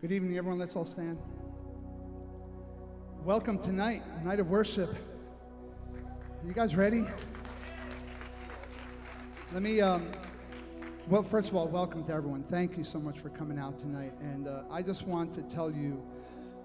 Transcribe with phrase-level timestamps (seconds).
[0.00, 0.60] Good evening, everyone.
[0.60, 1.18] Let's all stand.
[3.24, 4.94] Welcome tonight, night of worship.
[6.46, 7.04] You guys ready?
[9.52, 10.08] Let me, um,
[11.08, 12.44] well, first of all, welcome to everyone.
[12.44, 14.12] Thank you so much for coming out tonight.
[14.20, 16.00] And uh, I just want to tell you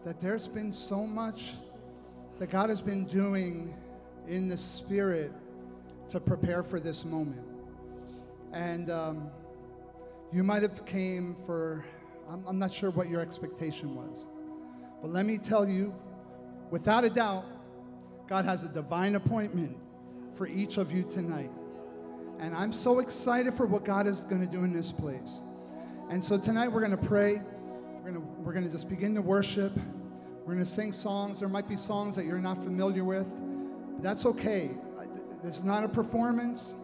[0.06, 1.54] that there's been so much
[2.38, 3.74] that God has been doing
[4.28, 5.32] in the spirit
[6.12, 7.42] to prepare for this moment.
[8.52, 9.32] And um,
[10.32, 11.84] you might have came for,
[12.30, 14.28] I'm, I'm not sure what your expectation was.
[15.02, 15.94] But let me tell you,
[16.72, 17.46] without a doubt,
[18.28, 19.78] God has a divine appointment
[20.36, 21.52] for each of you tonight.
[22.40, 25.42] And I'm so excited for what God is going to do in this place.
[26.10, 27.42] And so tonight we're going to pray.
[28.04, 29.74] We're going to, we're going to just begin to worship.
[30.46, 31.40] We're going to sing songs.
[31.40, 33.30] There might be songs that you're not familiar with,
[33.94, 34.72] but that's okay.
[35.44, 36.76] This is not a performance.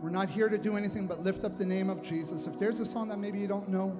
[0.00, 2.46] We're not here to do anything but lift up the name of Jesus.
[2.46, 3.96] If there's a song that maybe you don't know,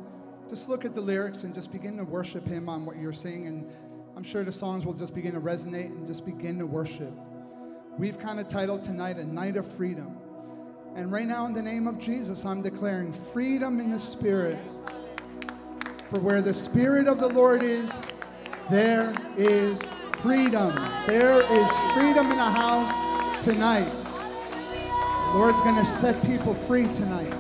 [0.49, 3.47] just look at the lyrics and just begin to worship Him on what you're singing.
[3.47, 3.71] And
[4.17, 7.13] I'm sure the songs will just begin to resonate and just begin to worship.
[7.99, 10.17] We've kind of titled tonight A Night of Freedom.
[10.97, 14.59] And right now, in the name of Jesus, I'm declaring freedom in the Spirit.
[16.11, 17.93] For where the Spirit of the Lord is,
[18.71, 19.83] there is
[20.17, 20.75] freedom.
[21.07, 23.91] There is freedom in the house tonight.
[25.33, 27.35] The Lord's going to set people free tonight.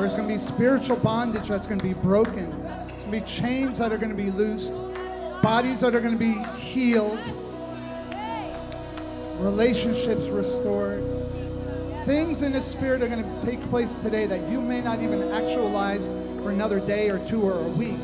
[0.00, 2.50] There's going to be spiritual bondage that's going to be broken.
[2.62, 4.72] There's going to be chains that are going to be loosed,
[5.42, 7.20] bodies that are going to be healed,
[9.38, 11.04] relationships restored.
[12.06, 15.22] Things in the spirit are going to take place today that you may not even
[15.32, 16.08] actualize
[16.42, 18.00] for another day or two or a week.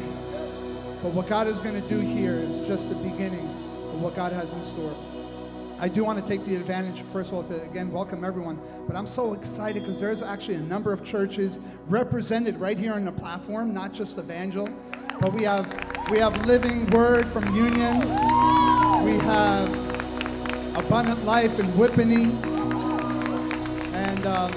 [1.03, 4.32] But what God is going to do here is just the beginning of what God
[4.32, 4.94] has in store.
[5.78, 8.58] I do want to take the advantage, first of all, to again welcome everyone.
[8.87, 13.05] But I'm so excited because there's actually a number of churches represented right here on
[13.05, 14.70] the platform, not just Evangel,
[15.20, 15.67] but we have
[16.11, 17.99] we have Living Word from Union,
[19.05, 19.69] we have
[20.76, 22.32] Abundant Life in Whippany,
[23.93, 24.50] and uh,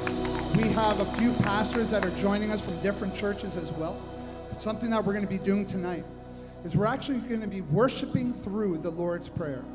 [0.55, 4.01] we have a few pastors that are joining us from different churches as well.
[4.57, 6.05] Something that we're going to be doing tonight
[6.63, 9.65] is we're actually going to be worshiping through the Lord's Prayer.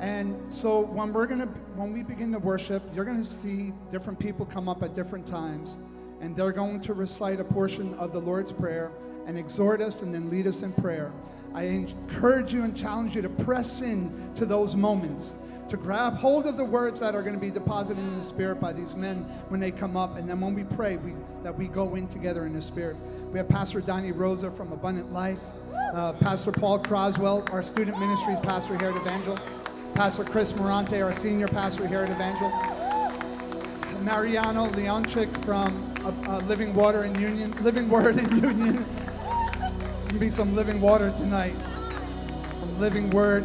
[0.00, 4.46] And so when we're to when we begin to worship, you're to see different people
[4.46, 5.78] come up at different times
[6.20, 8.90] and they're going to recite a portion of the Lord's prayer
[9.26, 11.12] and exhort us and then lead us in prayer.
[11.54, 15.36] I encourage you and challenge you to press in to those moments,
[15.68, 18.60] to grab hold of the words that are going to be deposited in the Spirit
[18.60, 19.18] by these men
[19.48, 20.16] when they come up.
[20.16, 21.12] And then when we pray, we,
[21.42, 22.96] that we go in together in the Spirit.
[23.32, 25.40] We have Pastor Donnie Rosa from Abundant Life,
[25.92, 29.38] uh, Pastor Paul Croswell, our student ministries pastor here at Evangel,
[29.94, 32.50] Pastor Chris Morante, our senior pastor here at Evangel,
[34.02, 38.84] Mariano Leonchik from uh, uh, Living Water and Union, Living Word and Union.
[39.58, 41.54] There's gonna be some living water tonight
[42.60, 43.44] from Living Word,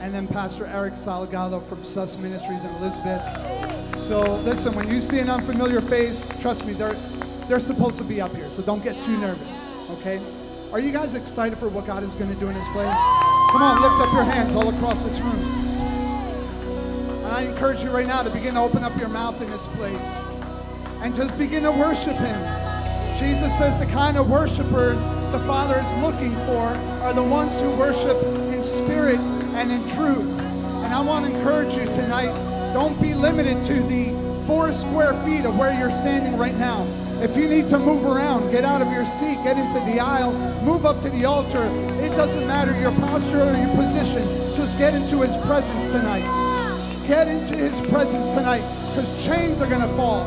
[0.00, 3.98] and then Pastor Eric Salgado from Sus Ministries in Elizabeth.
[3.98, 6.92] So listen, when you see an unfamiliar face, trust me, they're
[7.48, 8.48] they're supposed to be up here.
[8.50, 9.64] So don't get too nervous.
[9.98, 10.20] Okay?
[10.72, 12.94] Are you guys excited for what God is going to do in this place?
[13.52, 15.73] Come on, lift up your hands all across this room.
[17.34, 20.22] I encourage you right now to begin to open up your mouth in this place
[21.00, 22.40] and just begin to worship Him.
[23.18, 25.02] Jesus says the kind of worshipers
[25.32, 26.62] the Father is looking for
[27.02, 28.22] are the ones who worship
[28.54, 29.18] in spirit
[29.58, 30.40] and in truth.
[30.84, 32.32] And I want to encourage you tonight
[32.72, 34.12] don't be limited to the
[34.46, 36.86] four square feet of where you're standing right now.
[37.20, 40.32] If you need to move around, get out of your seat, get into the aisle,
[40.62, 41.64] move up to the altar.
[42.00, 44.22] It doesn't matter your posture or your position.
[44.54, 46.53] Just get into His presence tonight.
[47.06, 50.26] Get into His presence tonight because chains are going to fall,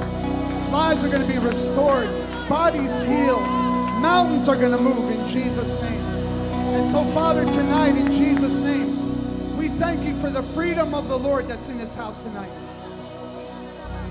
[0.71, 2.07] lives are going to be restored,
[2.47, 3.41] bodies healed,
[3.99, 6.01] mountains are going to move in Jesus' name.
[6.75, 11.17] And so, Father, tonight in Jesus' name, we thank you for the freedom of the
[11.17, 12.51] Lord that's in this house tonight.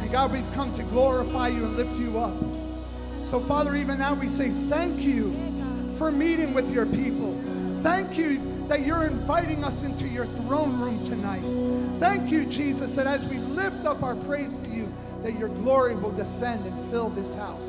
[0.01, 2.35] And God, we've come to glorify you and lift you up.
[3.23, 5.33] So, Father, even now we say thank you
[5.99, 7.41] for meeting with your people.
[7.83, 11.43] Thank you that you're inviting us into your throne room tonight.
[11.99, 14.93] Thank you, Jesus, that as we lift up our praise to you,
[15.23, 17.69] that your glory will descend and fill this house.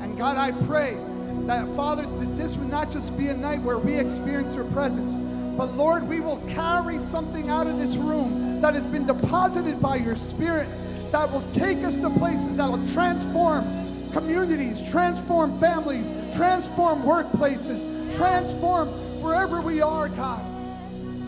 [0.00, 0.98] And God, I pray
[1.46, 5.16] that, Father, that this would not just be a night where we experience your presence,
[5.56, 9.96] but Lord, we will carry something out of this room that has been deposited by
[9.96, 10.68] your Spirit
[11.12, 13.64] that will take us to places that will transform
[14.12, 17.84] communities, transform families, transform workplaces,
[18.16, 18.88] transform
[19.26, 20.44] wherever we are, God,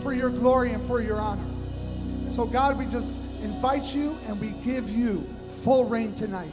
[0.01, 1.43] for your glory and for your honor.
[2.29, 5.27] So, God, we just invite you and we give you
[5.63, 6.51] full reign tonight.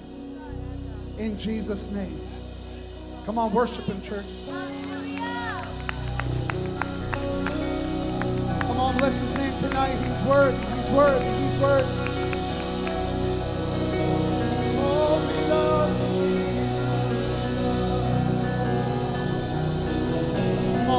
[1.19, 2.21] In Jesus' name.
[3.25, 4.27] Come on, worship Him, church.
[8.61, 9.95] Come on, bless His name tonight.
[9.95, 12.16] He's worthy, He's worthy, He's worthy.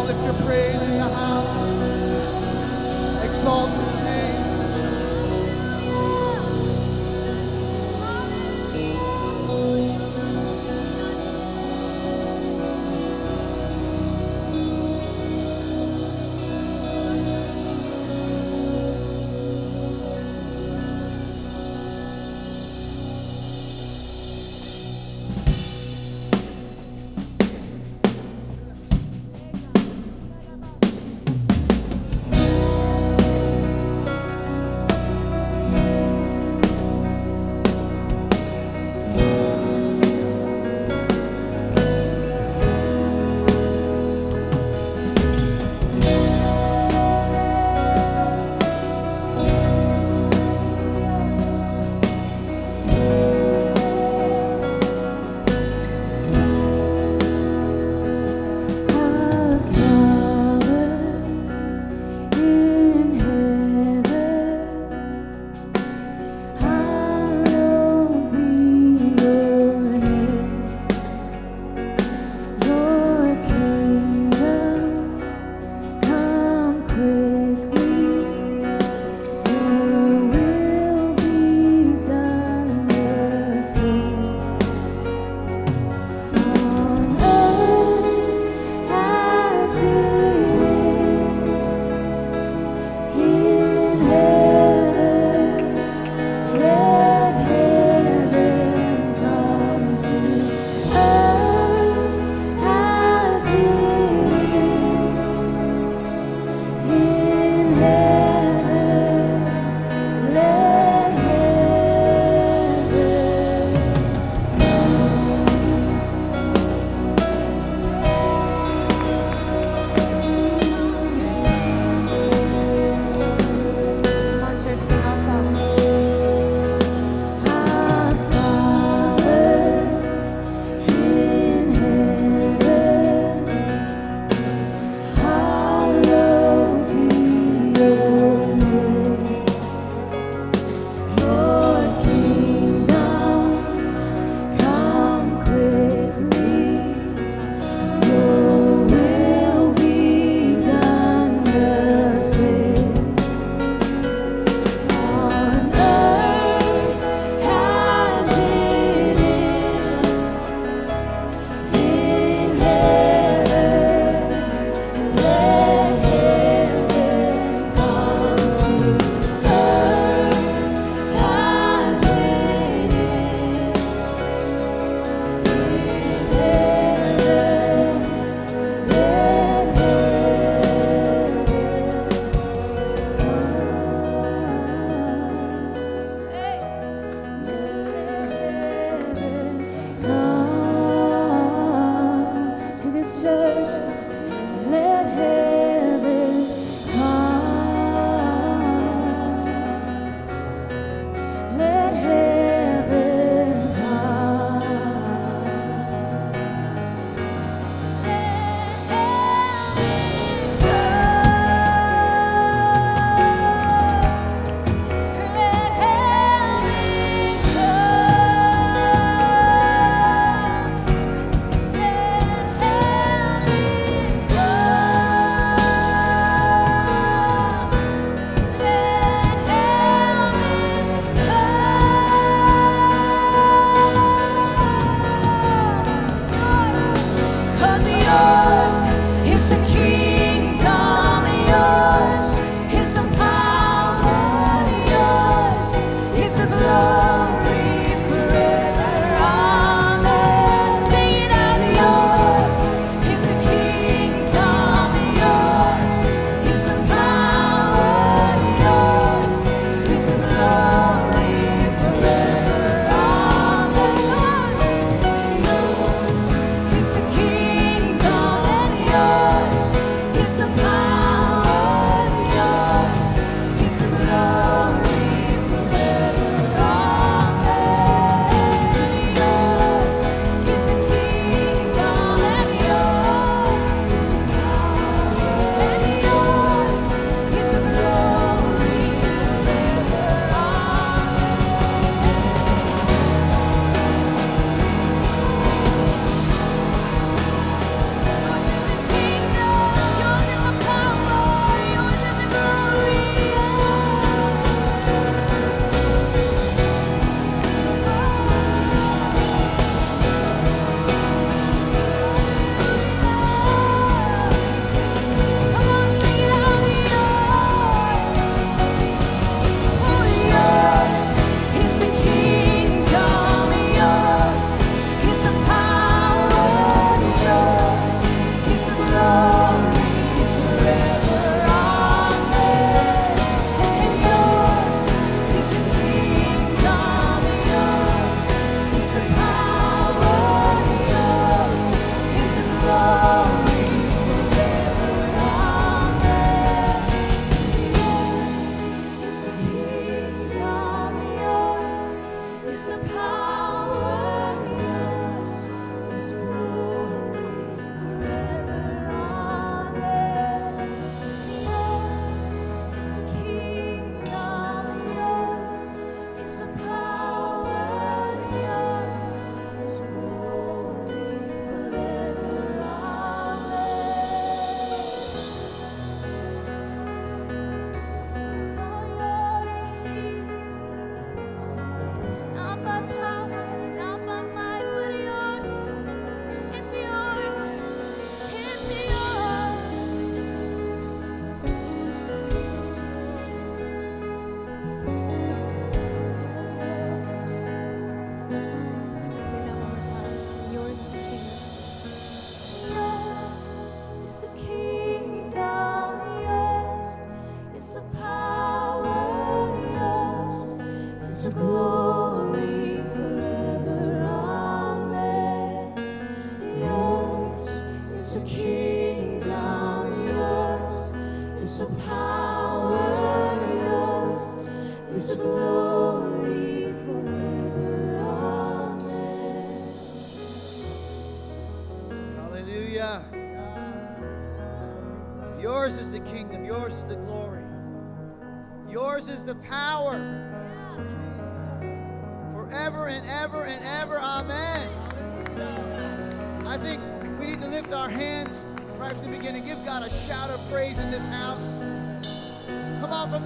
[0.07, 1.83] Lift your praise in the house.
[3.25, 3.96] Exalt his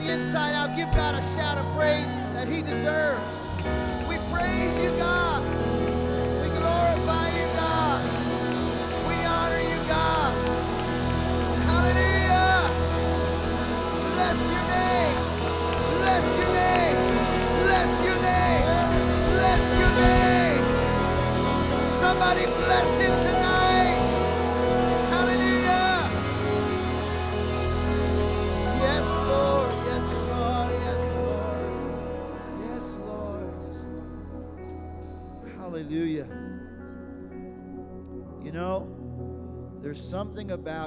[0.09, 0.50] inside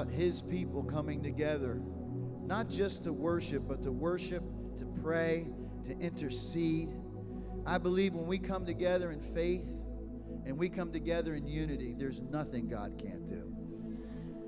[0.05, 1.81] about his people coming together,
[2.43, 4.43] not just to worship, but to worship,
[4.77, 5.47] to pray,
[5.85, 6.89] to intercede.
[7.65, 9.69] I believe when we come together in faith
[10.45, 13.55] and we come together in unity, there's nothing God can't do.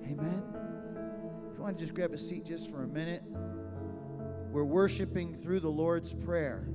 [0.04, 0.44] Amen.
[1.52, 3.24] If you want to just grab a seat just for a minute,
[4.52, 6.68] we're worshiping through the Lord's Prayer.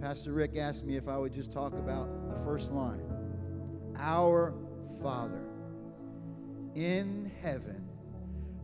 [0.00, 3.02] Pastor Rick asked me if I would just talk about the first line
[3.96, 4.54] Our
[5.02, 5.42] Father
[6.74, 7.88] in heaven,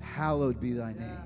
[0.01, 1.19] hallowed be thy name.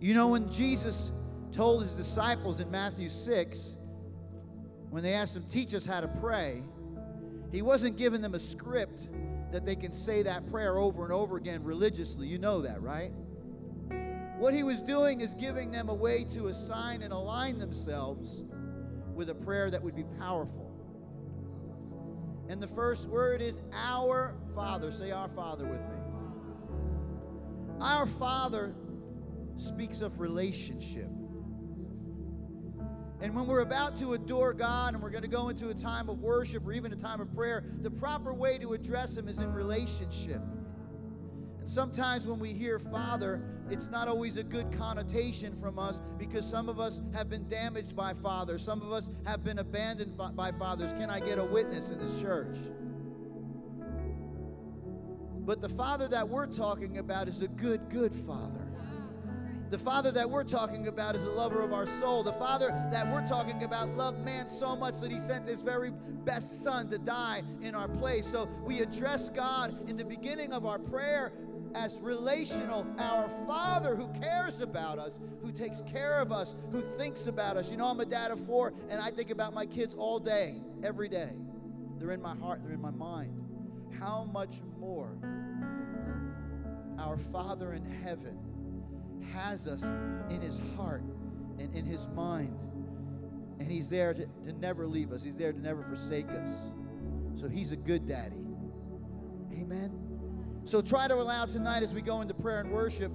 [0.00, 1.10] You know, when Jesus
[1.52, 3.76] told his disciples in Matthew 6,
[4.90, 6.62] when they asked him, Teach us how to pray,
[7.52, 9.08] he wasn't giving them a script
[9.52, 12.26] that they can say that prayer over and over again religiously.
[12.26, 13.12] You know that, right?
[14.38, 18.42] What he was doing is giving them a way to assign and align themselves
[19.14, 20.70] with a prayer that would be powerful.
[22.50, 24.90] And the first word is Our Father.
[24.90, 25.96] Say Our Father with me.
[27.80, 28.74] Our Father
[29.56, 31.08] speaks of relationship.
[33.20, 36.08] And when we're about to adore God and we're going to go into a time
[36.08, 39.38] of worship or even a time of prayer, the proper way to address Him is
[39.38, 40.42] in relationship.
[41.60, 46.48] And sometimes when we hear Father, it's not always a good connotation from us because
[46.48, 48.62] some of us have been damaged by fathers.
[48.62, 50.92] Some of us have been abandoned by fathers.
[50.94, 52.56] Can I get a witness in this church?
[55.44, 58.66] But the Father that we're talking about is a good, good Father.
[59.70, 62.24] The Father that we're talking about is a lover of our soul.
[62.24, 65.92] The Father that we're talking about loved man so much that he sent his very
[66.24, 68.26] best Son to die in our place.
[68.26, 71.32] So we address God in the beginning of our prayer
[71.74, 77.26] as relational, our Father who cares about us, who takes care of us, who thinks
[77.26, 77.70] about us.
[77.70, 80.60] You know, I'm a dad of four, and I think about my kids all day,
[80.82, 81.30] every day.
[81.98, 83.36] They're in my heart, they're in my mind.
[83.98, 85.10] How much more
[86.98, 88.38] our Father in heaven
[89.32, 89.84] has us
[90.30, 91.02] in his heart
[91.58, 92.58] and in his mind.
[93.58, 96.72] And he's there to, to never leave us, he's there to never forsake us.
[97.34, 98.44] So he's a good daddy.
[99.52, 100.09] Amen.
[100.70, 103.10] So try to allow tonight as we go into prayer and worship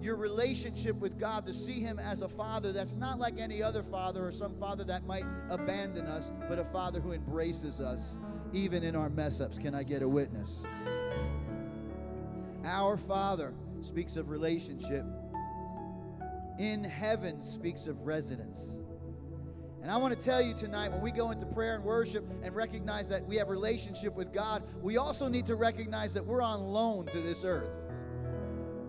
[0.00, 3.82] your relationship with God to see him as a father that's not like any other
[3.82, 8.16] father or some father that might abandon us, but a father who embraces us
[8.52, 9.58] even in our mess ups.
[9.58, 10.62] Can I get a witness?
[12.64, 15.04] Our Father speaks of relationship.
[16.60, 18.78] In heaven speaks of residence.
[19.82, 22.54] And I want to tell you tonight when we go into prayer and worship and
[22.54, 26.60] recognize that we have relationship with God, we also need to recognize that we're on
[26.60, 27.70] loan to this earth.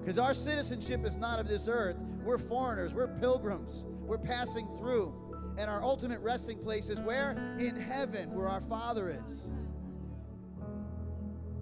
[0.01, 1.97] Because our citizenship is not of this earth.
[2.23, 5.13] We're foreigners, we're pilgrims, we're passing through.
[5.57, 7.55] And our ultimate resting place is where?
[7.59, 9.51] In heaven, where our Father is.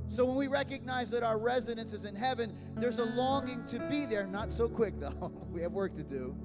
[0.07, 4.05] So when we recognize that our residence is in heaven, there's a longing to be
[4.05, 4.25] there.
[4.25, 5.31] Not so quick, though.
[5.51, 6.35] we have work to do.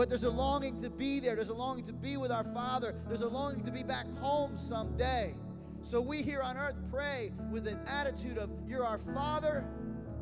[0.00, 1.36] But there's a longing to be there.
[1.36, 2.94] There's a longing to be with our Father.
[3.06, 5.34] There's a longing to be back home someday.
[5.82, 9.66] So we here on earth pray with an attitude of, You're our Father,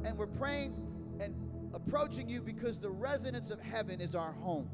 [0.03, 0.75] and we're praying
[1.21, 1.33] and
[1.73, 4.69] approaching you because the residence of heaven is our home.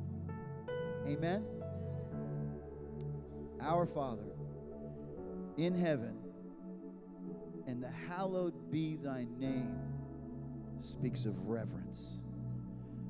[1.06, 1.44] Amen.
[3.60, 4.32] Our Father
[5.58, 6.16] in heaven,
[7.66, 9.76] and the hallowed be thy name
[10.80, 12.20] speaks of reverence.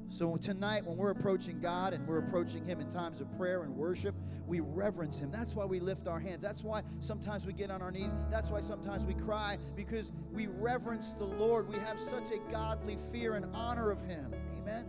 [0.09, 3.75] So tonight, when we're approaching God and we're approaching Him in times of prayer and
[3.75, 4.15] worship,
[4.47, 5.31] we reverence Him.
[5.31, 6.43] That's why we lift our hands.
[6.43, 8.15] That's why sometimes we get on our knees.
[8.31, 11.69] That's why sometimes we cry because we reverence the Lord.
[11.69, 14.33] We have such a godly fear and honor of Him.
[14.59, 14.87] Amen.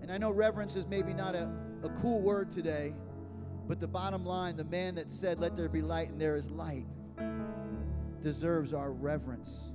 [0.00, 1.48] And I know reverence is maybe not a,
[1.84, 2.94] a cool word today,
[3.68, 6.50] but the bottom line the man that said, Let there be light and there is
[6.50, 6.86] light,
[8.20, 9.70] deserves our reverence.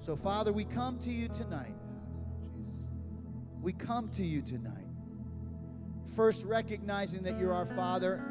[0.00, 1.74] So, Father, we come to you tonight
[3.62, 4.86] we come to you tonight.
[6.14, 8.24] First, recognizing that you're our Father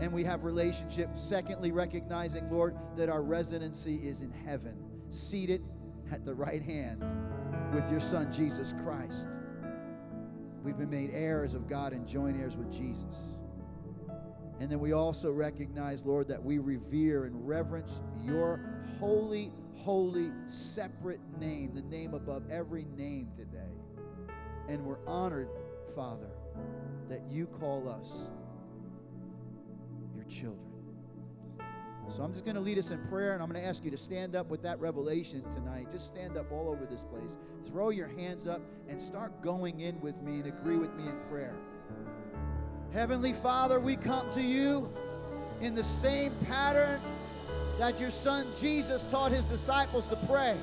[0.00, 1.10] and we have relationship.
[1.14, 4.76] Secondly, recognizing, Lord, that our residency is in heaven,
[5.10, 5.62] seated
[6.10, 7.04] at the right hand
[7.74, 9.28] with your Son, Jesus Christ.
[10.64, 13.40] We've been made heirs of God and joint heirs with Jesus.
[14.60, 18.60] And then we also recognize, Lord, that we revere and reverence your
[18.98, 23.49] holy, holy, separate name, the name above every name today.
[24.70, 25.48] And we're honored,
[25.96, 26.30] Father,
[27.08, 28.20] that you call us
[30.14, 30.60] your children.
[32.08, 33.90] So I'm just going to lead us in prayer, and I'm going to ask you
[33.90, 35.88] to stand up with that revelation tonight.
[35.90, 37.36] Just stand up all over this place.
[37.66, 41.18] Throw your hands up and start going in with me and agree with me in
[41.28, 41.56] prayer.
[42.92, 44.88] Heavenly Father, we come to you
[45.60, 47.00] in the same pattern
[47.78, 50.56] that your son Jesus taught his disciples to pray.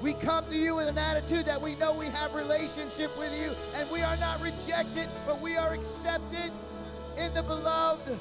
[0.00, 3.52] We come to you with an attitude that we know we have relationship with you
[3.74, 6.52] and we are not rejected, but we are accepted
[7.16, 8.16] in the beloved.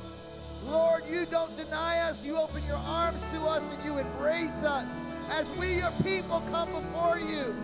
[0.65, 2.25] Lord, you don't deny us.
[2.25, 6.69] You open your arms to us and you embrace us as we, your people, come
[6.71, 7.55] before you.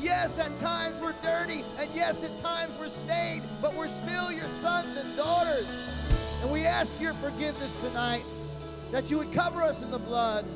[0.00, 4.46] Yes, at times we're dirty, and yes, at times we're stained, but we're still your
[4.46, 5.68] sons and daughters.
[6.42, 8.24] And we ask your forgiveness tonight,
[8.92, 10.46] that you would cover us in the blood.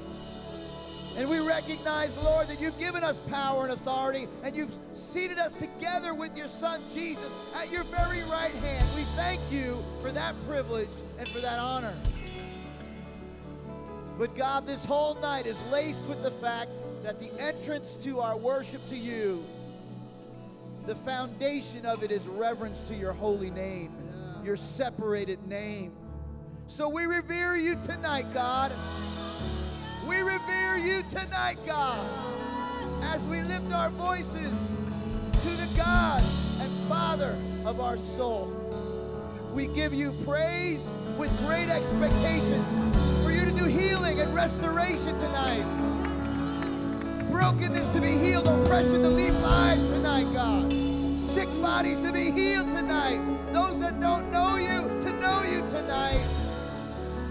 [1.17, 5.55] And we recognize, Lord, that you've given us power and authority, and you've seated us
[5.55, 8.89] together with your Son, Jesus, at your very right hand.
[8.97, 11.95] We thank you for that privilege and for that honor.
[14.19, 16.71] But God, this whole night is laced with the fact
[17.05, 19.45] that the entrance to our worship to you,
[20.87, 23.93] the foundation of it is reverence to your holy name,
[24.45, 25.93] your separated name.
[26.67, 28.73] So we revere you tonight, God.
[30.07, 32.07] We revere you tonight, God,
[33.05, 34.53] as we lift our voices
[35.33, 36.23] to the God
[36.61, 38.53] and Father of our soul.
[39.55, 42.63] We give you praise with great expectation
[43.23, 45.65] for you to do healing and restoration tonight.
[47.31, 50.71] Brokenness to be healed, oppression to leave lives tonight, God.
[51.19, 53.21] Sick bodies to be healed tonight.
[53.55, 56.27] Those that don't know you to know you tonight.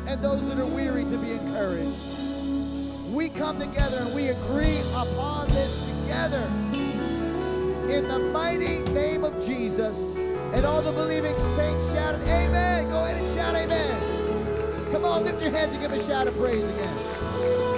[0.08, 2.13] And those that are weary to be encouraged
[3.14, 6.50] we come together and we agree upon this together
[7.88, 10.12] in the mighty name of Jesus.
[10.54, 12.90] And all the believing saints shouted, Amen.
[12.90, 14.92] Go ahead and shout, Amen.
[14.92, 17.73] Come on, lift your hands and give a shout of praise again.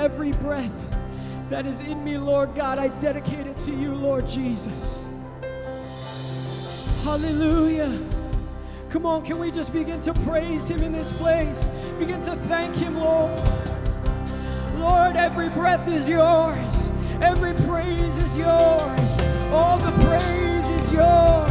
[0.00, 0.96] every breath
[1.50, 5.04] that is in me, Lord God, I dedicate it to you, Lord Jesus.
[7.04, 8.00] Hallelujah.
[8.88, 11.70] Come on, can we just begin to praise Him in this place?
[11.98, 13.38] Begin to thank Him, Lord.
[14.76, 16.88] Lord, every breath is yours,
[17.20, 19.10] every praise is yours,
[19.52, 21.49] all the praise is yours.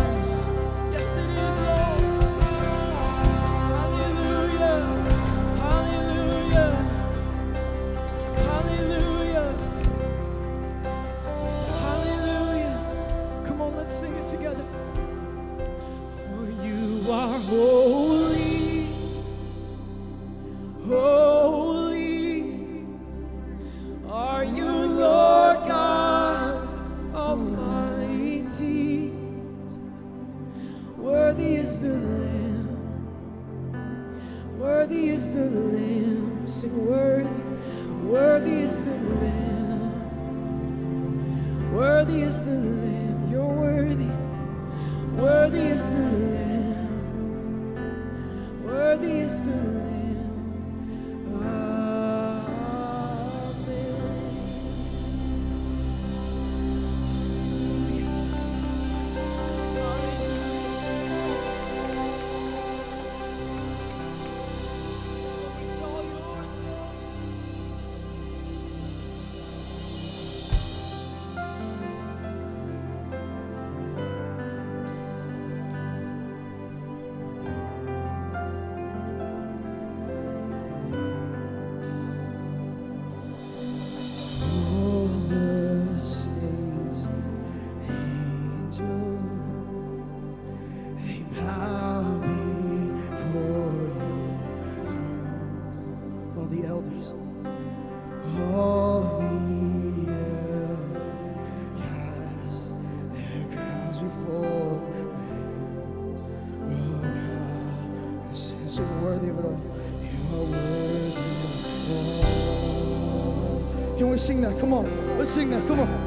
[114.29, 114.59] Sing that?
[114.59, 115.17] Come on.
[115.17, 115.65] Let's sing that.
[115.67, 115.98] Come on.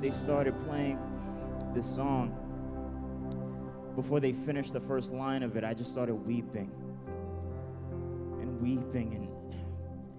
[0.00, 0.98] They started playing
[1.74, 2.34] this song,
[3.96, 6.70] before they finished the first line of it, I just started weeping
[8.40, 9.28] and weeping, and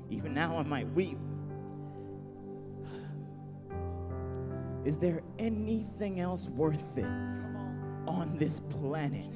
[0.09, 1.17] even now I might weep.
[4.83, 9.29] Is there anything else worth it on this planet?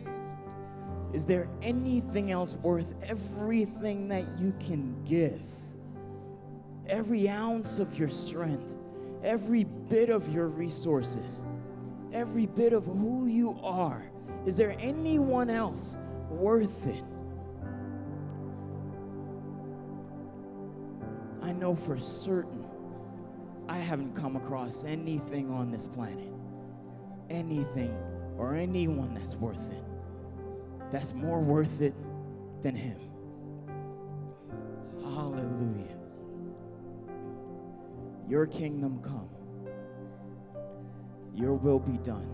[1.14, 5.42] Is there anything else worth everything that you can give?
[6.88, 8.74] Every ounce of your strength,
[9.24, 11.44] every bit of your resources,
[12.12, 14.04] every bit of who you are.
[14.46, 15.98] Is there anyone else
[16.30, 17.04] worth it?
[21.42, 22.66] I know for certain
[23.68, 26.32] I haven't come across anything on this planet,
[27.30, 27.96] anything
[28.38, 29.84] or anyone that's worth it,
[30.92, 31.96] that's more worth it
[32.62, 32.98] than Him.
[38.30, 39.30] Your kingdom come,
[41.36, 42.30] your will be done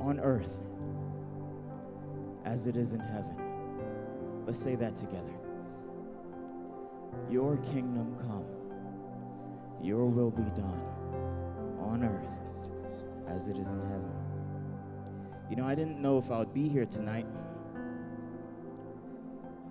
[0.00, 0.60] on earth
[2.44, 3.36] as it is in heaven.
[4.46, 5.32] Let's say that together.
[7.30, 8.44] Your kingdom come,
[9.82, 10.82] your will be done
[11.80, 14.12] on earth as it is in heaven.
[15.50, 17.26] You know, I didn't know if I would be here tonight.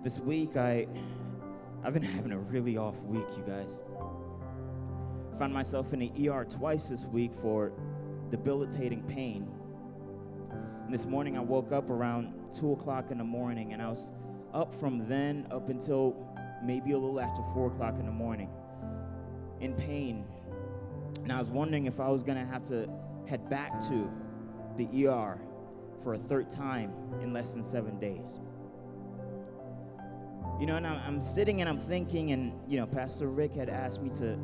[0.02, 0.86] This week I
[1.84, 3.82] I've been having a really off week, you guys.
[5.38, 7.72] Found myself in the ER twice this week for
[8.30, 9.46] debilitating pain.
[10.50, 14.10] And this morning I woke up around 2 o'clock in the morning and I was
[14.54, 16.16] up from then up until
[16.64, 18.48] maybe a little after 4 o'clock in the morning
[19.60, 20.24] in pain.
[21.22, 22.88] And I was wondering if I was going to have to
[23.26, 24.10] head back to
[24.78, 25.38] the ER
[26.02, 28.38] for a third time in less than seven days.
[30.60, 33.68] You know, and I'm, I'm sitting and I'm thinking, and, you know, Pastor Rick had
[33.68, 34.38] asked me to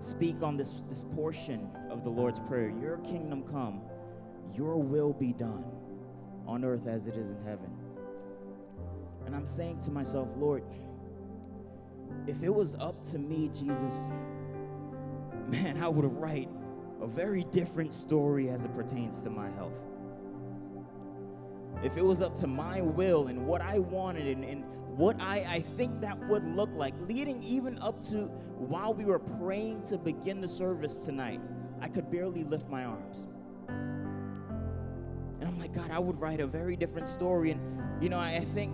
[0.00, 3.80] speak on this, this portion of the Lord's Prayer Your kingdom come,
[4.54, 5.64] your will be done
[6.46, 7.70] on earth as it is in heaven.
[9.24, 10.62] And I'm saying to myself, Lord,
[12.26, 14.08] if it was up to me, Jesus,
[15.48, 16.50] man, I would write
[17.00, 19.82] a very different story as it pertains to my health.
[21.82, 24.64] If it was up to my will and what I wanted and, and
[24.96, 28.26] what I, I think that would look like, leading even up to
[28.58, 31.40] while we were praying to begin the service tonight,
[31.80, 33.26] I could barely lift my arms.
[33.68, 37.50] And I'm like, God, I would write a very different story.
[37.50, 37.60] And,
[38.00, 38.72] you know, I, I think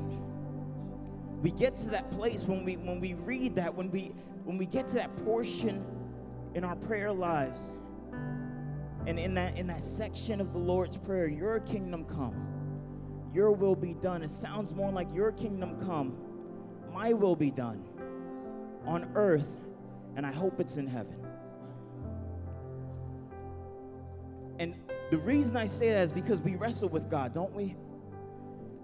[1.41, 4.13] we get to that place when we when we read that, when we
[4.45, 5.85] when we get to that portion
[6.55, 7.77] in our prayer lives,
[9.07, 12.35] and in that in that section of the Lord's Prayer, your kingdom come,
[13.33, 14.23] your will be done.
[14.23, 16.17] It sounds more like your kingdom come,
[16.93, 17.85] my will be done
[18.87, 19.57] on earth,
[20.17, 21.17] and I hope it's in heaven.
[24.59, 24.75] And
[25.11, 27.77] the reason I say that is because we wrestle with God, don't we?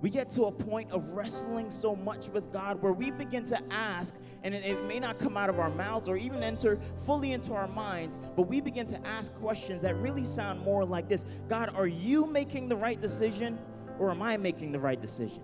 [0.02, 3.58] We get to a point of wrestling so much with God where we begin to
[3.70, 7.32] ask, and it, it, may not come out of our mouths or even enter fully
[7.32, 11.24] into our minds, but we begin to ask questions that really sound more like this
[11.48, 13.58] God, are you making the right decision
[13.98, 15.42] or am I making the right decision?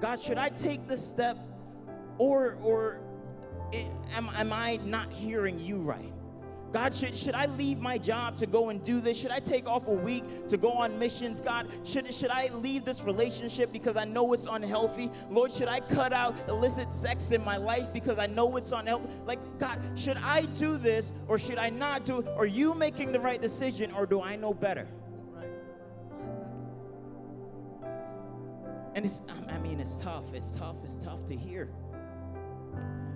[0.00, 1.36] God, should I take this step
[2.18, 3.00] or, or
[4.16, 6.12] am, am I not hearing you right?
[6.72, 9.18] God, should, should I leave my job to go and do this?
[9.18, 11.40] Should I take off a week to go on missions?
[11.40, 15.10] God, should, should I leave this relationship because I know it's unhealthy?
[15.30, 19.08] Lord, should I cut out illicit sex in my life because I know it's unhealthy?
[19.24, 22.22] Like, God, should I do this or should I not do?
[22.36, 24.86] Are you making the right decision or do I know better?
[28.94, 30.32] And it's, um, I mean, it's tough.
[30.34, 30.76] It's tough.
[30.84, 31.68] It's tough to hear.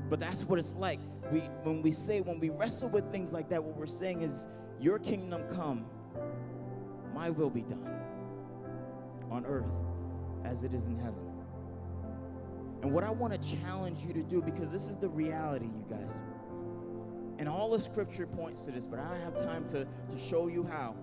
[0.08, 1.00] But that's what it's like.
[1.32, 4.48] We, when we say, when we wrestle with things like that, what we're saying is,
[4.82, 5.84] Your kingdom come,
[7.14, 8.00] my will be done
[9.30, 9.70] on earth
[10.44, 11.22] as it is in heaven.
[12.82, 15.84] And what I want to challenge you to do, because this is the reality, you
[15.88, 16.18] guys,
[17.38, 20.48] and all the scripture points to this, but I don't have time to, to show
[20.48, 20.96] you how,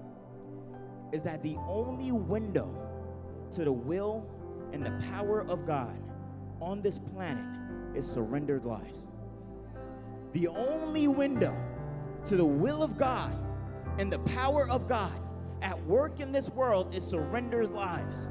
[1.14, 2.70] is that the only window
[3.54, 4.30] to the will
[4.74, 5.96] and the power of God
[6.62, 7.46] on this planet
[7.96, 9.08] is surrendered lives.
[10.34, 11.56] The only window
[12.26, 13.36] to the will of God
[13.98, 15.14] and the power of God
[15.62, 18.30] at work in this world is surrendered lives.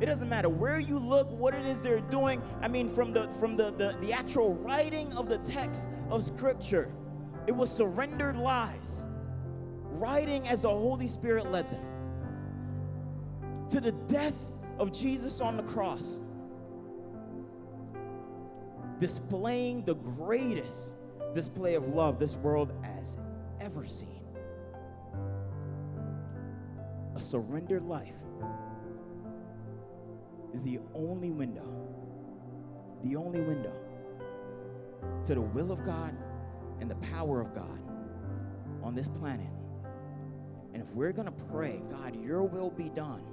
[0.00, 2.42] It doesn't matter where you look, what it is they're doing.
[2.60, 6.92] I mean, from the from the, the, the actual writing of the text of scripture,
[7.46, 9.04] it was surrendered lives,
[9.92, 11.84] writing as the Holy Spirit led them.
[13.68, 14.34] To the death
[14.82, 16.20] of Jesus on the cross,
[18.98, 20.96] displaying the greatest
[21.34, 23.16] display of love this world has
[23.60, 24.08] ever seen.
[27.14, 28.08] A surrendered life
[30.52, 31.68] is the only window,
[33.04, 33.74] the only window
[35.24, 36.16] to the will of God
[36.80, 37.78] and the power of God
[38.82, 39.46] on this planet.
[40.74, 43.31] And if we're to pray, God, your will be done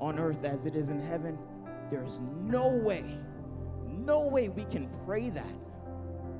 [0.00, 1.38] on earth as it is in heaven,
[1.90, 3.18] there's no way,
[3.86, 5.56] no way we can pray that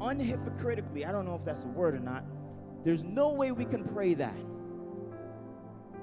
[0.00, 1.06] unhypocritically.
[1.06, 2.24] I don't know if that's a word or not.
[2.84, 4.34] There's no way we can pray that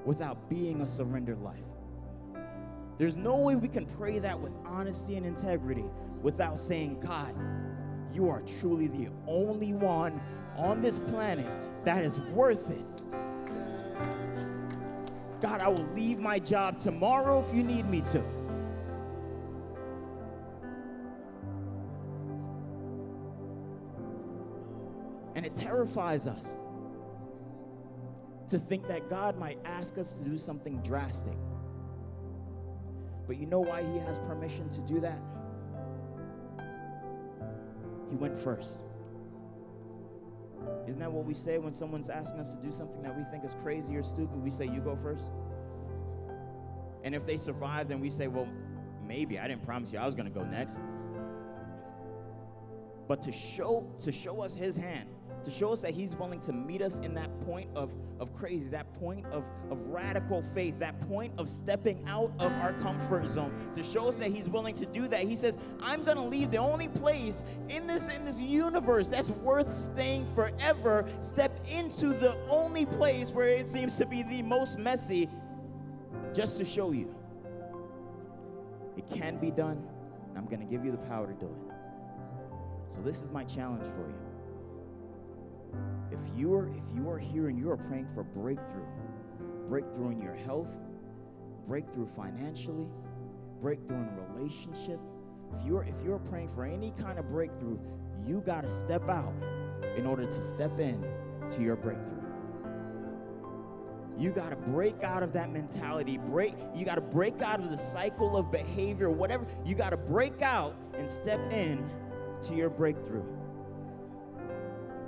[0.06, 1.60] without being a surrendered life.
[2.98, 5.86] There's no way we can pray that with honesty and integrity
[6.22, 7.36] without saying, God,
[8.14, 10.22] you are truly the only one
[10.56, 11.48] on this planet
[11.84, 12.93] that is worth it.
[15.44, 18.24] God, I will leave my job tomorrow if you need me to.
[25.36, 26.58] And it terrifies us
[28.48, 31.38] to think that God might ask us to do something drastic.
[33.28, 35.20] But you know why He has permission to do that?
[38.10, 38.80] He went first.
[40.88, 43.44] Isn't that what we say when someone's asking us to do something that we think
[43.46, 44.44] is crazy or stupid?
[44.44, 45.26] We say, You go first.
[47.04, 48.48] And if they survive, then we say, Well,
[49.06, 49.40] maybe.
[49.40, 50.78] I didn't promise you I was going to go next.
[53.08, 55.10] but to show to show us his hand
[55.44, 58.70] to show us that he's willing to meet us in that point of, of crazy
[58.70, 63.54] that point of, of radical faith that point of stepping out of our comfort zone
[63.74, 65.20] to show us that he's willing to do that.
[65.22, 69.30] He says i'm going to leave the only place in this in this universe that's
[69.30, 71.06] worth staying forever.
[71.22, 75.30] Step into the only place where it seems to be the most messy
[76.34, 77.14] just to show you.
[78.98, 79.84] It can be done
[80.30, 81.74] and i'm going to give you the power to do it.
[82.90, 84.23] So this is my challenge for you.
[86.12, 88.86] If you are if you are here and you are praying for breakthrough,
[89.68, 90.70] breakthrough in your health,
[91.68, 92.88] breakthrough financially,
[93.62, 95.00] breakthrough in relationship,
[95.54, 97.80] if you're if you're praying for any kind of breakthrough,
[98.26, 99.34] you got to step out
[99.96, 101.04] in order to step in
[101.50, 102.22] to your breakthrough.
[104.18, 106.18] You got to break out of that mentality.
[106.18, 109.46] Break you got to break out of the cycle of behavior, whatever.
[109.66, 111.90] You got to break out and step in
[112.44, 113.24] to your breakthrough.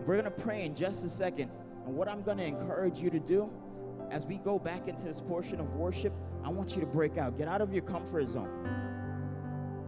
[0.06, 1.50] We're going to pray in just a second.
[1.86, 3.50] And what I'm going to encourage you to do
[4.12, 7.38] as we go back into this portion of worship, I want you to break out.
[7.38, 8.50] Get out of your comfort zone.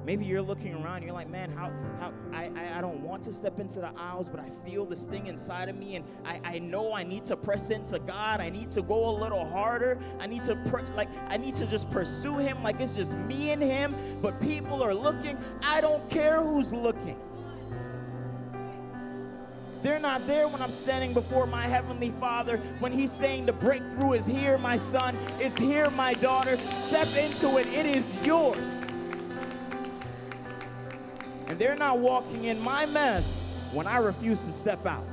[0.07, 3.33] Maybe you're looking around, you're like, man, how, how I, I, I don't want to
[3.33, 6.59] step into the aisles, but I feel this thing inside of me, and I, I
[6.59, 8.39] know I need to press into God.
[8.39, 9.99] I need to go a little harder.
[10.21, 10.53] I need to
[10.95, 14.81] like I need to just pursue him like it's just me and him, but people
[14.81, 15.37] are looking.
[15.61, 17.19] I don't care who's looking.
[19.87, 24.11] They're not there when I'm standing before my Heavenly Father, when He's saying the breakthrough
[24.11, 25.17] is here, my son.
[25.39, 26.57] It's here, my daughter.
[26.75, 28.81] Step into it, it is yours.
[31.47, 35.05] And they're not walking in my mess when I refuse to step out.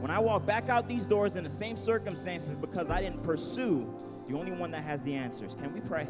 [0.00, 3.88] When I walk back out these doors in the same circumstances because I didn't pursue
[4.26, 5.54] the only one that has the answers.
[5.54, 6.08] Can we pray?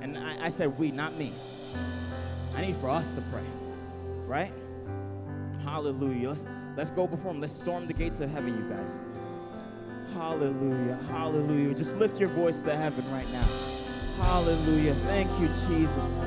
[0.00, 1.34] And I, I said, we, not me.
[2.56, 3.44] I need for us to pray,
[4.26, 4.54] right?
[5.68, 6.30] Hallelujah.
[6.30, 6.46] Let's,
[6.76, 7.40] let's go before him.
[7.40, 9.00] Let's storm the gates of heaven, you guys.
[10.14, 10.98] Hallelujah.
[11.10, 11.74] Hallelujah.
[11.74, 13.44] Just lift your voice to heaven right now.
[14.16, 14.94] Hallelujah.
[14.94, 16.18] Thank you, Jesus.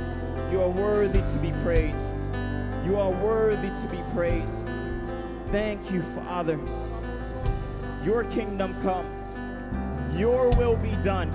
[0.51, 2.11] You are worthy to be praised.
[2.85, 4.63] You are worthy to be praised.
[5.49, 6.59] Thank you, Father.
[8.03, 9.07] Your kingdom come.
[10.15, 11.31] Your will be done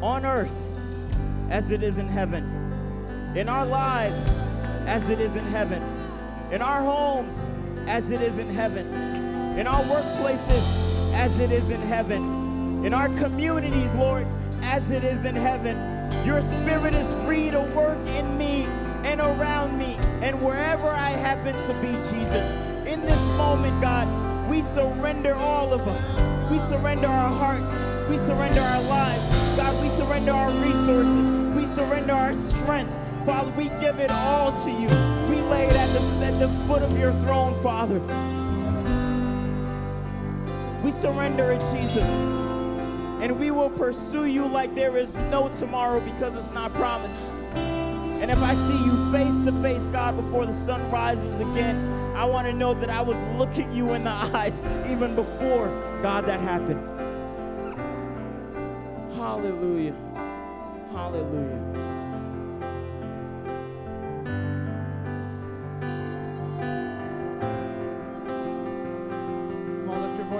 [0.00, 0.58] on earth
[1.50, 2.44] as it is in heaven.
[3.36, 4.18] In our lives
[4.86, 5.97] as it is in heaven
[6.50, 7.46] in our homes
[7.86, 8.86] as it is in heaven,
[9.58, 14.26] in our workplaces as it is in heaven, in our communities, Lord,
[14.62, 15.76] as it is in heaven.
[16.24, 18.64] Your spirit is free to work in me
[19.04, 22.54] and around me and wherever I happen to be, Jesus.
[22.86, 24.06] In this moment, God,
[24.48, 26.50] we surrender all of us.
[26.50, 27.70] We surrender our hearts.
[28.08, 29.56] We surrender our lives.
[29.56, 31.28] God, we surrender our resources.
[31.54, 32.92] We surrender our strength.
[33.26, 35.17] Father, we give it all to you.
[35.42, 38.00] Lay at the, at the foot of your throne, Father.
[40.82, 42.08] We surrender it, Jesus.
[43.20, 47.24] And we will pursue you like there is no tomorrow because it's not promised.
[47.54, 51.76] And if I see you face to face, God, before the sun rises again,
[52.16, 55.68] I want to know that I was looking you in the eyes even before,
[56.02, 56.80] God, that happened.
[59.16, 59.94] Hallelujah.
[60.92, 61.97] Hallelujah.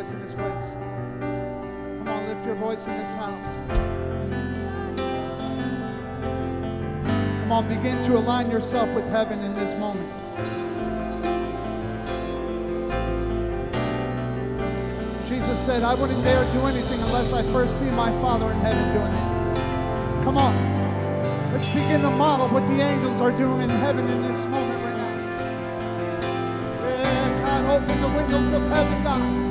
[0.09, 0.77] Voice in this place.
[1.99, 3.61] Come on, lift your voice in this house.
[7.41, 10.09] Come on, begin to align yourself with heaven in this moment.
[15.27, 18.93] Jesus said, I wouldn't dare do anything unless I first see my Father in heaven
[18.93, 20.25] doing it.
[20.25, 20.55] Come on.
[21.53, 24.97] Let's begin to model what the angels are doing in heaven in this moment right
[24.97, 25.19] now.
[26.85, 29.48] Yeah, God, open the windows of heaven, God.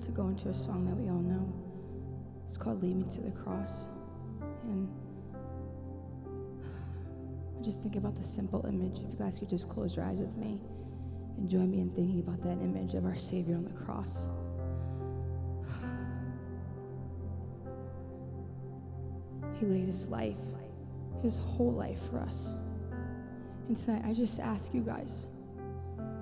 [0.00, 1.52] About to go into a song that we all know.
[2.46, 3.86] It's called Lead Me to the Cross.
[4.64, 4.88] And
[7.58, 9.00] I just think about the simple image.
[9.00, 10.62] If you guys could just close your eyes with me
[11.36, 14.26] and join me in thinking about that image of our Savior on the cross.
[19.58, 20.36] He laid his life,
[21.22, 22.54] his whole life for us.
[23.68, 25.26] And tonight, I just ask you guys,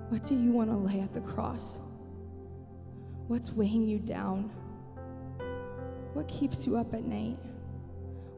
[0.09, 1.79] what do you want to lay at the cross?
[3.29, 4.49] What's weighing you down?
[6.13, 7.37] What keeps you up at night?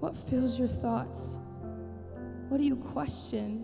[0.01, 1.37] What fills your thoughts?
[2.49, 3.63] What do you question?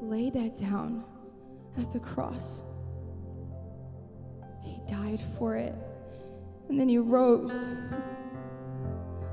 [0.00, 1.04] Lay that down
[1.78, 2.64] at the cross.
[4.60, 5.76] He died for it,
[6.68, 7.68] and then he rose.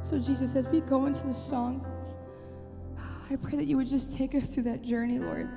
[0.01, 1.83] So, Jesus, as we go into the song,
[3.31, 5.49] I pray that you would just take us through that journey, Lord,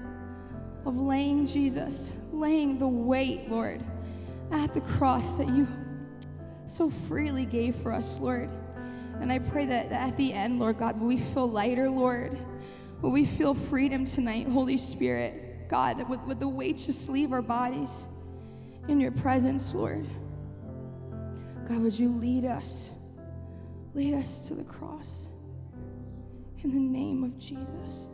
[0.86, 3.84] of laying Jesus, laying the weight, Lord,
[4.52, 5.66] at the cross that you
[6.66, 8.50] so freely gave for us, Lord.
[9.20, 12.36] And I pray that at the end, Lord God, will we feel lighter, Lord?
[13.00, 15.68] Will we feel freedom tonight, Holy Spirit?
[15.68, 18.06] God, would, the weights just leave our bodies
[18.88, 20.06] in your presence, Lord?
[21.68, 22.90] God, would you lead us?
[23.94, 25.28] Lead us to the cross.
[26.62, 28.08] In the name of Jesus.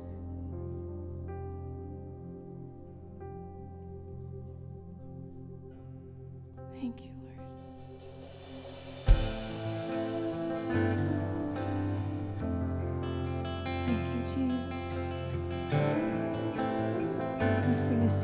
[6.81, 7.39] Thank you, Lord.
[13.87, 14.67] Thank you, Jesus.
[17.67, 18.23] Let's sing this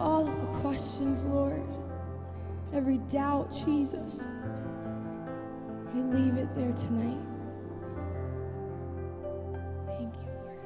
[0.00, 1.62] all of the questions, Lord,
[2.72, 4.24] every doubt, Jesus.
[5.94, 7.18] I leave it there tonight.
[9.86, 10.60] Thank you, Lord.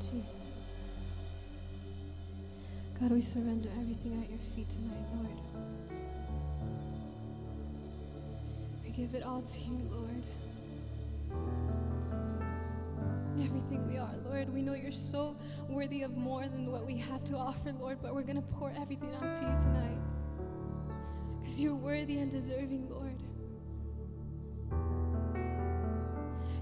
[0.00, 0.36] Jesus.
[3.00, 5.28] God, we surrender everything at your feet tonight, Lord.
[8.84, 10.22] We give it all to you, Lord
[13.42, 14.52] everything we are, Lord.
[14.52, 15.36] We know you're so
[15.68, 18.72] worthy of more than what we have to offer, Lord, but we're going to pour
[18.80, 19.98] everything out to you tonight
[21.40, 23.20] because you're worthy and deserving, Lord.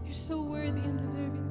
[0.05, 1.50] You're so worthy and deserving.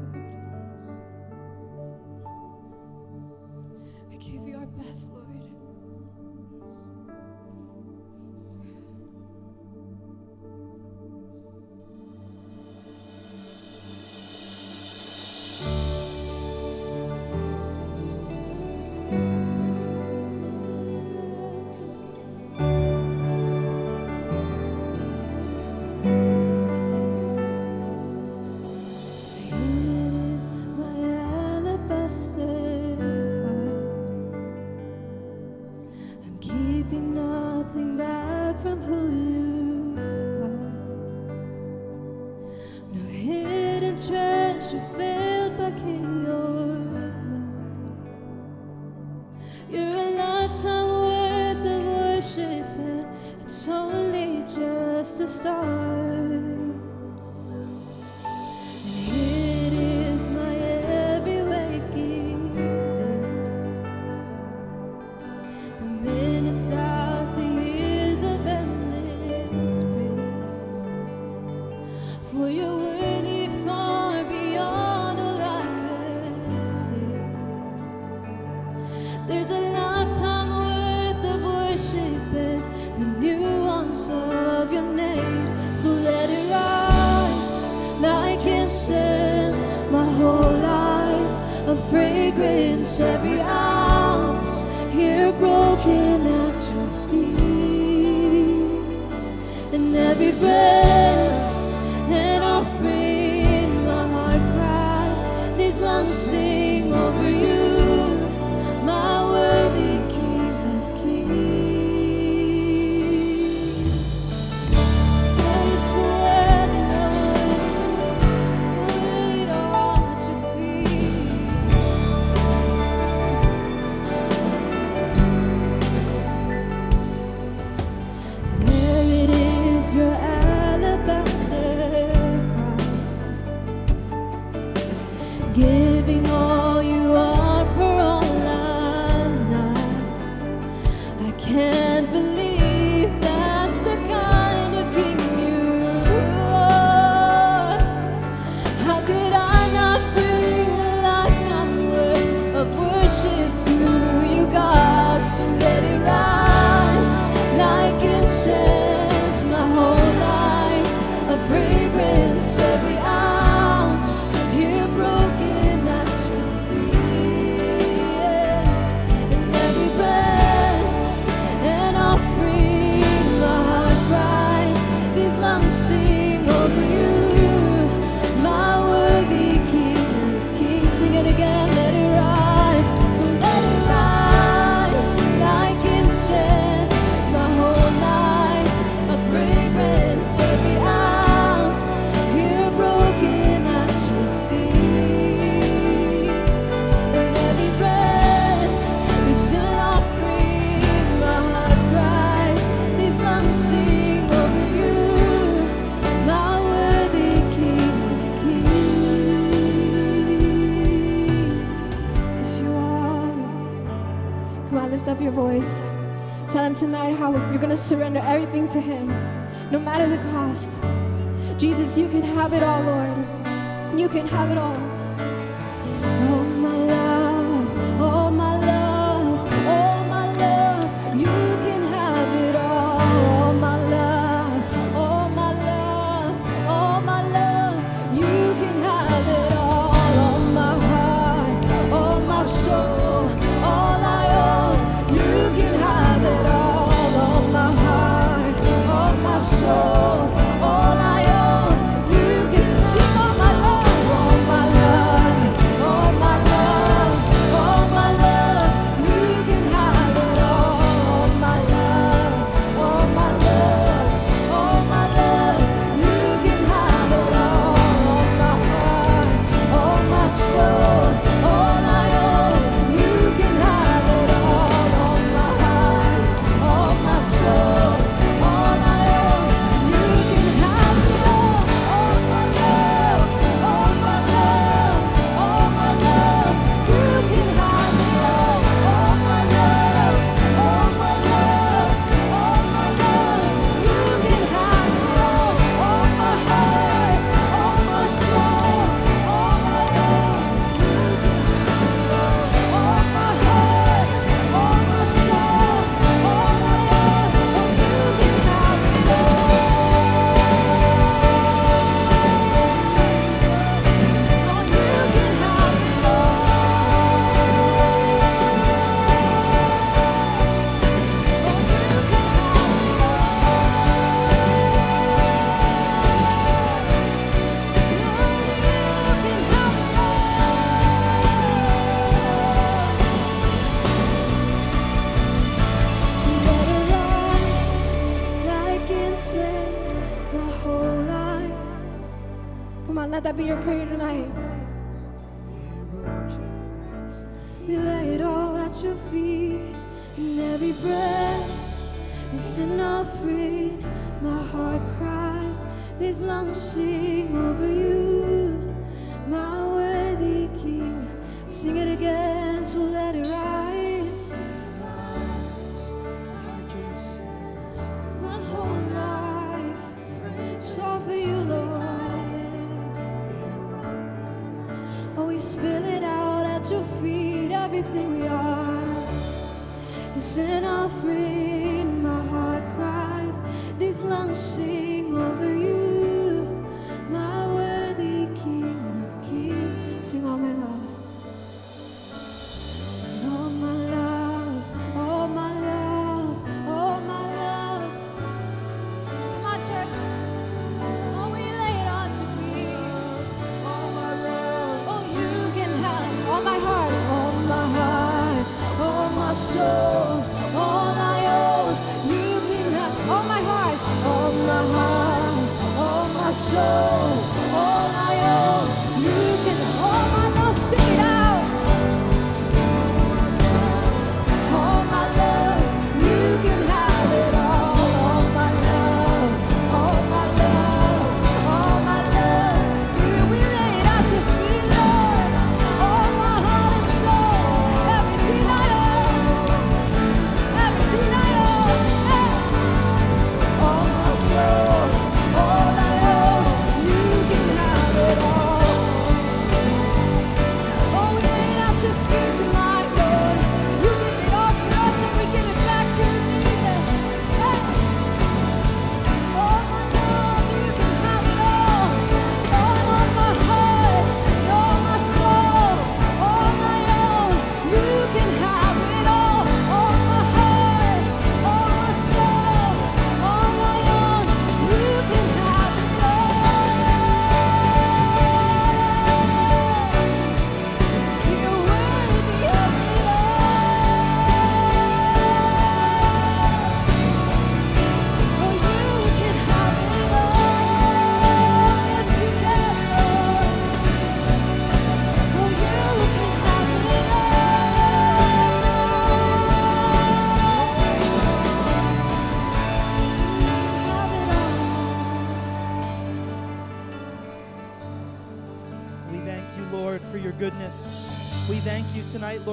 [217.70, 218.99] Going to surrender everything to him,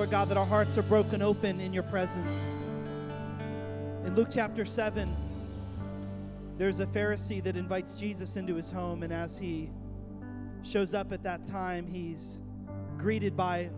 [0.06, 2.54] God, that our hearts are broken open in your presence.
[4.04, 5.08] In Luke chapter 7,
[6.56, 9.68] there's a Pharisee that invites Jesus into his home, and as he
[10.62, 12.40] shows up at that time, he's
[12.96, 13.68] greeted by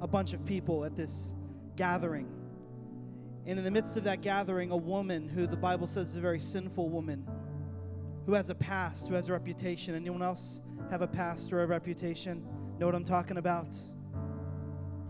[0.00, 1.34] a bunch of people at this
[1.74, 2.28] gathering.
[3.44, 6.20] And in the midst of that gathering, a woman who the Bible says is a
[6.20, 7.26] very sinful woman,
[8.26, 9.96] who has a past, who has a reputation.
[9.96, 12.46] Anyone else have a past or a reputation?
[12.78, 13.74] Know what I'm talking about?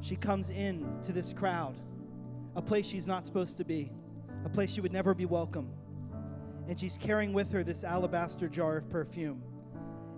[0.04, 1.74] She comes in to this crowd,
[2.56, 3.90] a place she's not supposed to be,
[4.44, 5.70] a place she would never be welcome.
[6.68, 9.42] And she's carrying with her this alabaster jar of perfume.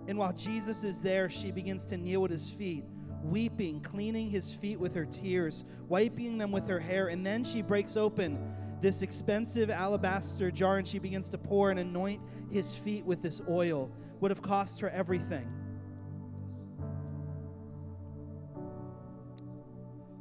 [0.09, 2.83] And while Jesus is there, she begins to kneel at his feet,
[3.23, 7.07] weeping, cleaning his feet with her tears, wiping them with her hair.
[7.07, 8.37] And then she breaks open
[8.81, 13.41] this expensive alabaster jar and she begins to pour and anoint his feet with this
[13.47, 13.89] oil.
[14.19, 15.49] Would have cost her everything.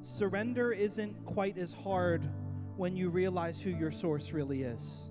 [0.07, 2.31] Surrender isn't quite as hard
[2.77, 5.11] when you realize who your source really is.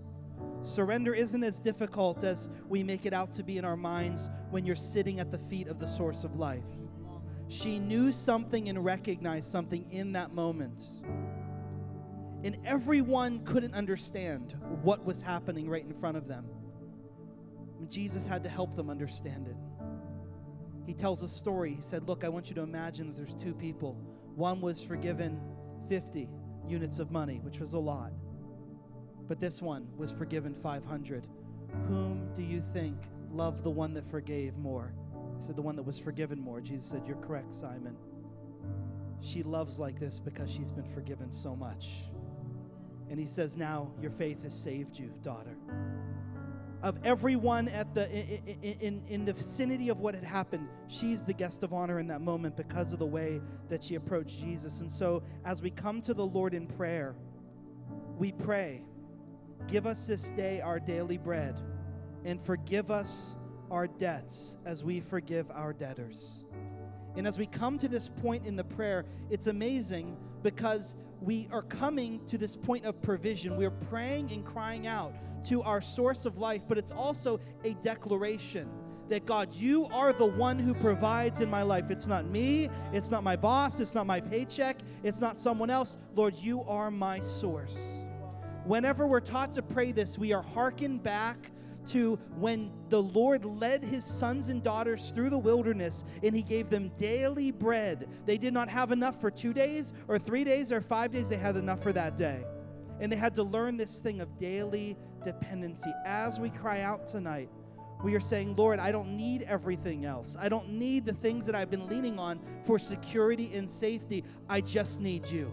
[0.62, 4.66] Surrender isn't as difficult as we make it out to be in our minds when
[4.66, 6.64] you're sitting at the feet of the source of life.
[7.50, 10.82] She knew something and recognized something in that moment.
[12.46, 16.46] And everyone couldn't understand what was happening right in front of them.
[17.90, 19.58] Jesus had to help them understand it.
[20.86, 21.74] He tells a story.
[21.74, 23.98] He said, Look, I want you to imagine that there's two people.
[24.36, 25.40] One was forgiven
[25.90, 26.30] 50
[26.68, 28.12] units of money, which was a lot.
[29.28, 31.28] But this one was forgiven 500.
[31.88, 32.98] Whom do you think
[33.32, 34.94] loved the one that forgave more?
[35.38, 36.62] I said, The one that was forgiven more.
[36.62, 37.96] Jesus said, You're correct, Simon.
[39.22, 42.04] She loves like this because she's been forgiven so much.
[43.10, 45.58] And he says, Now your faith has saved you, daughter.
[46.86, 51.34] Of everyone at the in, in, in the vicinity of what had happened, she's the
[51.34, 54.82] guest of honor in that moment because of the way that she approached Jesus.
[54.82, 57.16] And so, as we come to the Lord in prayer,
[58.20, 58.84] we pray,
[59.68, 61.60] Give us this day our daily bread,
[62.24, 63.36] and forgive us
[63.72, 66.46] our debts as we forgive our debtors.
[67.16, 71.64] And as we come to this point in the prayer, it's amazing because we are
[71.64, 73.58] coming to this point of provision.
[73.58, 75.16] We're praying and crying out
[75.46, 78.70] to our source of life, but it's also a declaration
[79.10, 81.92] that God, you are the one who provides in my life.
[81.92, 85.98] It's not me, it's not my boss, it's not my paycheck, it's not someone else.
[86.16, 88.06] Lord, you are my source.
[88.66, 91.52] Whenever we're taught to pray this, we are hearkened back
[91.88, 96.72] to when the Lord led his sons and daughters through the wilderness and he gave
[96.72, 98.10] them daily bread.
[98.26, 101.36] They did not have enough for two days or three days or five days, they
[101.38, 102.44] had enough for that day.
[103.00, 105.92] And they had to learn this thing of daily dependency.
[106.06, 107.50] As we cry out tonight,
[108.04, 110.38] we are saying, Lord, I don't need everything else.
[110.40, 114.24] I don't need the things that I've been leaning on for security and safety.
[114.48, 115.52] I just need you.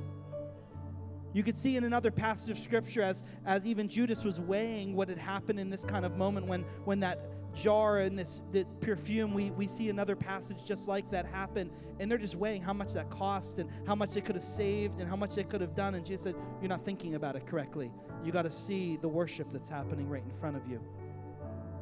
[1.33, 5.09] You could see in another passage of scripture as, as even Judas was weighing what
[5.09, 7.19] had happened in this kind of moment when, when that
[7.55, 11.71] jar and this, this perfume, we, we see another passage just like that happen.
[11.99, 15.01] And they're just weighing how much that cost and how much they could have saved
[15.01, 15.95] and how much they could have done.
[15.95, 17.93] And Jesus said, You're not thinking about it correctly.
[18.25, 20.81] You got to see the worship that's happening right in front of you.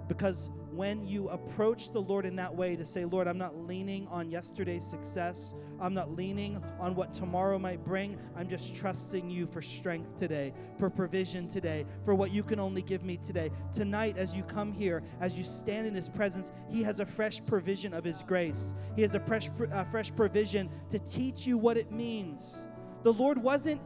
[0.09, 4.06] Because when you approach the Lord in that way to say, Lord, I'm not leaning
[4.09, 9.47] on yesterday's success, I'm not leaning on what tomorrow might bring, I'm just trusting you
[9.47, 13.51] for strength today, for provision today, for what you can only give me today.
[13.72, 17.44] Tonight, as you come here, as you stand in His presence, He has a fresh
[17.44, 18.74] provision of His grace.
[18.97, 22.68] He has a fresh, uh, fresh provision to teach you what it means.
[23.02, 23.80] The Lord wasn't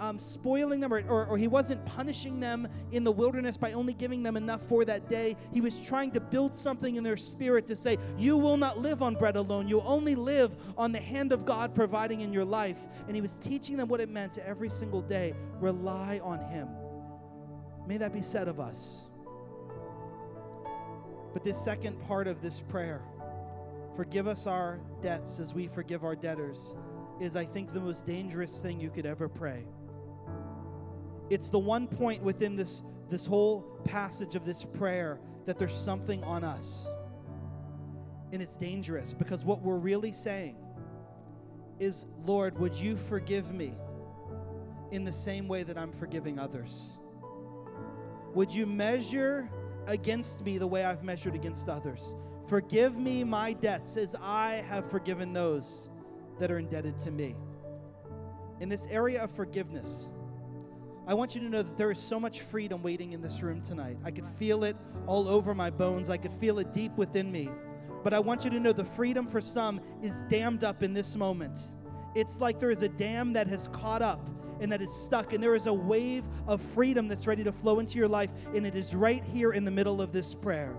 [0.00, 3.94] um, spoiling them or, or, or, he wasn't punishing them in the wilderness by only
[3.94, 5.36] giving them enough for that day.
[5.52, 9.02] He was trying to build something in their spirit to say, You will not live
[9.02, 9.68] on bread alone.
[9.68, 12.78] You'll only live on the hand of God providing in your life.
[13.06, 16.68] And he was teaching them what it meant to every single day rely on him.
[17.86, 19.06] May that be said of us.
[21.32, 23.02] But this second part of this prayer,
[23.94, 26.74] forgive us our debts as we forgive our debtors,
[27.20, 29.64] is, I think, the most dangerous thing you could ever pray.
[31.30, 36.22] It's the one point within this, this whole passage of this prayer that there's something
[36.24, 36.88] on us.
[38.32, 40.56] And it's dangerous because what we're really saying
[41.78, 43.74] is, Lord, would you forgive me
[44.90, 46.98] in the same way that I'm forgiving others?
[48.34, 49.48] Would you measure
[49.86, 52.14] against me the way I've measured against others?
[52.46, 55.90] Forgive me my debts as I have forgiven those
[56.38, 57.34] that are indebted to me.
[58.60, 60.10] In this area of forgiveness,
[61.08, 63.60] I want you to know that there is so much freedom waiting in this room
[63.60, 63.96] tonight.
[64.04, 64.76] I could feel it
[65.06, 67.48] all over my bones, I could feel it deep within me.
[68.02, 71.14] But I want you to know the freedom for some is dammed up in this
[71.14, 71.60] moment.
[72.16, 74.28] It's like there is a dam that has caught up
[74.60, 77.78] and that is stuck, and there is a wave of freedom that's ready to flow
[77.78, 80.76] into your life, and it is right here in the middle of this prayer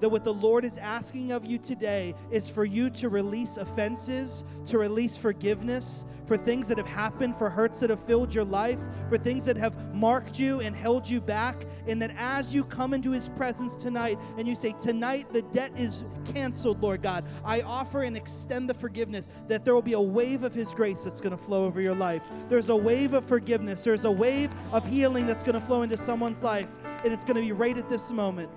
[0.00, 4.44] that what the Lord is asking of you today is for you to release offenses,
[4.66, 8.78] to release forgiveness for things that have happened, for hurts that have filled your life,
[9.08, 11.64] for things that have marked you and held you back.
[11.88, 15.72] And that as you come into His presence tonight and you say, Tonight the debt
[15.76, 20.00] is canceled, Lord God, I offer and extend the forgiveness, that there will be a
[20.00, 22.22] wave of His grace that's going to flow over your life.
[22.48, 25.96] There's a wave of forgiveness, there's a wave of healing that's going to flow into
[25.96, 26.68] someone's life.
[27.02, 28.50] And it's going to be right at this moment.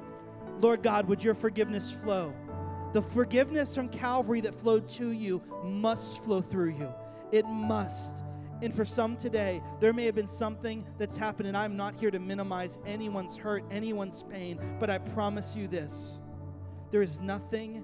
[0.60, 2.34] Lord God, would your forgiveness flow?
[2.94, 6.94] The forgiveness from Calvary that flowed to you must flow through you.
[7.32, 8.24] It must.
[8.62, 12.12] And for some today, there may have been something that's happened, and I'm not here
[12.12, 16.20] to minimize anyone's hurt, anyone's pain, but I promise you this
[16.92, 17.84] there is nothing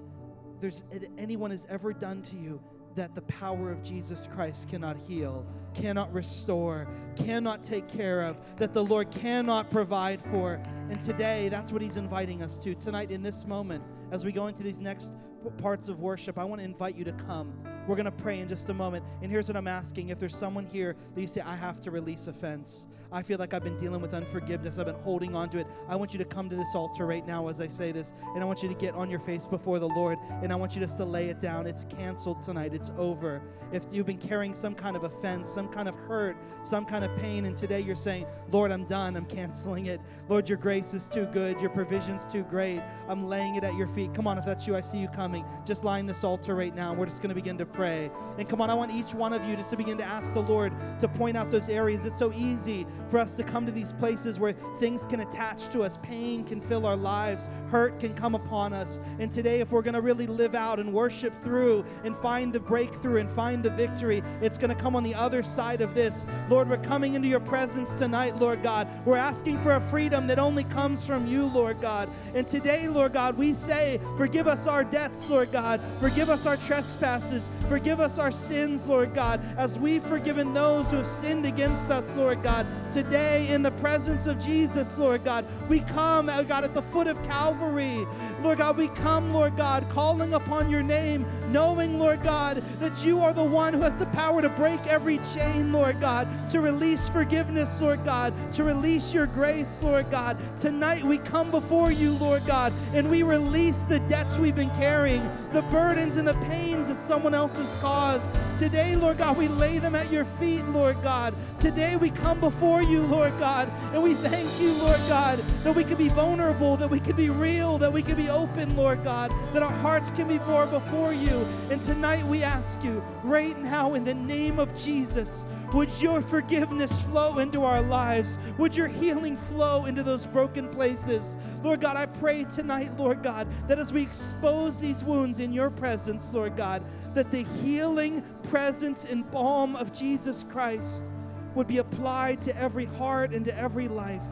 [0.60, 0.84] there's
[1.18, 2.62] anyone has ever done to you
[2.96, 8.72] that the power of Jesus Christ cannot heal, cannot restore, cannot take care of, that
[8.72, 10.60] the Lord cannot provide for.
[10.88, 12.74] And today, that's what He's inviting us to.
[12.74, 15.16] Tonight, in this moment, as we go into these next
[15.58, 17.52] parts of worship, I want to invite you to come.
[17.86, 19.04] We're going to pray in just a moment.
[19.22, 21.90] And here's what I'm asking if there's someone here that you say, I have to
[21.90, 24.78] release offense, I feel like I've been dealing with unforgiveness.
[24.78, 25.66] I've been holding on to it.
[25.88, 28.42] I want you to come to this altar right now as I say this, and
[28.42, 30.80] I want you to get on your face before the Lord, and I want you
[30.80, 31.66] just to lay it down.
[31.66, 33.42] It's canceled tonight, it's over.
[33.72, 37.16] If you've been carrying some kind of offense, some kind of hurt, some kind of
[37.18, 40.00] pain, and today you're saying, Lord, I'm done, I'm canceling it.
[40.28, 42.80] Lord, your grace is too good, your provision's too great.
[43.08, 44.14] I'm laying it at your feet.
[44.14, 45.44] Come on, if that's you, I see you coming.
[45.64, 46.94] Just line this altar right now.
[46.94, 48.10] We're just going to begin to pray.
[48.38, 50.42] And come on, I want each one of you just to begin to ask the
[50.42, 52.04] Lord to point out those areas.
[52.04, 55.82] It's so easy for us to come to these places where things can attach to
[55.82, 59.00] us, pain can fill our lives, hurt can come upon us.
[59.18, 62.60] And today, if we're going to really live out and worship through and find the
[62.60, 66.26] breakthrough and find the victory, it's going to come on the other side of this.
[66.48, 68.88] Lord, we're coming into your presence tonight, Lord God.
[69.04, 72.08] We're asking for a freedom that only comes from you, Lord God.
[72.34, 75.80] And today, Lord God, we say, forgive us our debts, Lord God.
[76.00, 77.50] Forgive us our trespasses.
[77.68, 82.16] Forgive us our sins, Lord God, as we've forgiven those who have sinned against us,
[82.16, 82.66] Lord God.
[82.90, 87.06] Today, in the presence of Jesus, Lord God, we come, oh God, at the foot
[87.06, 88.04] of Calvary.
[88.42, 93.20] Lord God, we come, Lord God, calling upon your name, knowing, Lord God, that you
[93.20, 97.08] are the one who has the power to break every chain, Lord God, to release
[97.08, 100.38] forgiveness, Lord God, to release your grace, Lord God.
[100.56, 105.22] Tonight we come before you, Lord God, and we release the debts we've been carrying,
[105.52, 108.32] the burdens and the pains that someone else has caused.
[108.56, 111.34] Today, Lord God, we lay them at your feet, Lord God.
[111.58, 115.84] Today we come before you, Lord God, and we thank you, Lord God, that we
[115.84, 119.32] can be vulnerable, that we can be real, that we can be open, Lord God,
[119.52, 121.46] that our hearts can be more before you.
[121.70, 127.02] And tonight we ask you, right now, in the name of Jesus, would your forgiveness
[127.02, 128.38] flow into our lives?
[128.58, 131.36] Would your healing flow into those broken places?
[131.62, 135.70] Lord God, I pray tonight, Lord God, that as we expose these wounds in your
[135.70, 136.82] presence, Lord God,
[137.14, 141.12] that the healing presence and balm of Jesus Christ
[141.54, 144.22] would be applied to every heart and to every life.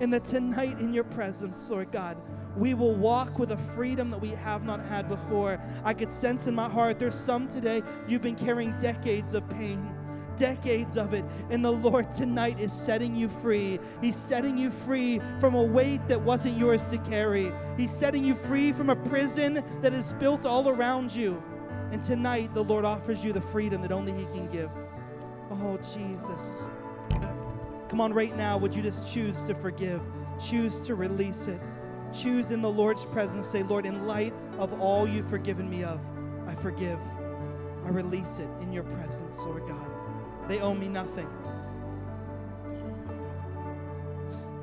[0.00, 2.16] And that tonight in your presence, Lord God,
[2.56, 5.60] we will walk with a freedom that we have not had before.
[5.84, 9.94] I could sense in my heart there's some today, you've been carrying decades of pain
[10.38, 11.24] decades of it.
[11.50, 13.78] And the Lord tonight is setting you free.
[14.00, 17.52] He's setting you free from a weight that wasn't yours to carry.
[17.76, 21.42] He's setting you free from a prison that is built all around you.
[21.90, 24.70] And tonight, the Lord offers you the freedom that only He can give.
[25.50, 26.62] Oh, Jesus.
[27.88, 30.00] Come on, right now, would you just choose to forgive?
[30.38, 31.60] Choose to release it.
[32.12, 33.46] Choose in the Lord's presence.
[33.46, 36.00] Say, Lord, in light of all you've forgiven me of,
[36.46, 36.98] I forgive.
[37.84, 39.90] I release it in your presence, Lord God.
[40.48, 41.28] They owe me nothing.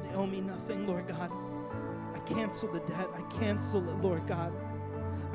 [0.03, 1.31] They owe me nothing, Lord God.
[2.13, 3.07] I cancel the debt.
[3.15, 4.51] I cancel it, Lord God.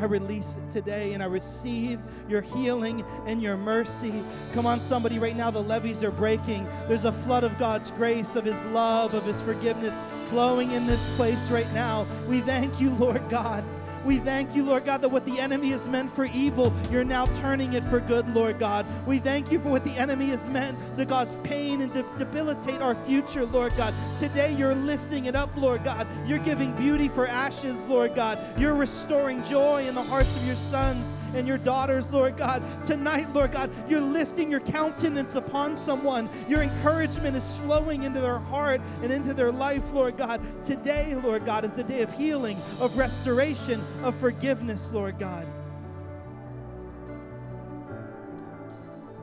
[0.01, 4.25] I release it today and I receive your healing and your mercy.
[4.55, 6.67] Come on, somebody, right now the levees are breaking.
[6.89, 10.01] There's a flood of God's grace, of His love, of His forgiveness
[10.31, 12.07] flowing in this place right now.
[12.27, 13.63] We thank you, Lord God.
[14.05, 17.27] We thank you, Lord God, that what the enemy is meant for evil, you're now
[17.27, 18.87] turning it for good, Lord God.
[19.07, 22.81] We thank you for what the enemy is meant to cause pain and to debilitate
[22.81, 23.95] our future, Lord God.
[24.19, 26.07] Today you're lifting it up, Lord God.
[26.27, 28.41] You're giving beauty for ashes, Lord God.
[28.59, 32.65] You're restoring joy in the hearts of your sons and your daughters, Lord God.
[32.83, 36.29] Tonight, Lord God, you're lifting your countenance upon someone.
[36.49, 40.41] Your encouragement is flowing into their heart and into their life, Lord God.
[40.63, 45.47] Today, Lord God, is the day of healing, of restoration, of forgiveness, Lord God.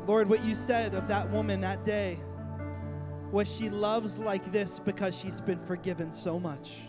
[0.05, 2.19] Lord, what you said of that woman that day
[3.31, 6.87] was she loves like this because she's been forgiven so much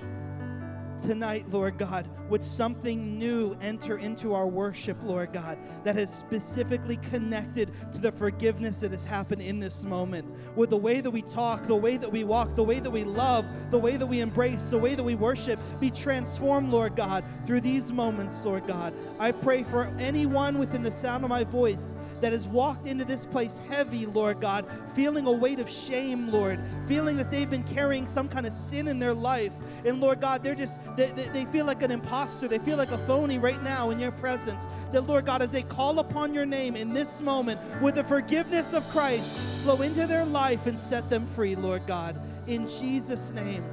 [0.98, 6.96] tonight, Lord God, would something new enter into our worship, Lord God, that is specifically
[6.96, 10.26] connected to the forgiveness that has happened in this moment.
[10.56, 13.04] Would the way that we talk, the way that we walk, the way that we
[13.04, 17.24] love, the way that we embrace, the way that we worship be transformed, Lord God,
[17.46, 18.92] through these moments, Lord God.
[19.18, 23.26] I pray for anyone within the sound of my voice that has walked into this
[23.26, 28.06] place heavy, Lord God, feeling a weight of shame, Lord, feeling that they've been carrying
[28.06, 29.52] some kind of sin in their life.
[29.84, 32.48] And Lord God, they're just, they, they, they feel like an imposter.
[32.48, 34.68] They feel like a phony right now in your presence.
[34.92, 38.74] That, Lord God, as they call upon your name in this moment, with the forgiveness
[38.74, 42.20] of Christ, flow into their life and set them free, Lord God.
[42.46, 43.64] In Jesus' name,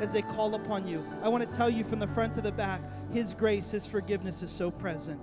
[0.00, 1.04] as they call upon you.
[1.22, 2.80] I want to tell you from the front to the back,
[3.12, 5.20] His grace, His forgiveness is so present.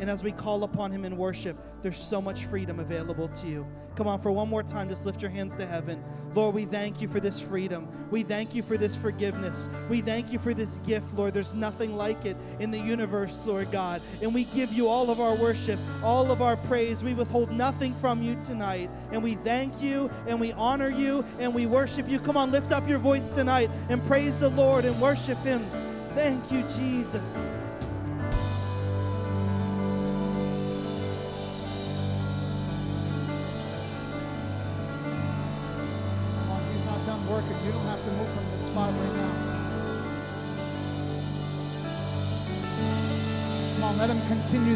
[0.00, 3.66] And as we call upon Him in worship, there's so much freedom available to you.
[3.96, 6.02] Come on, for one more time, just lift your hands to heaven.
[6.34, 7.88] Lord, we thank you for this freedom.
[8.10, 9.68] We thank you for this forgiveness.
[9.88, 11.34] We thank you for this gift, Lord.
[11.34, 14.02] There's nothing like it in the universe, Lord God.
[14.22, 17.02] And we give you all of our worship, all of our praise.
[17.02, 18.88] We withhold nothing from you tonight.
[19.10, 22.20] And we thank you and we honor you and we worship you.
[22.20, 25.66] Come on, lift up your voice tonight and praise the Lord and worship Him.
[26.14, 27.36] Thank you, Jesus.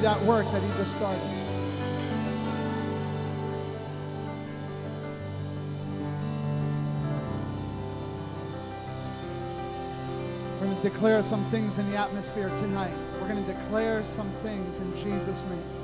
[0.03, 1.21] That work that he just started.
[10.61, 12.93] We're going to declare some things in the atmosphere tonight.
[13.21, 15.82] We're going to declare some things in Jesus' name.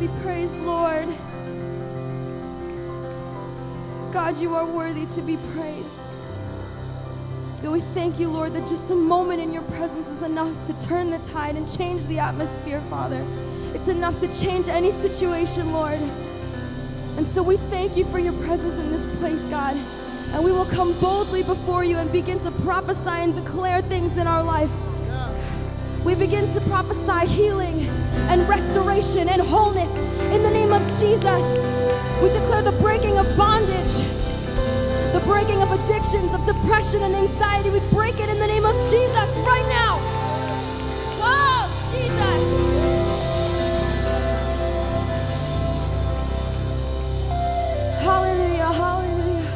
[0.00, 1.08] Be praised, Lord.
[4.10, 6.00] God, you are worthy to be praised.
[7.62, 10.72] God, we thank you, Lord, that just a moment in your presence is enough to
[10.80, 13.22] turn the tide and change the atmosphere, Father.
[13.74, 16.00] It's enough to change any situation, Lord.
[17.18, 19.76] And so we thank you for your presence in this place, God.
[20.32, 24.26] And we will come boldly before you and begin to prophesy and declare things in
[24.26, 24.70] our life.
[26.06, 27.86] We begin to prophesy healing
[28.30, 29.92] and restoration and wholeness
[30.34, 31.44] in the name of Jesus.
[32.22, 33.94] We declare the breaking of bondage,
[35.12, 37.70] the breaking of addictions, of depression and anxiety.
[37.70, 39.98] We break it in the name of Jesus right now.
[41.22, 42.40] Oh, Jesus.
[48.02, 49.52] Hallelujah, hallelujah.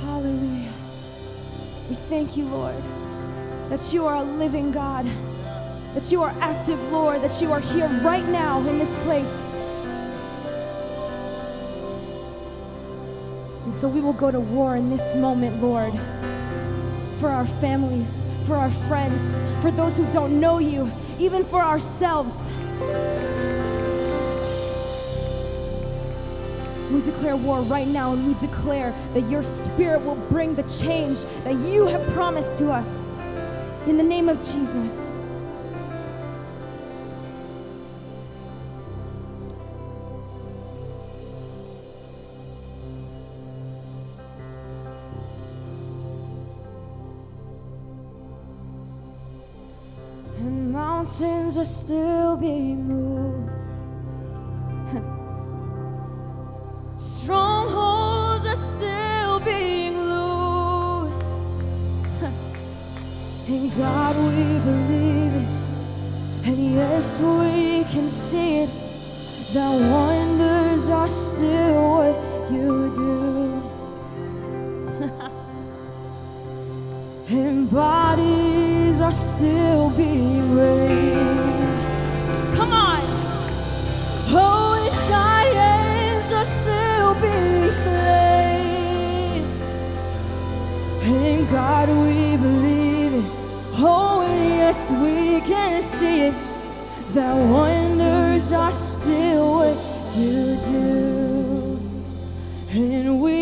[0.00, 0.72] Hallelujah.
[1.88, 2.82] We thank you, Lord,
[3.70, 5.06] that you are a living God,
[5.94, 9.48] that you are active, Lord, that you are here right now in this place.
[13.64, 15.92] And so we will go to war in this moment, Lord,
[17.20, 20.90] for our families, for our friends, for those who don't know you,
[21.20, 22.50] even for ourselves.
[26.90, 31.22] We declare war right now and we declare that your spirit will bring the change
[31.44, 33.06] that you have promised to us.
[33.90, 35.08] In the name of Jesus.
[50.38, 53.09] And mountains are still being moved.
[63.80, 65.48] God, we believe it.
[66.44, 68.70] And yes, we can see it.
[69.54, 72.16] That wonders are still what
[72.52, 73.62] you do.
[77.34, 82.02] and bodies are still being raised.
[82.56, 83.00] Come on.
[84.28, 89.42] And giants are still being slain.
[91.02, 92.79] And God, we believe.
[94.70, 96.34] Yes, we can see it.
[97.14, 99.76] That wonders are still what
[100.16, 101.80] you do.
[102.70, 103.39] And we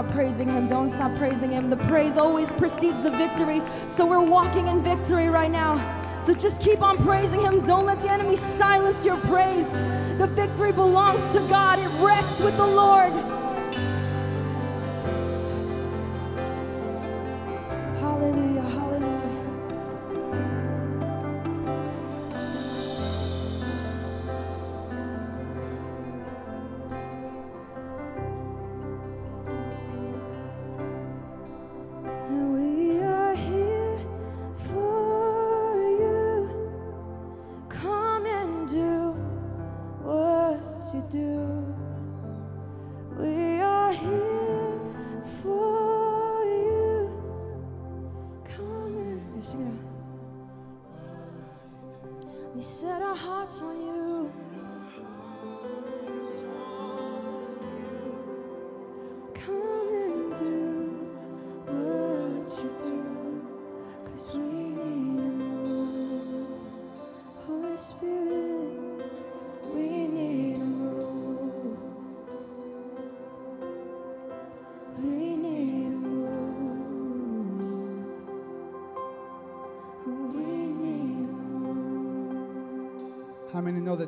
[0.00, 0.66] stop praising him.
[0.66, 1.68] Don't stop praising him.
[1.68, 3.60] The praise always precedes the victory.
[3.86, 5.76] So we're walking in victory right now.
[6.22, 7.60] So just keep on praising him.
[7.64, 9.70] Don't let the enemy silence your praise.
[10.16, 13.39] The victory belongs to God, it rests with the Lord.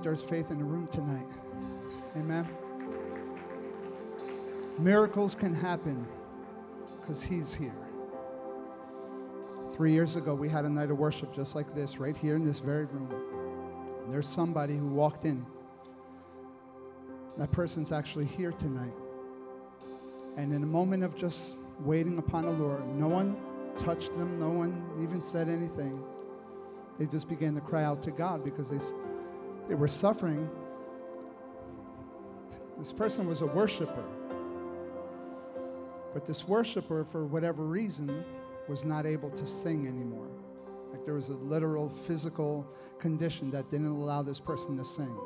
[0.03, 1.27] There's faith in the room tonight?
[2.17, 2.49] Amen.
[4.79, 6.07] Miracles can happen
[7.01, 7.73] because He's here.
[9.73, 12.45] Three years ago, we had a night of worship just like this, right here in
[12.45, 13.09] this very room.
[14.05, 15.47] And there's somebody who walked in.
[17.39, 18.93] That person's actually here tonight.
[20.37, 23.37] And in a moment of just waiting upon the Lord, no one
[23.79, 26.03] touched them, no one even said anything.
[26.99, 28.79] They just began to cry out to God because they,
[29.69, 30.49] they were suffering.
[32.79, 34.05] This person was a worshiper.
[36.13, 38.25] But this worshiper, for whatever reason,
[38.69, 40.29] was not able to sing anymore.
[40.91, 42.67] Like there was a literal physical
[42.99, 45.17] condition that didn't allow this person to sing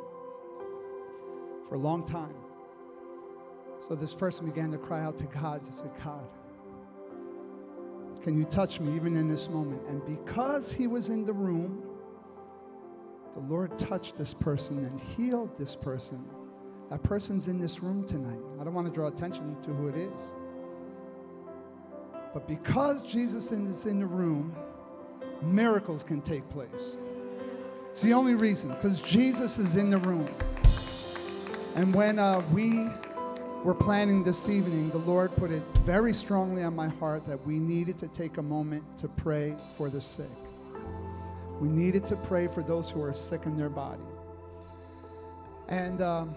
[1.68, 2.34] for a long time.
[3.78, 6.26] So this person began to cry out to God to say, God,
[8.22, 9.82] can you touch me even in this moment?
[9.88, 11.82] And because he was in the room,
[13.36, 16.24] the Lord touched this person and healed this person.
[16.88, 18.40] That person's in this room tonight.
[18.58, 20.32] I don't want to draw attention to who it is.
[22.32, 24.56] But because Jesus is in the room,
[25.42, 26.96] miracles can take place.
[27.90, 30.26] It's the only reason, because Jesus is in the room.
[31.74, 32.88] And when uh, we
[33.64, 37.58] were planning this evening, the Lord put it very strongly on my heart that we
[37.58, 40.45] needed to take a moment to pray for the sick.
[41.60, 44.02] We needed to pray for those who are sick in their body.
[45.68, 46.34] And um,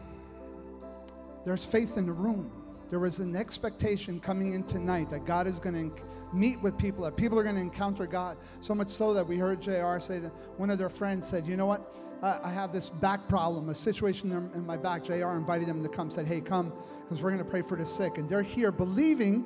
[1.46, 2.52] there's faith in the room.
[2.90, 7.04] there was an expectation coming in tonight that God is going to meet with people,
[7.04, 8.38] that people are going to encounter God.
[8.62, 11.58] So much so that we heard JR say that one of their friends said, You
[11.58, 11.96] know what?
[12.22, 15.06] I have this back problem, a situation in my back.
[15.06, 17.86] JR invited them to come, said, Hey, come, because we're going to pray for the
[17.86, 18.18] sick.
[18.18, 19.46] And they're here believing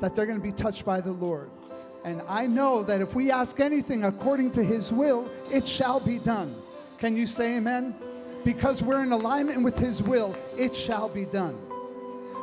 [0.00, 1.50] that they're going to be touched by the Lord.
[2.04, 6.18] And I know that if we ask anything according to his will, it shall be
[6.18, 6.54] done.
[6.98, 7.94] Can you say amen?
[8.44, 11.58] Because we're in alignment with his will, it shall be done.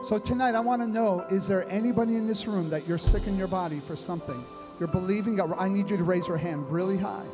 [0.03, 3.25] So tonight, I want to know is there anybody in this room that you're sick
[3.25, 4.43] in your body for something?
[4.79, 5.55] You're believing God.
[5.57, 7.25] I need you to raise your hand really high.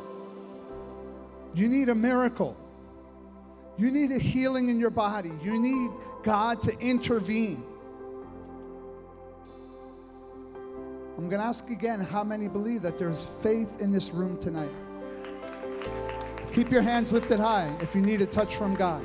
[1.54, 2.56] You need a miracle.
[3.76, 5.32] You need a healing in your body.
[5.42, 5.90] You need
[6.22, 7.62] God to intervene.
[11.16, 14.70] I'm going to ask again how many believe that there's faith in this room tonight?
[16.52, 19.04] Keep your hands lifted high if you need a touch from God.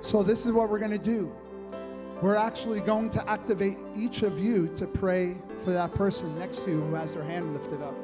[0.00, 1.30] So, this is what we're going to do.
[2.22, 6.70] We're actually going to activate each of you to pray for that person next to
[6.70, 7.94] you who has their hand lifted up.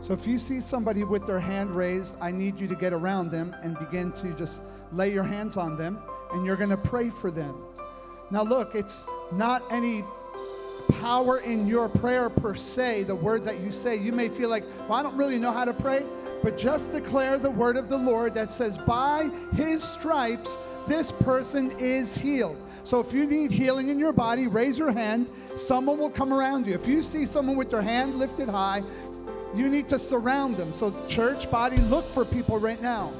[0.00, 3.30] So, if you see somebody with their hand raised, I need you to get around
[3.30, 4.60] them and begin to just
[4.92, 5.98] lay your hands on them,
[6.32, 7.56] and you're going to pray for them.
[8.30, 10.04] Now, look, it's not any
[10.88, 13.96] power in your prayer per se, the words that you say.
[13.96, 16.04] You may feel like, well, I don't really know how to pray,
[16.42, 21.72] but just declare the word of the Lord that says, by his stripes, this person
[21.78, 22.56] is healed.
[22.84, 25.30] So if you need healing in your body, raise your hand.
[25.56, 26.74] Someone will come around you.
[26.74, 28.82] If you see someone with their hand lifted high,
[29.54, 30.72] you need to surround them.
[30.74, 33.12] So, church, body, look for people right now.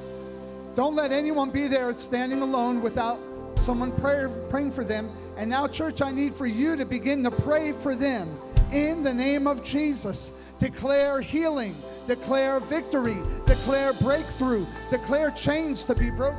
[0.75, 3.21] Don't let anyone be there standing alone without
[3.59, 5.11] someone pray, praying for them.
[5.37, 8.35] And now, church, I need for you to begin to pray for them
[8.73, 10.33] in the name of Jesus.
[10.59, 11.77] Declare healing,
[12.07, 16.39] declare victory, declare breakthrough, declare chains to be broken.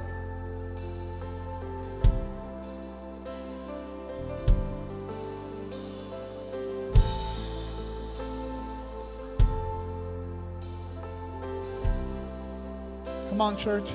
[13.30, 13.88] Come on, church.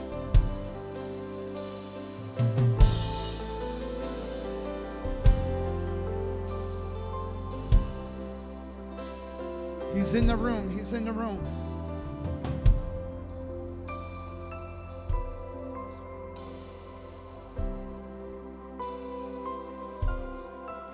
[9.94, 10.76] He's in the room.
[10.76, 11.40] He's in the room.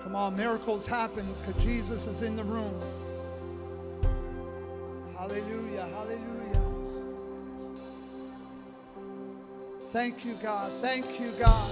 [0.03, 2.77] Come on, miracles happen because Jesus is in the room.
[5.15, 6.61] Hallelujah, hallelujah.
[9.91, 10.73] Thank you, God.
[10.73, 11.71] Thank you, God.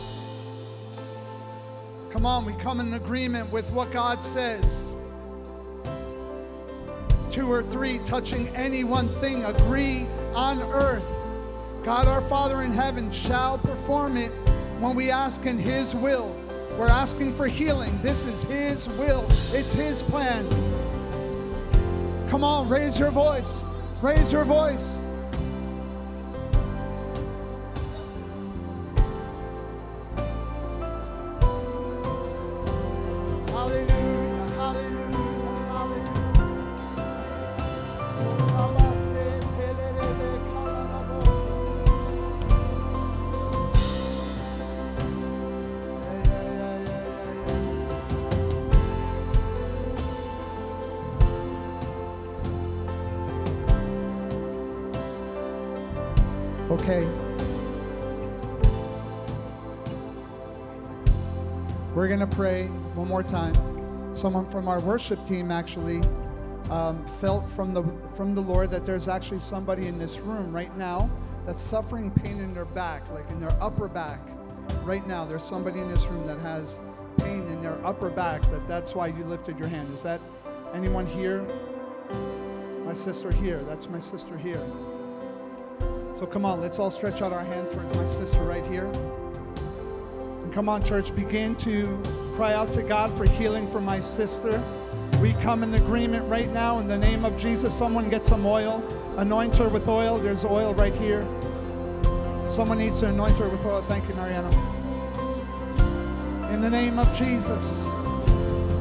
[2.09, 4.93] Come on, we come in agreement with what God says.
[7.37, 11.05] Two or three touching any one thing, agree on earth.
[11.83, 14.31] God our Father in heaven shall perform it
[14.79, 16.35] when we ask in His will.
[16.79, 17.95] We're asking for healing.
[18.01, 19.23] This is His will,
[19.53, 20.49] it's His plan.
[22.27, 23.63] Come on, raise your voice.
[24.01, 24.97] Raise your voice.
[62.17, 62.65] Going to pray
[62.95, 63.53] one more time.
[64.11, 66.01] Someone from our worship team actually
[66.71, 67.83] um, felt from the
[68.15, 71.11] from the Lord that there's actually somebody in this room right now
[71.45, 74.19] that's suffering pain in their back, like in their upper back.
[74.83, 76.79] Right now, there's somebody in this room that has
[77.19, 78.41] pain in their upper back.
[78.49, 79.93] That that's why you lifted your hand.
[79.93, 80.19] Is that
[80.73, 81.45] anyone here?
[82.83, 83.63] My sister here.
[83.65, 84.65] That's my sister here.
[86.15, 88.91] So come on, let's all stretch out our hand towards my sister right here.
[90.57, 92.01] Come on, church, begin to
[92.33, 94.59] cry out to God for healing for my sister.
[95.21, 97.77] We come in agreement right now in the name of Jesus.
[97.77, 98.83] Someone get some oil,
[99.17, 100.17] anoint her with oil.
[100.17, 101.27] There's oil right here.
[102.49, 103.83] Someone needs to anoint her with oil.
[103.83, 104.49] Thank you, Mariana.
[106.51, 107.87] In the name of Jesus,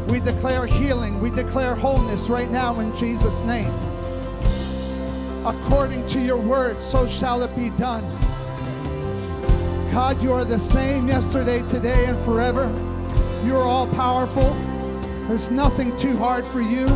[0.09, 1.20] we declare healing.
[1.20, 3.74] We declare wholeness right now in Jesus' name.
[5.44, 8.15] According to your word, so shall it be done.
[9.97, 12.66] God, you are the same yesterday, today, and forever.
[13.47, 14.52] You are all powerful.
[15.27, 16.86] There's nothing too hard for you.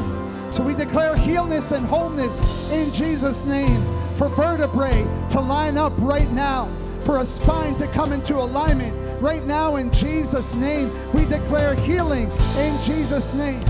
[0.51, 3.82] So we declare healness and wholeness in Jesus' name
[4.16, 6.68] for vertebrae to line up right now,
[7.01, 12.31] for a spine to come into alignment, Right now, in Jesus' name, we declare healing
[12.59, 13.64] in Jesus' name.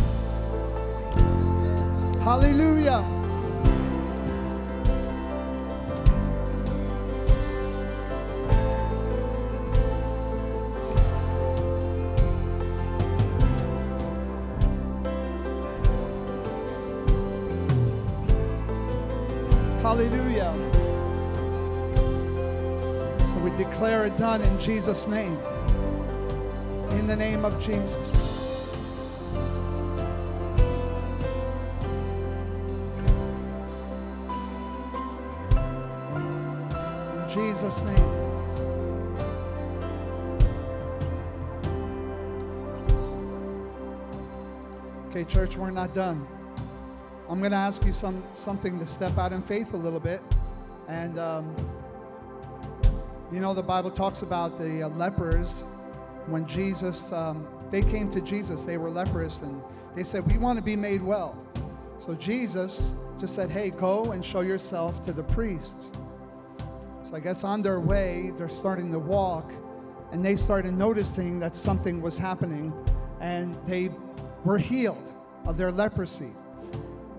[2.21, 3.20] Hallelujah.
[24.39, 25.37] Done in Jesus' name.
[26.91, 28.15] In the name of Jesus.
[37.17, 37.97] In Jesus' name.
[45.09, 46.25] Okay, church, we're not done.
[47.29, 50.23] I'm going to ask you some something to step out in faith a little bit,
[50.87, 51.57] and um,
[53.33, 55.65] you know the Bible talks about the uh, lepers
[56.27, 59.63] when Jesus um, they came to Jesus, they were leprous, and
[59.95, 61.39] they said, "We want to be made well."
[61.99, 65.93] So Jesus just said, "Hey, go and show yourself to the priests."
[67.05, 69.53] So I guess on their way, they're starting to walk,
[70.13, 72.73] and they started noticing that something was happening,
[73.21, 73.91] and they
[74.45, 75.13] were healed
[75.47, 76.33] of their leprosy.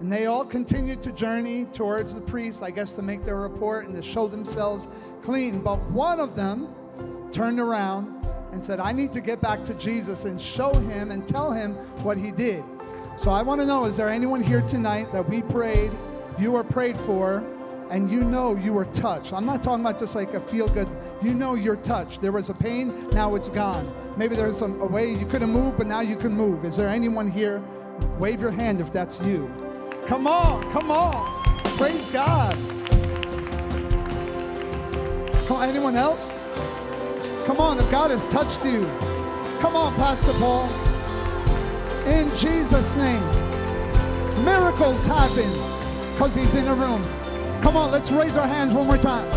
[0.02, 3.86] And they all continued to journey towards the priest, I guess, to make their report
[3.86, 4.88] and to show themselves
[5.22, 5.62] clean.
[5.62, 6.74] But one of them
[7.32, 11.28] turned around and said, I need to get back to Jesus and show him and
[11.28, 11.74] tell him
[12.04, 12.64] what he did.
[13.18, 15.92] So I want to know is there anyone here tonight that we prayed,
[16.40, 17.44] you were prayed for,
[17.90, 19.34] and you know you were touched?
[19.34, 20.88] I'm not talking about just like a feel good,
[21.22, 22.22] you know you're touched.
[22.22, 23.94] There was a pain, now it's gone.
[24.18, 26.66] Maybe there's some, a way you couldn't move, but now you can move.
[26.66, 27.62] Is there anyone here?
[28.18, 29.54] Wave your hand if that's you.
[30.08, 31.44] Come on, come on.
[31.78, 32.81] Praise God.
[35.48, 36.32] Come on, anyone else?
[37.46, 38.84] Come on, if God has touched you.
[39.60, 40.70] Come on, Pastor Paul.
[42.06, 43.24] In Jesus' name.
[44.46, 45.50] Miracles happen
[46.14, 47.04] because he's in the room.
[47.62, 49.30] Come on, let's raise our hands one more time.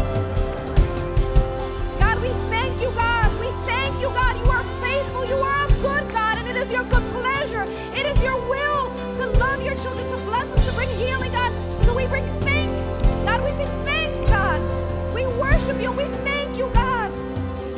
[1.99, 3.41] God, we thank you, God.
[3.41, 4.37] We thank you, God.
[4.39, 5.27] You are faithful.
[5.27, 7.65] You are a good God, and it is your good pleasure.
[7.95, 8.74] It is your will
[15.75, 15.93] worship you.
[15.93, 17.13] We thank you, God,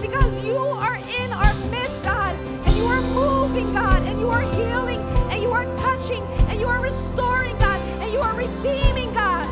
[0.00, 4.42] because you are in our midst, God, and you are moving, God, and you are
[4.42, 5.00] healing,
[5.30, 9.48] and you are touching, and you are restoring, God, and you are redeeming, God.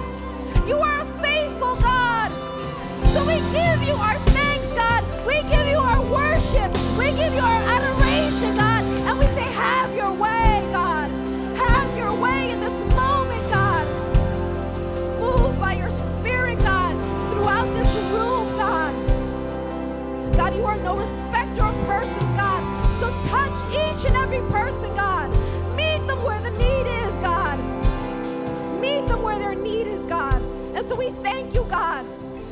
[0.69, 2.31] You are a faithful God.
[3.12, 5.05] So we give you our thanks, God.
[5.27, 6.71] We give you our worship.
[6.99, 7.64] We give you our
[21.59, 22.62] of persons, God.
[23.01, 25.31] So touch each and every person, God.
[25.76, 27.59] Meet them where the need is, God.
[28.81, 30.43] Meet them where their need is, God.
[30.74, 32.05] And so we thank you, God,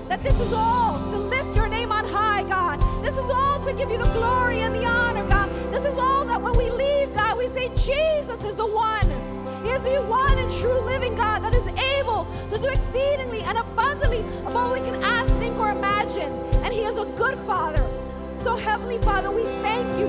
[0.08, 2.78] that this is all to lift your name on high, God.
[3.04, 5.50] This is all to give you the glory and the honor, God.
[5.72, 9.08] This is all that when we leave, God, we say, Jesus is the one.
[9.64, 11.66] He is the one and true living God that is
[11.96, 16.32] able to do exceedingly and abundantly above what we can ask, think, or imagine.
[16.64, 17.88] And He is a good Father.
[18.42, 20.08] So, Heavenly Father, we thank you.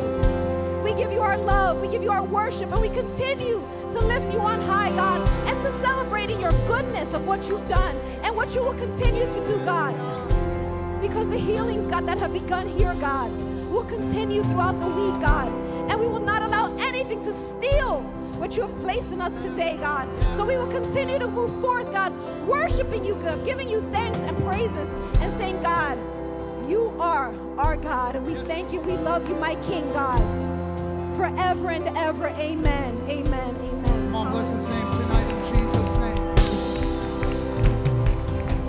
[0.84, 3.62] We give you our love, we give you our worship, and we continue
[3.92, 7.96] to lift you on high, God, and to celebrating your goodness of what you've done
[8.24, 9.94] and what you will continue to do, God.
[11.00, 13.32] Because the healings, God, that have begun here, God,
[13.70, 15.50] will continue throughout the week, God.
[15.90, 18.02] And we will not allow anything to steal
[18.40, 20.10] what you have placed in us today, God.
[20.36, 22.12] So we will continue to move forth, God,
[22.48, 24.90] worshiping you, God, giving you thanks and praises,
[25.22, 26.00] and saying, God,
[26.70, 28.16] you are our God.
[28.16, 28.80] And we thank you.
[28.82, 30.44] We love you, my King, God
[31.16, 32.28] forever and ever.
[32.28, 33.02] Amen.
[33.08, 33.56] Amen.
[33.56, 33.84] Amen.
[33.84, 36.18] Come on, bless his name tonight in Jesus' name.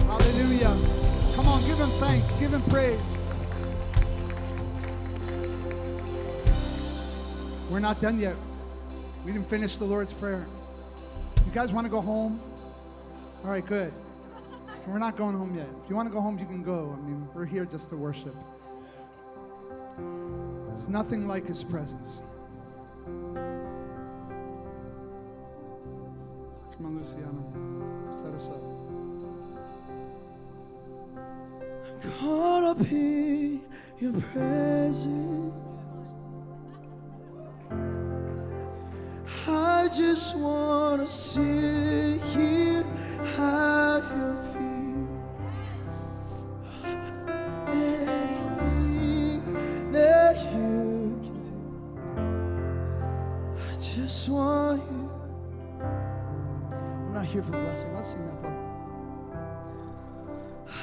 [0.07, 0.77] Hallelujah.
[1.35, 3.01] Come on, give him thanks, give him praise.
[7.71, 8.37] We're not done yet.
[9.25, 10.47] We didn't finish the Lord's Prayer.
[11.47, 12.41] You guys want to go home?
[13.43, 13.93] All right, good.
[14.87, 15.69] We're not going home yet.
[15.83, 16.97] If you want to go home, you can go.
[16.97, 18.37] I mean, we're here just to worship.
[20.69, 22.23] There's nothing like his presence.
[26.77, 27.45] Come on, Luciano.
[28.23, 28.63] Set us up.
[32.03, 33.63] I'm caught up in
[33.99, 35.55] your presence.
[39.47, 42.85] I just wanna sit here
[43.39, 44.54] at your
[54.15, 55.11] you.
[55.81, 57.95] I'm not here for blessing.
[57.95, 58.55] Let's sing that part.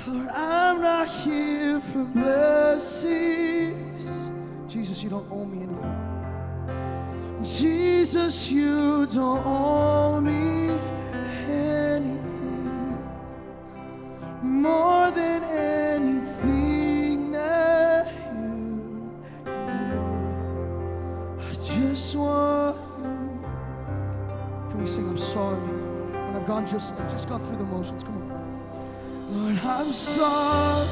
[0.08, 3.10] Lord, I'm not here for blessings.
[4.68, 5.98] Jesus, you don't owe me anything.
[7.44, 10.72] Jesus, you don't owe me
[11.50, 12.98] anything.
[14.44, 18.70] More than anything that you can
[19.46, 19.54] do.
[21.42, 22.91] I just want
[24.82, 25.60] we sing I'm sorry?
[25.60, 28.04] When I've gone just I've just gone through the motions.
[28.04, 29.44] Come on.
[29.44, 30.88] Lord, I'm sorry.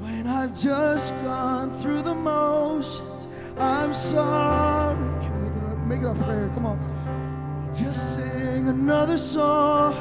[0.00, 3.26] When I've just gone through the motions,
[3.56, 4.96] I'm sorry.
[5.22, 6.50] Can make it, make it our prayer?
[6.54, 7.70] Come on.
[7.74, 9.94] Just sing another song.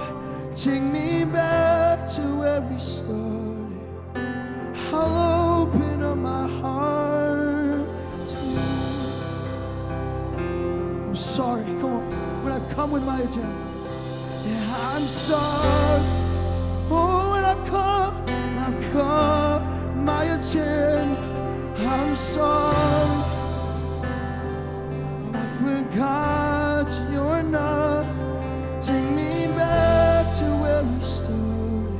[0.53, 3.31] Take me back to where we started.
[4.93, 7.10] I'll open up my heart
[11.11, 11.65] I'm sorry.
[11.65, 12.09] Come on.
[12.41, 13.65] When I've come with my agenda.
[14.45, 16.01] Yeah, I'm sorry.
[16.89, 18.15] Oh, when I've come,
[18.57, 21.19] I've come my agenda.
[21.79, 23.25] I'm sorry.
[25.33, 28.05] I forgot you're not.
[28.81, 31.99] Take me back to where we started.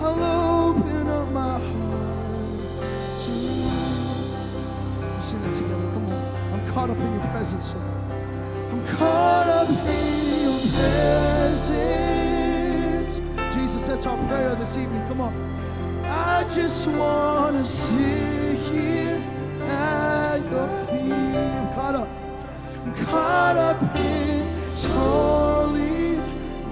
[0.00, 1.77] I'll open up my heart
[6.78, 7.88] caught up in your presence, Lord.
[8.70, 11.74] I'm caught up in your presence.
[13.52, 15.04] Jesus, that's our prayer this evening.
[15.08, 15.34] Come on.
[16.04, 19.20] I just want to sit here
[19.62, 21.12] at your feet.
[21.12, 22.08] I'm caught up.
[22.84, 24.46] I'm caught up in
[24.86, 26.14] holy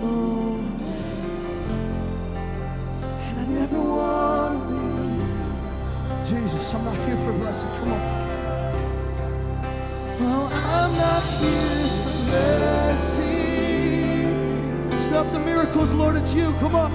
[0.01, 0.83] moment.
[3.27, 4.75] And I never want to
[6.37, 6.45] leave.
[6.45, 7.71] Jesus, I'm not here for a blessing.
[7.81, 8.46] Come on.
[10.21, 13.33] Well, I'm not here for blessing.
[14.93, 16.55] It's not the miracles, Lord, it's you.
[16.55, 16.93] Come on.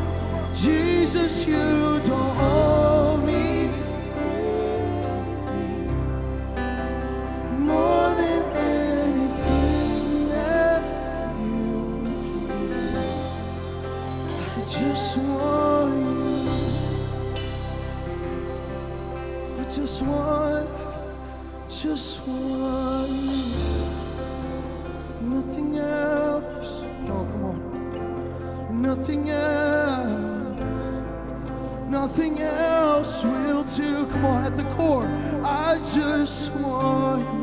[0.56, 3.70] Jesus, you don't owe me
[5.48, 5.88] anything
[7.66, 10.84] more than anything that
[11.40, 12.04] you
[12.48, 12.98] do.
[14.40, 16.50] I just want you.
[19.60, 20.70] I just want
[21.82, 22.36] just you.
[25.22, 26.68] Nothing else.
[27.10, 28.82] Oh, come on.
[28.82, 30.42] Nothing else.
[31.90, 34.06] Nothing else will do.
[34.08, 35.08] Come on, at the core.
[35.44, 37.41] I just want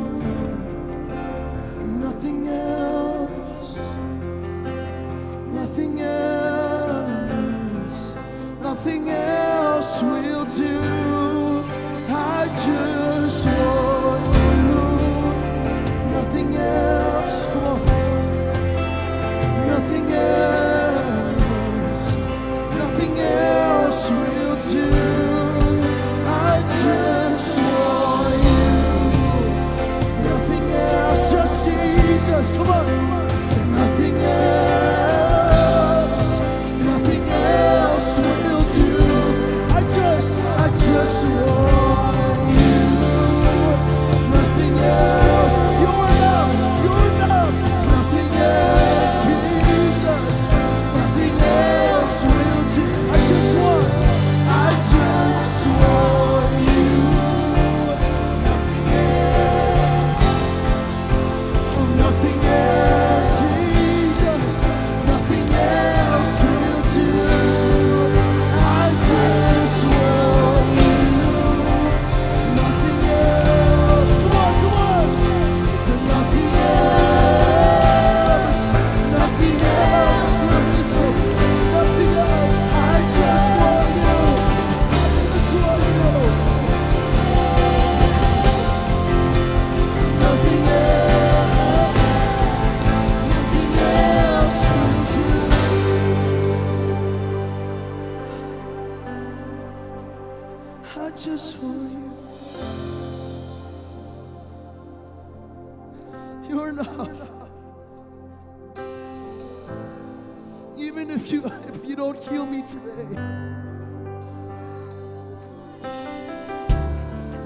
[112.69, 113.05] today.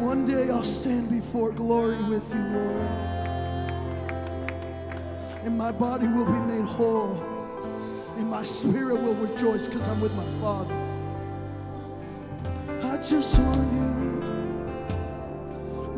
[0.01, 2.87] One day I'll stand before glory with you, Lord.
[5.45, 7.15] And my body will be made whole.
[8.17, 10.75] And my spirit will rejoice because I'm with my Father.
[12.83, 13.93] I just want you.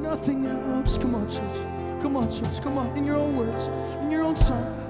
[0.03, 0.99] Nothing else.
[0.99, 2.03] Come on, church.
[2.03, 2.61] Come on, church.
[2.63, 2.95] Come on.
[2.95, 3.69] In your own words,
[4.03, 4.84] in your own song.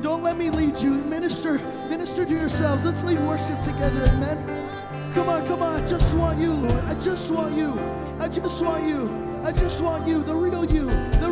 [0.00, 0.90] Don't let me lead you.
[0.90, 1.58] Minister,
[1.88, 2.84] minister to yourselves.
[2.84, 4.02] Let's lead worship together.
[4.08, 5.12] Amen.
[5.12, 5.82] Come on, come on.
[5.82, 6.84] I just want you, Lord.
[6.84, 7.78] I just want you.
[8.18, 9.30] I just want you.
[9.42, 10.84] I just want you, the real you,
[11.18, 11.29] the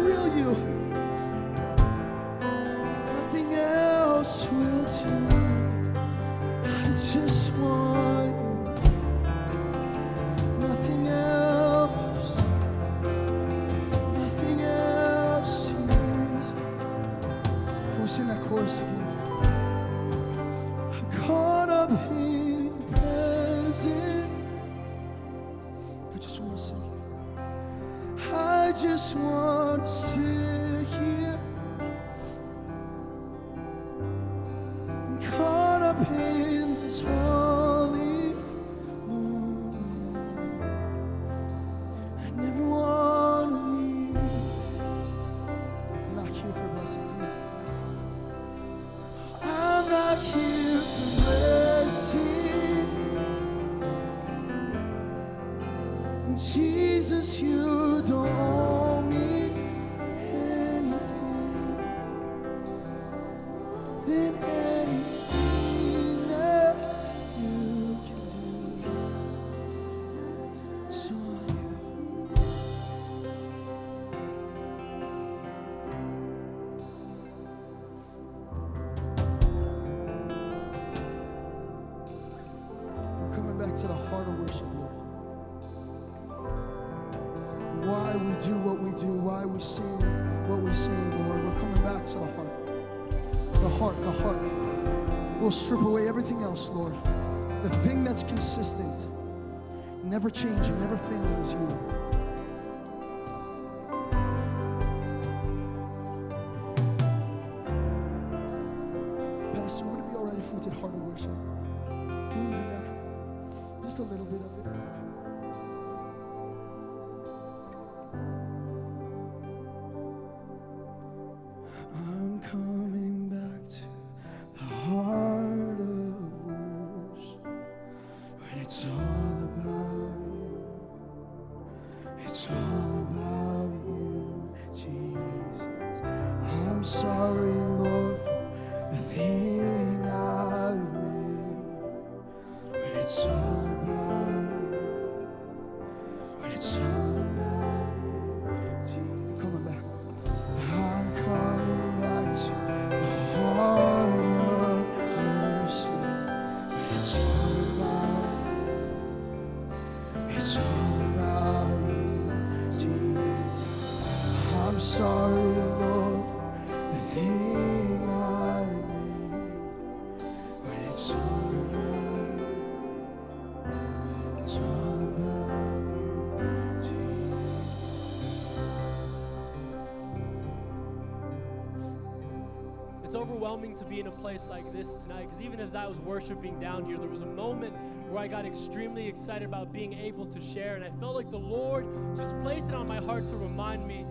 [183.38, 186.58] overwhelming to be in a place like this tonight because even as I was worshiping
[186.58, 187.72] down here, there was a moment
[188.08, 191.38] where I got extremely excited about being able to share, and I felt like the
[191.38, 191.86] Lord
[192.16, 194.04] just placed it on my heart to remind me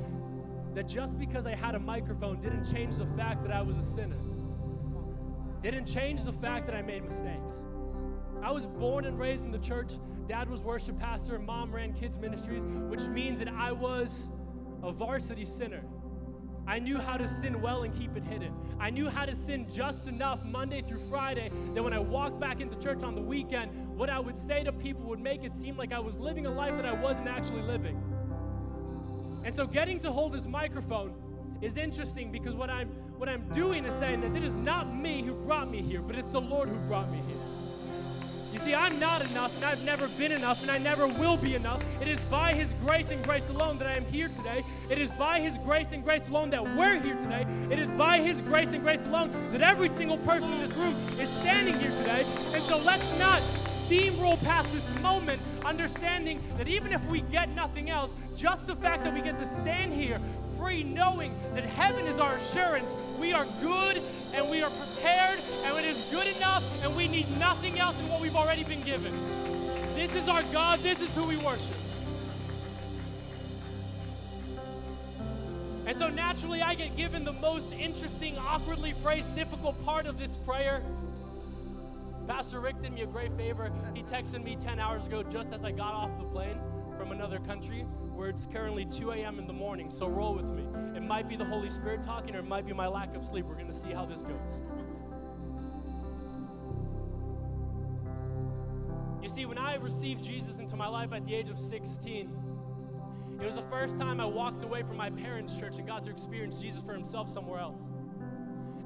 [0.75, 3.83] that just because I had a microphone didn't change the fact that I was a
[3.83, 4.15] sinner,
[5.61, 7.65] didn't change the fact that I made mistakes.
[8.41, 9.95] I was born and raised in the church.
[10.29, 14.29] Dad was worship pastor, mom ran kids ministries, which means that I was
[14.83, 15.83] a varsity sinner.
[16.67, 18.53] I knew how to sin well and keep it hidden.
[18.77, 22.59] I knew how to sin just enough Monday through Friday that when I walked back
[22.59, 25.77] into church on the weekend, what I would say to people would make it seem
[25.77, 27.97] like I was living a life that I wasn't actually living.
[29.45, 31.13] And so getting to hold this microphone
[31.61, 35.23] is interesting because what I'm what I'm doing is saying that it is not me
[35.23, 37.36] who brought me here, but it's the Lord who brought me here.
[38.57, 41.53] You see, I'm not enough, and I've never been enough, and I never will be
[41.53, 41.83] enough.
[42.01, 44.63] It is by His grace and grace alone that I am here today.
[44.89, 47.45] It is by His grace and grace alone that we're here today.
[47.69, 50.95] It is by His grace and grace alone that every single person in this room
[51.19, 52.25] is standing here today.
[52.55, 57.91] And so let's not steamroll past this moment, understanding that even if we get nothing
[57.91, 60.19] else, just the fact that we get to stand here
[60.57, 62.89] free, knowing that heaven is our assurance,
[63.19, 64.01] we are good
[64.33, 68.09] and we are prepared and it is good enough and we need nothing else than
[68.09, 69.13] what we've already been given.
[69.95, 71.75] This is our God, this is who we worship.
[75.85, 80.35] And so naturally, I get given the most interesting, awkwardly phrased, difficult part of this
[80.37, 80.83] prayer.
[82.27, 83.71] Pastor Rick did me a great favor.
[83.93, 86.59] He texted me 10 hours ago just as I got off the plane
[86.97, 89.39] from another country where it's currently 2 a.m.
[89.39, 89.91] in the morning.
[89.91, 90.63] So roll with me.
[90.95, 93.45] It might be the Holy Spirit talking, or it might be my lack of sleep.
[93.45, 94.59] We're going to see how this goes.
[99.21, 102.29] You see, when I received Jesus into my life at the age of 16,
[103.39, 106.09] it was the first time I walked away from my parents' church and got to
[106.09, 107.81] experience Jesus for himself somewhere else.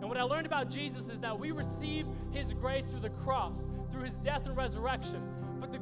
[0.01, 3.65] And what I learned about Jesus is that we receive his grace through the cross,
[3.91, 5.21] through his death and resurrection.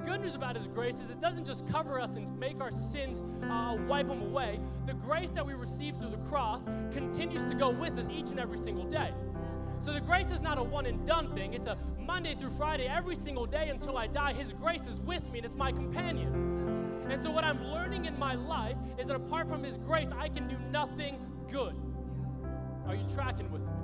[0.06, 3.22] Good news about his grace is it doesn't just cover us and make our sins
[3.44, 4.60] uh, wipe them away.
[4.88, 8.40] The grace that we receive through the cross continues to go with us each and
[8.40, 9.12] every single day.
[9.80, 11.54] So the grace is not a one and done thing.
[11.54, 14.34] It's a Monday through Friday, every single day until I die.
[14.34, 17.06] His grace is with me and it's my companion.
[17.10, 20.30] And so what I'm learning in my life is that apart from his grace, I
[20.30, 21.18] can do nothing
[21.52, 21.76] good.
[22.88, 23.79] Are you tracking with me?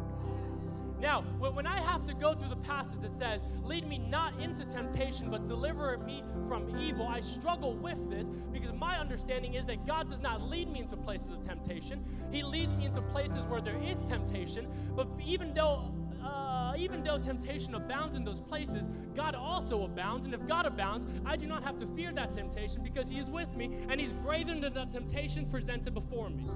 [0.99, 4.63] Now, when I have to go through the passage that says, Lead me not into
[4.63, 9.85] temptation, but deliver me from evil, I struggle with this because my understanding is that
[9.85, 12.03] God does not lead me into places of temptation.
[12.31, 15.91] He leads me into places where there is temptation, but even though
[16.23, 20.25] uh, even though temptation abounds in those places, God also abounds.
[20.25, 23.29] And if God abounds, I do not have to fear that temptation because He is
[23.29, 26.49] with me and He's greater than the temptation presented before me.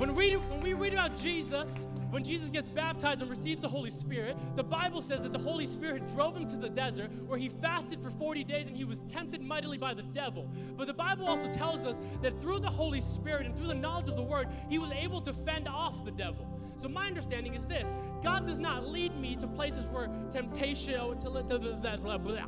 [0.00, 3.90] When we, when we read about Jesus, when Jesus gets baptized and receives the Holy
[3.90, 7.50] Spirit, the Bible says that the Holy Spirit drove him to the desert where he
[7.50, 10.48] fasted for 40 days and he was tempted mightily by the devil.
[10.74, 14.08] But the Bible also tells us that through the Holy Spirit and through the knowledge
[14.08, 16.48] of the Word, he was able to fend off the devil.
[16.78, 17.86] So my understanding is this
[18.22, 22.46] God does not lead me to places where temptation, oh, to, blah, blah, blah,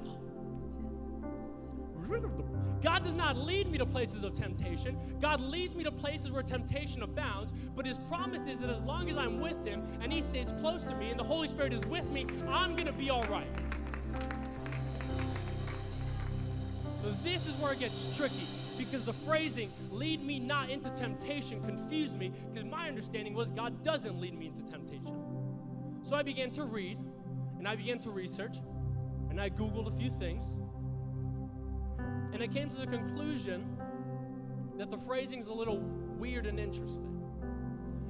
[2.82, 4.98] God does not lead me to places of temptation.
[5.20, 7.52] God leads me to places where temptation abounds.
[7.76, 10.82] But His promise is that as long as I'm with Him and He stays close
[10.84, 13.46] to me and the Holy Spirit is with me, I'm going to be all right.
[17.00, 18.46] So this is where it gets tricky
[18.78, 23.82] because the phrasing, lead me not into temptation, confused me because my understanding was God
[23.82, 25.16] doesn't lead me into temptation.
[26.02, 26.98] So I began to read
[27.58, 28.58] and I began to research
[29.30, 30.56] and I Googled a few things
[32.32, 33.76] and I came to the conclusion
[34.78, 35.78] that the phrasing is a little
[36.18, 37.08] weird and interesting.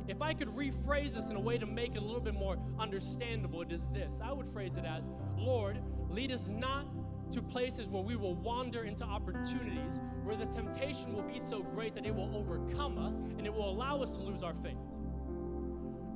[0.08, 2.56] If I could rephrase this in a way to make it a little bit more
[2.78, 4.14] understandable, it is this.
[4.22, 5.04] I would phrase it as
[5.36, 5.78] Lord,
[6.10, 6.86] lead us not
[7.32, 11.94] to places where we will wander into opportunities where the temptation will be so great
[11.94, 14.76] that it will overcome us and it will allow us to lose our faith.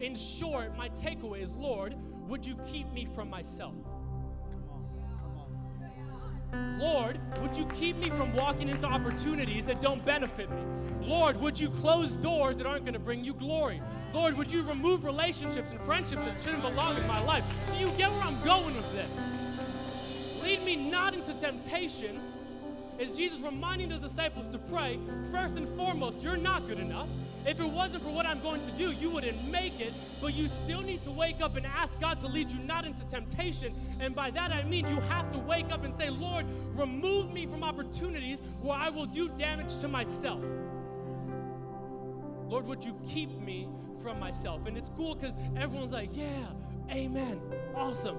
[0.00, 1.94] In short, my takeaway is Lord,
[2.28, 3.74] would you keep me from myself?
[6.52, 10.62] Lord, would you keep me from walking into opportunities that don't benefit me?
[11.00, 13.80] Lord, would you close doors that aren't going to bring you glory?
[14.12, 17.44] Lord, would you remove relationships and friendships that shouldn't belong in my life?
[17.72, 20.42] Do you get where I'm going with this?
[20.42, 22.20] Lead me not into temptation.
[22.98, 24.98] Is Jesus reminding the disciples to pray?
[25.30, 27.08] First and foremost, you're not good enough.
[27.46, 30.48] If it wasn't for what I'm going to do, you wouldn't make it, but you
[30.48, 33.72] still need to wake up and ask God to lead you not into temptation.
[34.00, 36.44] And by that I mean you have to wake up and say, Lord,
[36.74, 40.42] remove me from opportunities where I will do damage to myself.
[42.48, 43.68] Lord, would you keep me
[44.00, 44.66] from myself?
[44.66, 46.46] And it's cool because everyone's like, yeah,
[46.90, 47.40] amen,
[47.76, 48.18] awesome.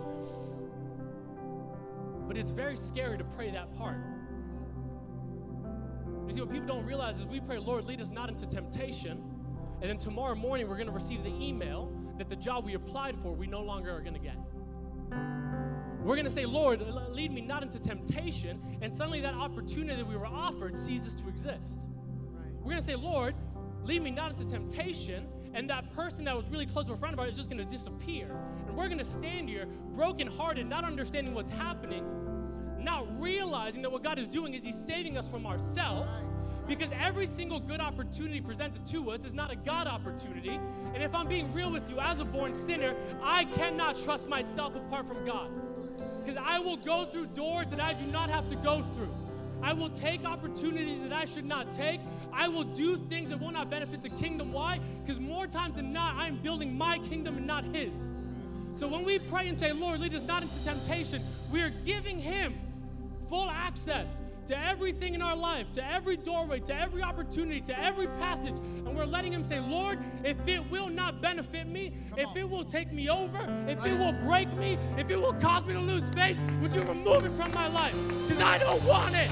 [2.27, 3.97] But it's very scary to pray that part.
[6.27, 9.23] You see, what people don't realize is we pray, Lord, lead us not into temptation.
[9.81, 13.17] And then tomorrow morning, we're going to receive the email that the job we applied
[13.21, 14.37] for, we no longer are going to get.
[16.01, 16.81] We're going to say, Lord,
[17.11, 18.61] lead me not into temptation.
[18.81, 21.81] And suddenly that opportunity that we were offered ceases to exist.
[22.59, 23.35] We're going to say, Lord,
[23.83, 25.27] lead me not into temptation.
[25.53, 27.65] And that person that was really close to a friend of ours is just going
[27.65, 28.37] to disappear.
[28.67, 32.05] And we're going to stand here brokenhearted, not understanding what's happening
[32.79, 36.27] not realizing that what God is doing is He's saving us from ourselves.
[36.67, 40.59] Because every single good opportunity presented to us is not a God opportunity.
[40.93, 42.93] And if I'm being real with you, as a born sinner,
[43.23, 45.49] I cannot trust myself apart from God.
[46.25, 49.13] Because I will go through doors that I do not have to go through.
[49.63, 52.01] I will take opportunities that I should not take.
[52.33, 54.51] I will do things that will not benefit the kingdom.
[54.51, 54.79] Why?
[55.03, 57.93] Because more times than not, I'm building my kingdom and not His.
[58.73, 62.19] So when we pray and say, Lord, lead us not into temptation, we are giving
[62.19, 62.55] Him
[63.27, 68.07] full access to everything in our life, to every doorway, to every opportunity, to every
[68.07, 68.55] passage.
[68.55, 72.37] And we're letting Him say, Lord, if it will not benefit me, Come if on.
[72.37, 75.73] it will take me over, if it will break me, if it will cause me
[75.73, 77.95] to lose faith, would you remove it from my life?
[78.27, 79.29] Because I don't want it.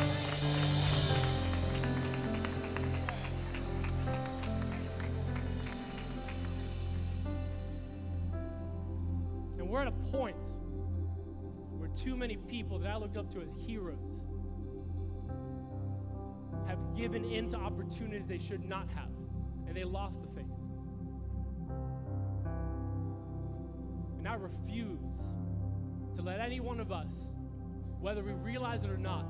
[9.58, 10.36] And we're at a point
[11.96, 14.22] too many people that I looked up to as heroes
[16.68, 19.10] have given in to opportunities they should not have.
[19.68, 20.46] and they lost the faith.
[24.20, 25.34] And I refuse
[26.16, 27.32] to let any one of us,
[28.00, 29.26] whether we realize it or not,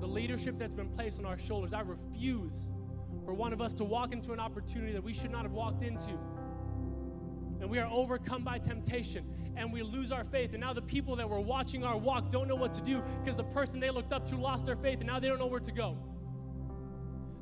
[0.00, 2.66] the leadership that's been placed on our shoulders, I refuse
[3.24, 5.82] for one of us to walk into an opportunity that we should not have walked
[5.82, 6.18] into.
[7.60, 9.24] And we are overcome by temptation
[9.56, 10.52] and we lose our faith.
[10.52, 13.36] And now the people that were watching our walk don't know what to do because
[13.36, 15.60] the person they looked up to lost their faith and now they don't know where
[15.60, 15.96] to go.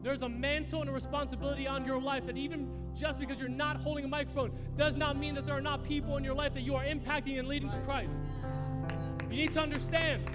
[0.03, 3.79] There's a mantle and a responsibility on your life that even just because you're not
[3.79, 6.63] holding a microphone does not mean that there are not people in your life that
[6.63, 8.23] you are impacting and leading to Christ.
[9.31, 10.31] You need to understand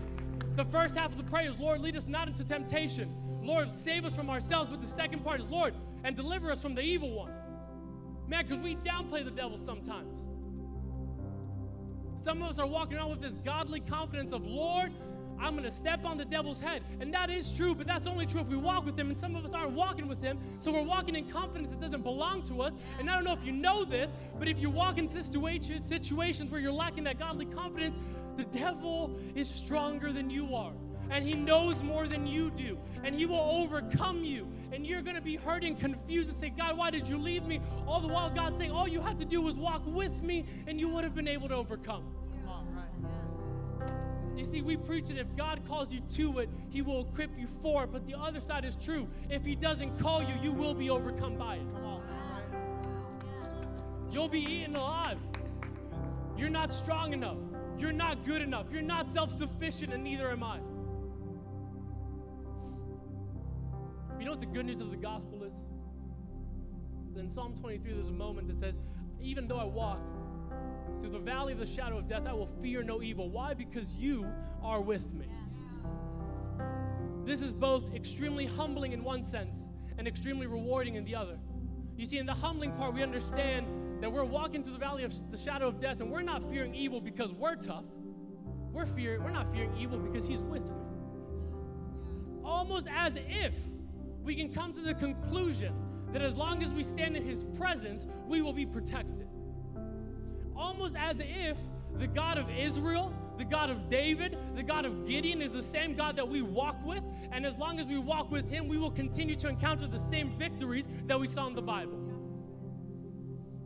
[0.56, 3.16] the first half of the prayer is, Lord, lead us not into temptation.
[3.42, 4.70] Lord, save us from ourselves.
[4.70, 5.74] But the second part is, Lord,
[6.04, 7.32] and deliver us from the evil one.
[8.30, 10.16] Man, because we downplay the devil sometimes.
[12.16, 14.92] Some of us are walking around with this godly confidence of, Lord,
[15.40, 16.84] I'm going to step on the devil's head.
[17.00, 19.10] And that is true, but that's only true if we walk with him.
[19.10, 20.38] And some of us aren't walking with him.
[20.60, 22.74] So we're walking in confidence that doesn't belong to us.
[23.00, 26.62] And I don't know if you know this, but if you walk in situations, where
[26.62, 27.98] you're lacking that godly confidence,
[28.38, 30.74] the devil is stronger than you are.
[31.10, 32.78] And he knows more than you do.
[33.04, 34.48] And he will overcome you.
[34.72, 37.46] And you're going to be hurt and confused and say, God, why did you leave
[37.46, 37.62] me?
[37.88, 40.80] All the while, God's saying, all you had to do was walk with me, and
[40.80, 42.04] you would have been able to overcome.
[44.40, 47.46] You see, we preach that if God calls you to it, He will equip you
[47.62, 47.92] for it.
[47.92, 49.10] But the other side is true.
[49.30, 51.66] If He doesn't call you, you will be overcome by it.
[54.12, 55.18] You'll be eaten alive.
[56.38, 57.38] You're not strong enough.
[57.78, 58.68] You're not good enough.
[58.72, 60.60] You're not self sufficient, and neither am I.
[64.20, 65.54] You know what the good news of the gospel is?
[67.18, 68.76] In Psalm 23, there's a moment that says,
[69.22, 70.02] Even though I walk
[71.00, 73.30] through the valley of the shadow of death, I will fear no evil.
[73.30, 73.54] Why?
[73.54, 74.26] Because you
[74.62, 75.28] are with me.
[77.26, 79.56] This is both extremely humbling in one sense
[79.98, 81.38] and extremely rewarding in the other.
[81.96, 83.68] You see, in the humbling part, we understand
[84.02, 86.74] that we're walking through the valley of the shadow of death and we're not fearing
[86.76, 87.86] evil because we're tough.
[88.72, 90.78] We're fearing, we're not fearing evil because he's with me.
[92.44, 93.54] Almost as if
[94.24, 95.74] we can come to the conclusion
[96.12, 99.28] that as long as we stand in his presence, we will be protected.
[100.56, 101.58] Almost as if
[101.98, 105.96] the God of Israel, the God of David, the God of Gideon is the same
[105.96, 107.04] God that we walk with.
[107.32, 110.38] And as long as we walk with him, we will continue to encounter the same
[110.38, 112.00] victories that we saw in the Bible.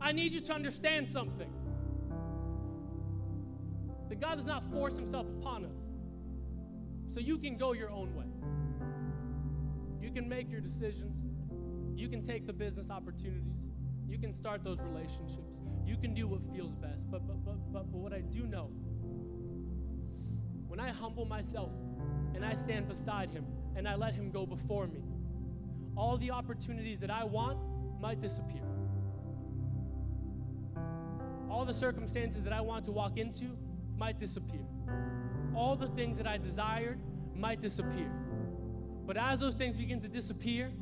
[0.00, 1.50] I need you to understand something
[4.08, 5.76] that God does not force himself upon us.
[7.12, 8.26] So you can go your own way.
[10.04, 11.16] You can make your decisions.
[11.96, 13.62] You can take the business opportunities.
[14.06, 15.54] You can start those relationships.
[15.82, 17.10] You can do what feels best.
[17.10, 18.66] But but but but, but what I do know,
[20.68, 21.70] when I humble myself
[22.34, 25.00] and I stand beside him and I let him go before me,
[25.96, 27.58] all the opportunities that I want
[27.98, 28.60] might disappear.
[31.48, 33.56] All the circumstances that I want to walk into
[33.96, 34.66] might disappear.
[35.56, 37.00] All the things that I desired
[37.34, 38.10] might disappear.
[39.06, 40.72] But as those things begin to disappear,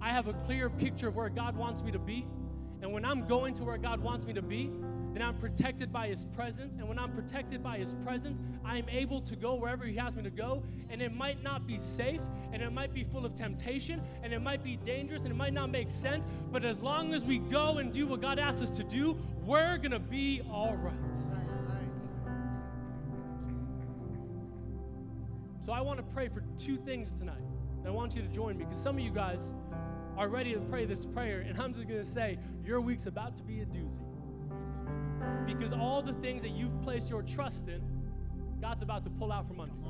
[0.00, 2.26] I have a clear picture of where God wants me to be.
[2.82, 4.70] And when I'm going to where God wants me to be,
[5.12, 6.78] then I'm protected by His presence.
[6.78, 10.14] And when I'm protected by His presence, I am able to go wherever He has
[10.14, 10.62] me to go.
[10.88, 12.22] And it might not be safe,
[12.52, 15.52] and it might be full of temptation, and it might be dangerous, and it might
[15.52, 16.24] not make sense.
[16.50, 19.76] But as long as we go and do what God asks us to do, we're
[19.76, 20.94] going to be all right.
[25.66, 27.42] So I want to pray for two things tonight.
[27.80, 29.52] And I want you to join me because some of you guys
[30.16, 33.36] are ready to pray this prayer, and I'm just going to say, your week's about
[33.38, 34.04] to be a doozy.
[35.46, 37.80] Because all the things that you've placed your trust in,
[38.60, 39.80] God's about to pull out from under you.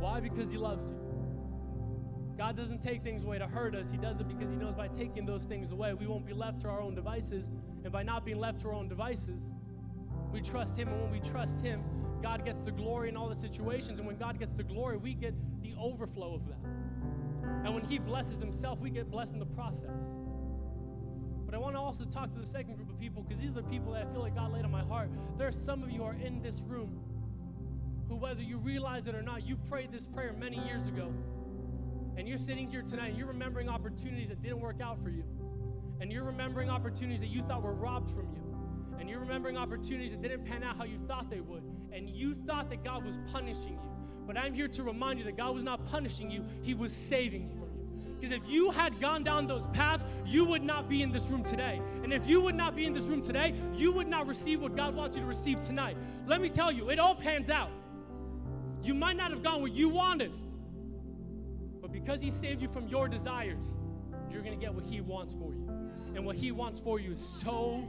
[0.00, 0.20] Why?
[0.20, 0.96] Because He loves you.
[2.36, 3.90] God doesn't take things away to hurt us.
[3.90, 6.60] He does it because He knows by taking those things away, we won't be left
[6.60, 7.50] to our own devices.
[7.84, 9.48] And by not being left to our own devices,
[10.32, 10.88] we trust Him.
[10.88, 11.82] And when we trust Him,
[12.24, 13.98] God gets the glory in all the situations.
[13.98, 16.56] And when God gets the glory, we get the overflow of that.
[17.66, 19.90] And when He blesses Himself, we get blessed in the process.
[21.44, 23.60] But I want to also talk to the second group of people because these are
[23.60, 25.10] the people that I feel like God laid on my heart.
[25.36, 26.98] There are some of you who are in this room
[28.08, 31.12] who, whether you realize it or not, you prayed this prayer many years ago.
[32.16, 35.24] And you're sitting here tonight and you're remembering opportunities that didn't work out for you.
[36.00, 38.43] And you're remembering opportunities that you thought were robbed from you.
[38.98, 41.62] And you're remembering opportunities that didn't pan out how you thought they would.
[41.92, 43.94] And you thought that God was punishing you.
[44.26, 47.50] But I'm here to remind you that God was not punishing you, He was saving
[47.50, 48.14] you from you.
[48.20, 51.44] Because if you had gone down those paths, you would not be in this room
[51.44, 51.80] today.
[52.02, 54.74] And if you would not be in this room today, you would not receive what
[54.74, 55.96] God wants you to receive tonight.
[56.26, 57.70] Let me tell you, it all pans out.
[58.82, 60.32] You might not have gone where you wanted,
[61.82, 63.64] but because He saved you from your desires,
[64.30, 65.83] you're going to get what He wants for you.
[66.14, 67.82] And what He wants for you is so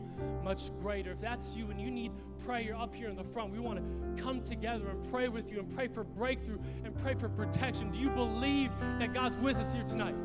[0.44, 1.12] much greater.
[1.12, 2.12] If that's you and you need
[2.44, 5.60] prayer up here in the front, we want to come together and pray with you
[5.60, 7.92] and pray for breakthrough and pray for protection.
[7.92, 10.16] Do you believe that God's with us here tonight?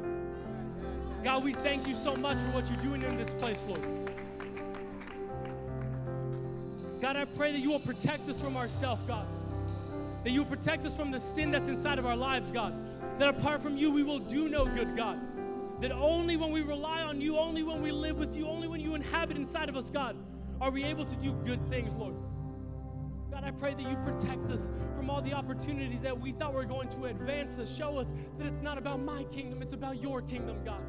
[1.22, 4.10] God, we thank you so much for what you're doing in this place, Lord.
[7.00, 9.26] God, I pray that you will protect us from ourselves, God.
[10.24, 12.74] That you will protect us from the sin that's inside of our lives, God.
[13.18, 15.18] That apart from you, we will do no good, God.
[15.80, 18.80] That only when we rely on you, only when we live with you, only when
[18.80, 20.16] you inhabit inside of us, God,
[20.60, 22.14] are we able to do good things, Lord.
[23.30, 26.64] God, I pray that you protect us from all the opportunities that we thought were
[26.64, 27.74] going to advance us.
[27.74, 30.82] Show us that it's not about my kingdom, it's about your kingdom, God.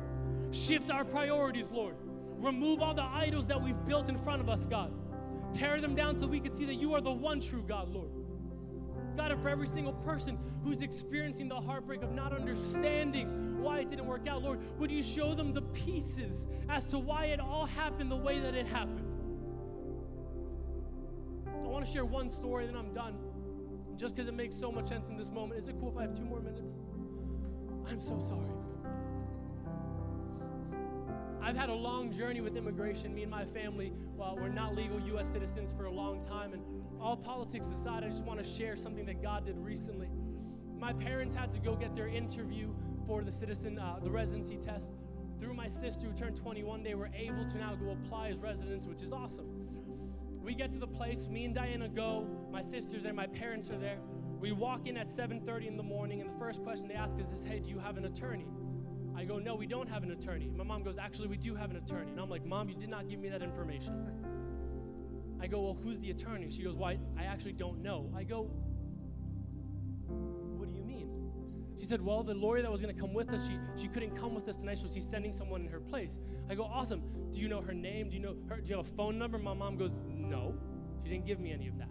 [0.51, 1.95] Shift our priorities, Lord.
[2.38, 4.91] Remove all the idols that we've built in front of us, God.
[5.53, 8.09] Tear them down so we can see that you are the one true God, Lord.
[9.15, 13.89] God, and for every single person who's experiencing the heartbreak of not understanding why it
[13.89, 17.65] didn't work out, Lord, would you show them the pieces as to why it all
[17.65, 19.07] happened the way that it happened?
[21.47, 23.15] I want to share one story, then I'm done.
[23.97, 25.61] Just because it makes so much sense in this moment.
[25.61, 26.73] Is it cool if I have two more minutes?
[27.89, 28.49] I'm so sorry.
[31.41, 33.13] I've had a long journey with immigration.
[33.13, 35.27] Me and my family, well, we're not legal U.S.
[35.27, 36.63] citizens for a long time, and
[37.02, 40.10] all politics aside, I just want to share something that God did recently.
[40.78, 42.73] My parents had to go get their interview
[43.07, 44.91] for the citizen, uh, the residency test.
[45.40, 48.86] Through my sister who turned 21, they were able to now go apply as residents,
[48.86, 49.48] which is awesome.
[50.40, 53.78] We get to the place, me and Diana go, my sister's there, my parents are
[53.78, 53.98] there.
[54.40, 57.45] We walk in at 7:30 in the morning, and the first question they ask is,
[57.45, 58.48] "Hey, do you have an attorney?"
[59.15, 60.49] I go, no, we don't have an attorney.
[60.56, 62.11] My mom goes, actually, we do have an attorney.
[62.11, 64.07] And I'm like, Mom, you did not give me that information.
[65.41, 66.51] I go, well, who's the attorney?
[66.51, 66.99] She goes, why?
[67.18, 68.11] I actually don't know.
[68.15, 68.43] I go,
[70.07, 71.09] what do you mean?
[71.80, 74.15] She said, well, the lawyer that was going to come with us, she, she couldn't
[74.15, 76.19] come with us tonight, so she's sending someone in her place.
[76.47, 77.01] I go, awesome.
[77.31, 78.09] Do you know her name?
[78.09, 78.57] Do you know her?
[78.57, 79.39] Do you have a phone number?
[79.39, 80.53] My mom goes, no.
[81.03, 81.89] She didn't give me any of that.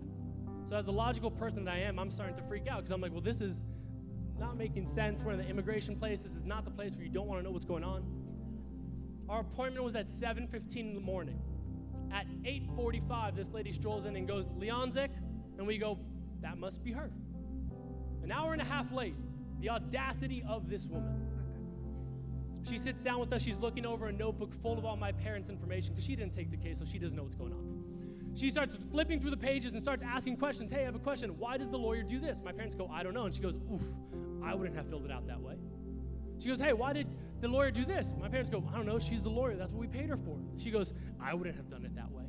[0.69, 3.01] So as a logical person that I am, I'm starting to freak out because I'm
[3.01, 3.65] like, well, this is
[4.39, 5.23] not making sense.
[5.23, 6.21] We're in the immigration place.
[6.21, 8.05] This is not the place where you don't want to know what's going on.
[9.29, 11.41] Our appointment was at 7:15 in the morning.
[12.13, 15.11] At 8:45, this lady strolls in and goes, "Leonzik,"
[15.59, 15.99] and we go,
[16.41, 17.11] "That must be her."
[18.23, 19.15] An hour and a half late.
[19.61, 21.27] The audacity of this woman.
[22.63, 23.43] She sits down with us.
[23.43, 26.51] She's looking over a notebook full of all my parents' information because she didn't take
[26.51, 28.35] the case, so she doesn't know what's going on.
[28.35, 30.71] She starts flipping through the pages and starts asking questions.
[30.71, 31.37] Hey, I have a question.
[31.39, 32.41] Why did the lawyer do this?
[32.45, 33.25] My parents go, I don't know.
[33.25, 33.83] And she goes, Oof,
[34.43, 35.57] I wouldn't have filled it out that way.
[36.41, 37.07] She goes, Hey, why did
[37.41, 38.15] the lawyer do this?
[38.19, 38.99] My parents go, I don't know.
[38.99, 39.57] She's the lawyer.
[39.57, 40.39] That's what we paid her for.
[40.57, 42.25] She goes, I wouldn't have done it that way.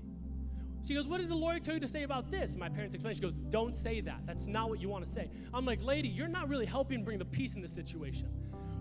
[0.85, 2.55] She goes, What did the lawyer tell you to say about this?
[2.55, 3.15] My parents explain.
[3.15, 4.21] She goes, Don't say that.
[4.25, 5.29] That's not what you want to say.
[5.53, 8.27] I'm like, Lady, you're not really helping bring the peace in this situation.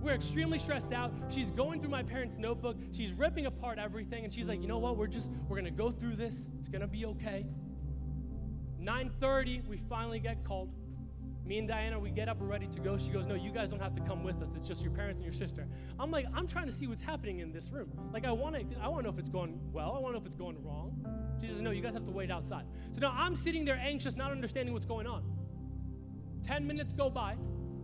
[0.01, 1.13] We're extremely stressed out.
[1.29, 2.77] She's going through my parents' notebook.
[2.93, 4.25] She's ripping apart everything.
[4.25, 4.97] And she's like, You know what?
[4.97, 6.49] We're just, we're going to go through this.
[6.59, 7.47] It's going to be okay.
[8.81, 10.71] 9:30, we finally get called.
[11.51, 12.97] Me and Diana, we get up, we're ready to go.
[12.97, 14.51] She goes, No, you guys don't have to come with us.
[14.55, 15.67] It's just your parents and your sister.
[15.99, 17.91] I'm like, I'm trying to see what's happening in this room.
[18.13, 19.93] Like, I want to, I want to know if it's going well.
[19.97, 21.05] I want to know if it's going wrong.
[21.41, 22.67] She says, No, you guys have to wait outside.
[22.93, 25.25] So now I'm sitting there anxious, not understanding what's going on.
[26.47, 27.35] 10 minutes go by.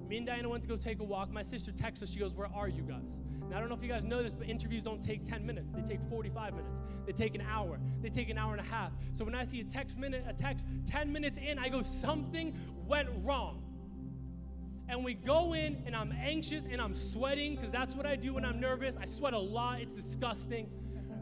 [0.08, 1.32] Me and Diana went to go take a walk.
[1.32, 2.10] My sister texts us.
[2.10, 3.18] She goes, Where are you guys?
[3.50, 5.70] Now, I don't know if you guys know this, but interviews don't take 10 minutes.
[5.74, 6.74] They take 45 minutes.
[7.06, 7.78] They take an hour.
[8.02, 8.92] They take an hour and a half.
[9.12, 12.56] So when I see a text minute, a text 10 minutes in, I go, Something
[12.86, 13.62] went wrong.
[14.88, 18.34] And we go in, and I'm anxious and I'm sweating because that's what I do
[18.34, 18.96] when I'm nervous.
[19.00, 19.80] I sweat a lot.
[19.80, 20.68] It's disgusting.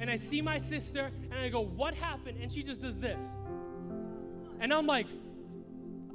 [0.00, 2.38] And I see my sister, and I go, What happened?
[2.40, 3.22] And she just does this.
[4.60, 5.06] And I'm like,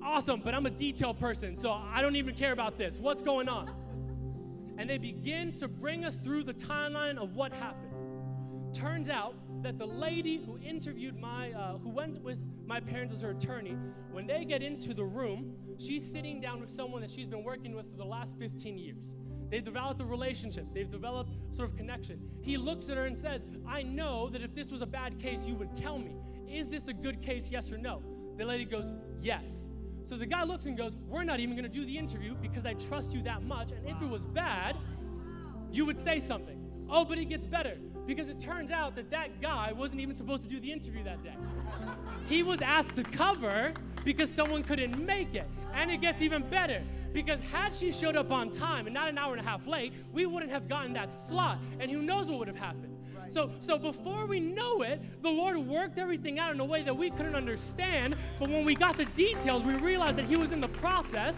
[0.04, 2.98] awesome, but I'm a detail person, so I don't even care about this.
[2.98, 3.74] What's going on?
[4.80, 7.92] And they begin to bring us through the timeline of what happened.
[8.74, 13.22] Turns out that the lady who interviewed my, uh, who went with my parents as
[13.22, 13.76] her attorney,
[14.12, 17.76] when they get into the room, she's sitting down with someone that she's been working
[17.76, 18.96] with for the last 15 years.
[19.50, 20.66] They've developed a relationship.
[20.74, 22.22] They've developed sort of connection.
[22.42, 25.42] He looks at her and says, I know that if this was a bad case,
[25.46, 26.16] you would tell me.
[26.48, 28.02] Is this a good case, yes or no?
[28.38, 28.86] The lady goes,
[29.22, 29.69] Yes.
[30.10, 32.66] So the guy looks and goes, We're not even going to do the interview because
[32.66, 33.72] I trust you that much.
[33.72, 34.76] And if it was bad,
[35.72, 36.58] you would say something.
[36.90, 37.78] Oh, but it gets better
[38.08, 41.24] because it turns out that that guy wasn't even supposed to do the interview that
[41.24, 41.36] day.
[42.28, 43.72] He was asked to cover
[44.04, 45.48] because someone couldn't make it.
[45.76, 46.82] And it gets even better
[47.14, 49.94] because had she showed up on time and not an hour and a half late,
[50.12, 51.60] we wouldn't have gotten that slot.
[51.80, 52.99] And who knows what would have happened.
[53.30, 56.96] So, so before we know it, the Lord worked everything out in a way that
[56.96, 58.16] we couldn't understand.
[58.40, 61.38] But when we got the details, we realized that He was in the process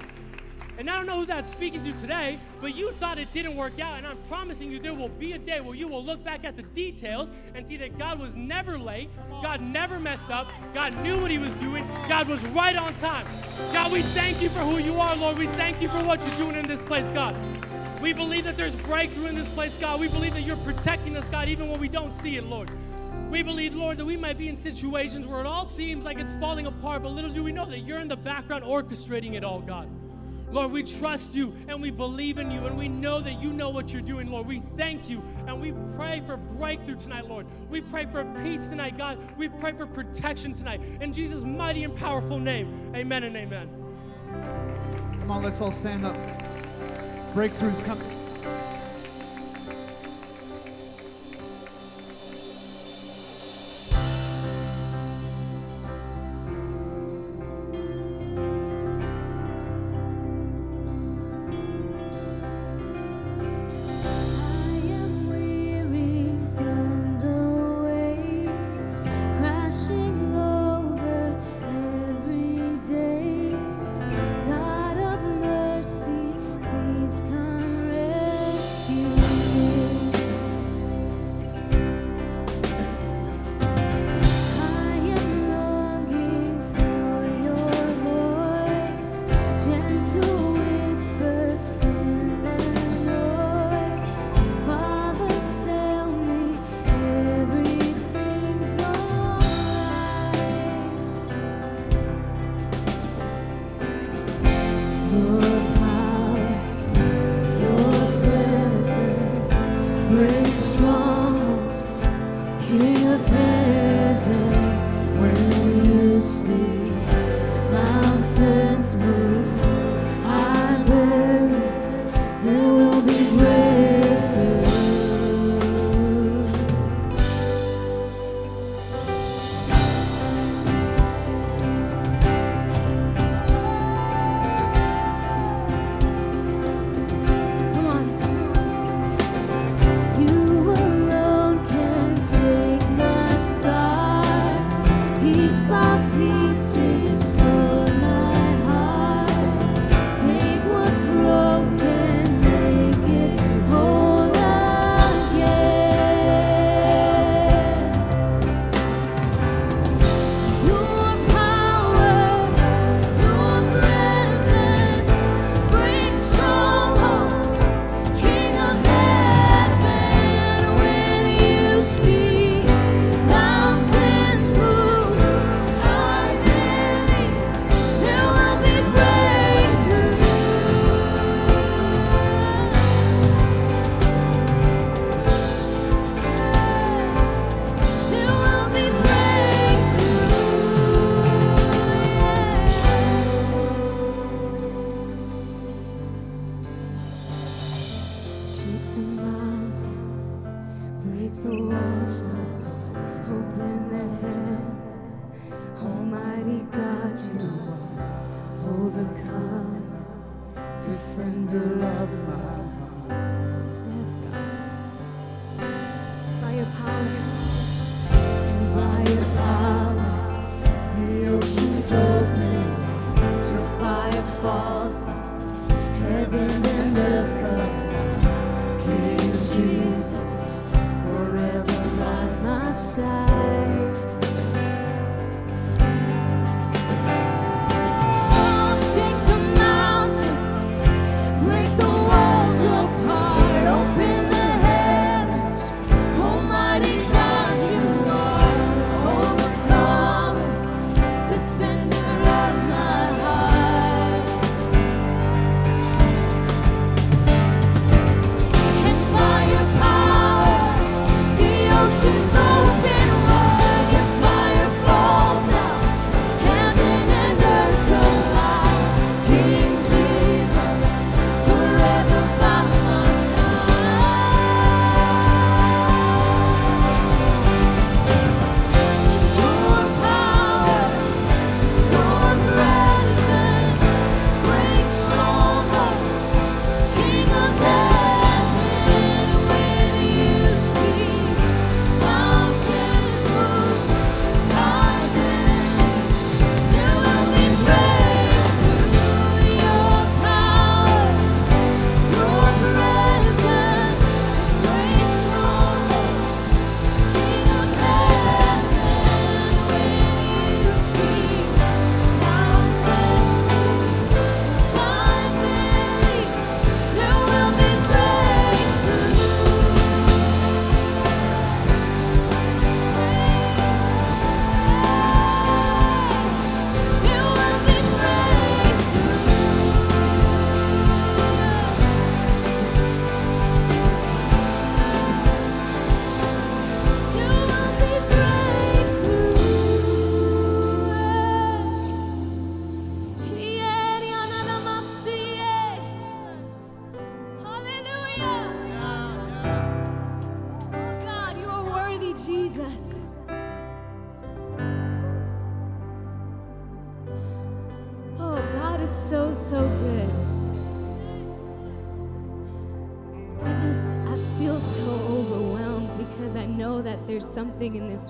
[0.77, 3.80] And I don't know who that's speaking to today, but you thought it didn't work
[3.80, 3.99] out.
[3.99, 6.55] And I'm promising you there will be a day where you will look back at
[6.55, 9.09] the details and see that God was never late.
[9.43, 10.51] God never messed up.
[10.73, 11.88] God knew what he was doing.
[12.09, 13.27] God was right on time.
[13.73, 15.38] God, we thank you for who you are, Lord.
[15.38, 17.38] We thank you for what you're doing in this place, God.
[18.01, 19.99] We believe that there's breakthrough in this place, God.
[19.99, 22.71] We believe that you're protecting us, God, even when we don't see it, Lord.
[23.29, 26.33] We believe, Lord, that we might be in situations where it all seems like it's
[26.33, 29.61] falling apart, but little do we know that you're in the background orchestrating it all,
[29.61, 29.87] God.
[30.51, 33.69] Lord, we trust you and we believe in you and we know that you know
[33.69, 34.47] what you're doing, Lord.
[34.47, 37.45] We thank you and we pray for breakthrough tonight, Lord.
[37.69, 39.17] We pray for peace tonight, God.
[39.37, 40.81] We pray for protection tonight.
[40.99, 43.69] In Jesus' mighty and powerful name, amen and amen.
[45.19, 46.17] Come on, let's all stand up.
[47.33, 48.20] Breakthroughs coming.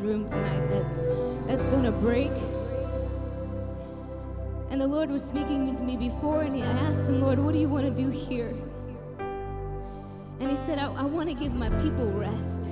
[0.01, 1.01] Room tonight that's,
[1.47, 2.31] that's gonna break.
[4.69, 7.59] And the Lord was speaking to me before, and I asked him, Lord, what do
[7.59, 8.55] you want to do here?
[10.39, 12.71] And he said, I, I want to give my people rest.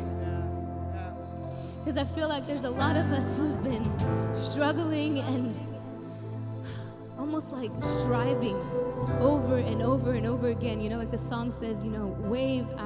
[1.80, 5.60] Because I feel like there's a lot of us who've been struggling and
[7.18, 8.56] almost like striving
[9.20, 10.82] over and over and over again.
[10.82, 12.79] You know, like the song says, you know, wave wave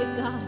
[0.00, 0.40] it, God.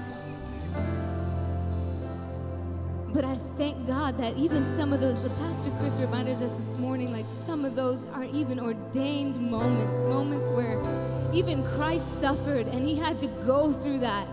[3.12, 6.78] But I thank God that even some of those, the Pastor Chris reminded us this
[6.78, 10.83] morning, like some of those are even ordained moments, moments where
[11.33, 14.26] even Christ suffered and he had to go through that.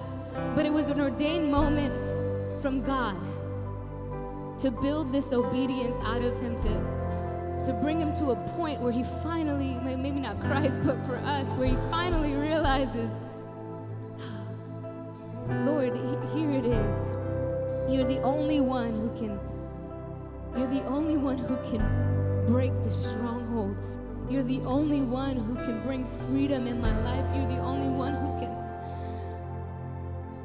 [0.56, 1.94] But it was an ordained moment
[2.62, 3.16] from God
[4.60, 8.92] to build this obedience out of him, to, to bring him to a point where
[8.92, 13.10] he finally, maybe not Christ, but for us, where he finally realizes,
[15.66, 15.94] Lord,
[16.34, 17.08] here it is.
[17.90, 19.40] You're the only one who can,
[20.58, 23.98] you're the only one who can break the strongholds.
[24.30, 27.26] You're the only one who can bring freedom in my life.
[27.36, 28.54] You're the only one who can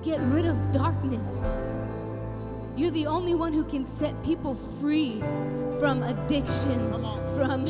[0.03, 1.51] get rid of darkness.
[2.77, 5.21] You're the only one who can set people free
[5.81, 6.91] from addiction,
[7.37, 7.67] from,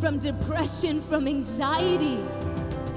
[0.00, 2.18] from depression, from anxiety.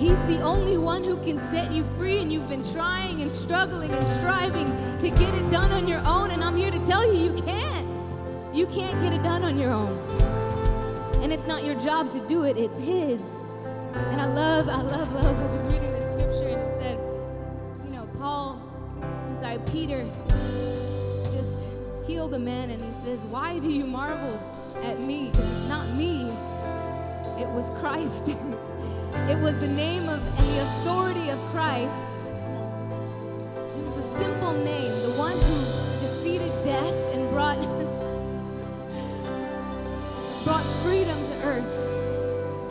[0.02, 3.92] He's the only one who can set you free, and you've been trying and struggling
[3.92, 4.66] and striving
[4.98, 6.32] to get it done on your own.
[6.32, 7.88] And I'm here to tell you, you can't.
[8.52, 9.96] You can't get it done on your own.
[11.22, 13.22] And it's not your job to do it, it's His.
[13.94, 15.40] And I love, I love, love.
[15.40, 16.98] I was reading this scripture, and it said,
[17.86, 18.60] you know, Paul,
[19.04, 20.04] I'm sorry, Peter
[21.26, 21.68] just
[22.08, 24.40] healed a man, and he says, Why do you marvel
[24.82, 25.28] at me?
[25.28, 26.24] It's not me,
[27.40, 28.36] it was Christ.
[29.30, 32.16] It was the name of and the authority of Christ.
[33.78, 35.66] It was a simple name, the one who
[36.00, 37.58] defeated death and brought
[40.44, 41.76] brought freedom to earth.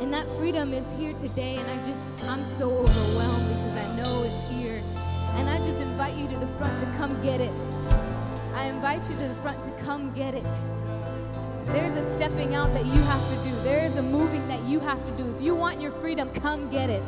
[0.01, 4.23] And that freedom is here today and I just I'm so overwhelmed because I know
[4.25, 4.83] it's here.
[5.35, 7.53] And I just invite you to the front to come get it.
[8.55, 10.45] I invite you to the front to come get it.
[11.73, 13.55] There's a stepping out that you have to do.
[13.63, 15.29] There is a moving that you have to do.
[15.29, 17.03] If you want your freedom, come get it.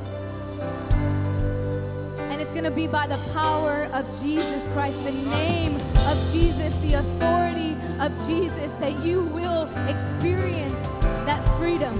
[2.30, 6.72] And it's going to be by the power of Jesus Christ, the name of Jesus,
[6.80, 10.94] the authority of Jesus, that you will experience
[11.26, 11.98] that freedom.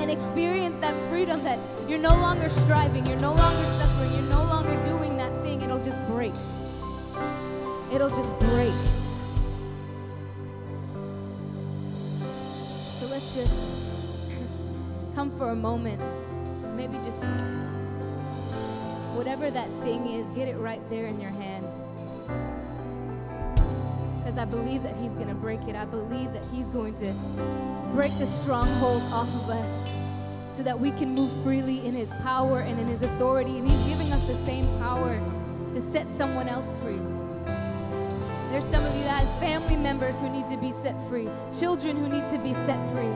[0.00, 4.42] And experience that freedom that you're no longer striving, you're no longer suffering, you're no
[4.44, 5.60] longer doing that thing.
[5.60, 6.32] It'll just break.
[7.92, 8.72] It'll just break.
[13.34, 13.54] Just
[15.14, 16.00] come for a moment.
[16.76, 17.24] Maybe just
[19.14, 21.66] whatever that thing is, get it right there in your hand.
[24.18, 25.76] Because I believe that He's going to break it.
[25.76, 27.12] I believe that He's going to
[27.94, 29.90] break the stronghold off of us
[30.50, 33.58] so that we can move freely in His power and in His authority.
[33.58, 35.18] And He's giving us the same power
[35.72, 37.00] to set someone else free.
[38.52, 41.26] There's some of you that have family members who need to be set free,
[41.58, 43.08] children who need to be set free.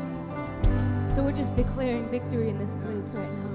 [0.00, 1.14] Jesus.
[1.14, 3.52] So we're just declaring victory in this place right now.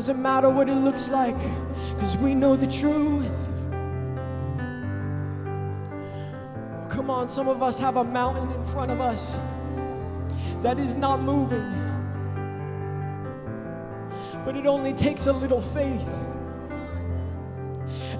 [0.00, 1.36] Doesn't matter what it looks like,
[1.94, 3.30] because we know the truth.
[6.88, 9.36] Come on, some of us have a mountain in front of us
[10.62, 11.70] that is not moving.
[14.42, 16.08] But it only takes a little faith.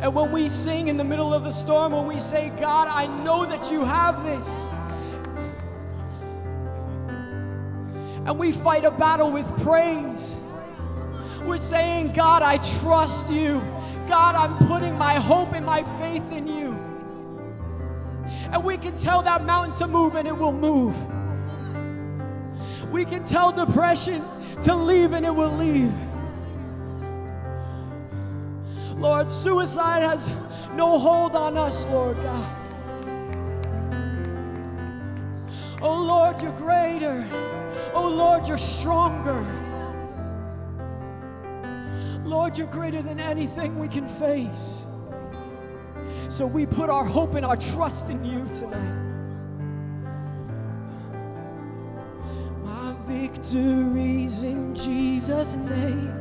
[0.03, 3.07] And when we sing in the middle of the storm, when we say, God, I
[3.07, 4.67] know that you have this.
[8.27, 10.37] And we fight a battle with praise.
[11.45, 13.61] We're saying, God, I trust you.
[14.09, 16.73] God, I'm putting my hope and my faith in you.
[18.53, 20.97] And we can tell that mountain to move and it will move.
[22.91, 24.25] We can tell depression
[24.63, 25.93] to leave and it will leave.
[28.99, 30.29] Lord, suicide has
[30.75, 32.57] no hold on us, Lord God.
[35.81, 37.27] Oh Lord, you're greater.
[37.95, 39.60] Oh Lord, you're stronger.
[42.31, 44.87] Lord, you're greater than anything we can face.
[46.29, 49.01] So we put our hope and our trust in you tonight.
[52.63, 56.15] My victories in Jesus' name.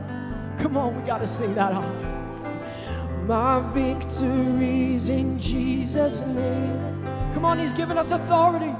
[0.57, 3.25] Come on, we got to sing that out.
[3.27, 7.03] My victories in Jesus' name.
[7.33, 8.73] Come on, He's given us authority.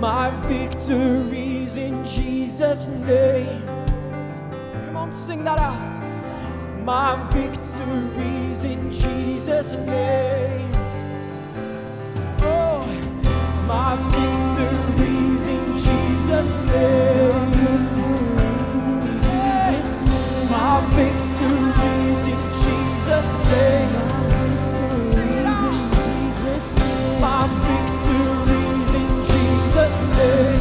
[0.00, 3.75] My victories in Jesus' name.
[5.06, 5.78] On, sing that out.
[6.84, 10.72] My victories in Jesus' name.
[12.40, 12.84] Oh,
[13.66, 17.46] my victories in Jesus' name.
[20.50, 23.92] My victories in Jesus' name.
[27.20, 27.46] My
[28.94, 30.55] in Jesus' name.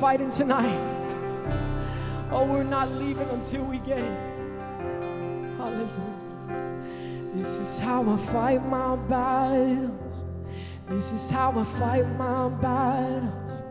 [0.00, 0.80] Fighting tonight.
[2.32, 4.18] Oh, we're not leaving until we get it.
[5.58, 7.30] Hallelujah.
[7.34, 10.24] This is how I fight my battles.
[10.88, 13.62] This is how I fight my battles.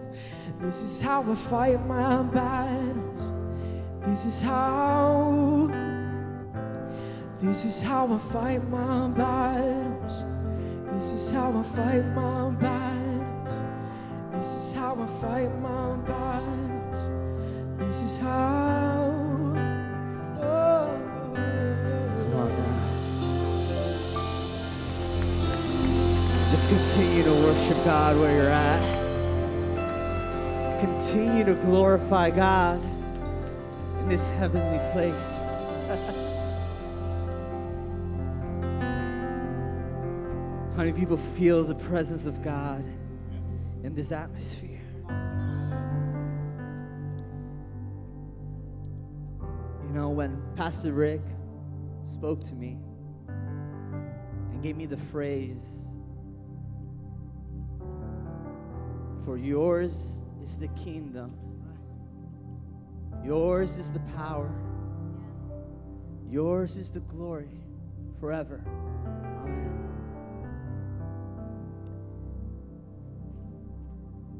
[0.60, 3.32] This is how I fight my battles.
[4.02, 5.72] This is how.
[7.42, 10.24] This is how I fight my battles.
[10.94, 12.79] This is how I fight my battles.
[14.40, 17.10] This is how I fight my battles.
[17.78, 19.12] This is how.
[20.42, 20.88] Oh.
[22.16, 22.80] Come on now.
[26.52, 28.82] Just continue to worship God where you're at.
[30.80, 32.82] Continue to glorify God
[34.00, 35.14] in this heavenly place.
[40.78, 42.86] How many people feel the presence of God
[43.84, 44.82] in this atmosphere?
[49.86, 51.22] You know, when Pastor Rick
[52.04, 52.78] spoke to me
[54.52, 55.90] and gave me the phrase,
[59.30, 61.38] For yours is the kingdom,
[63.24, 64.52] yours is the power,
[66.28, 67.62] yours is the glory
[68.20, 68.64] forever.
[68.66, 69.79] Amen.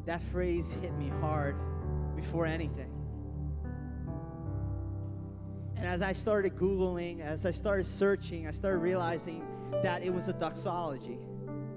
[0.10, 1.56] That phrase hit me hard
[2.16, 2.92] before anything.
[5.76, 9.46] And as I started Googling, as I started searching, I started realizing
[9.84, 11.20] that it was a doxology.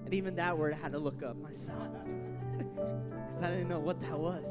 [0.07, 1.77] And even that word I had to look up myself
[2.57, 4.47] because I didn't know what that was.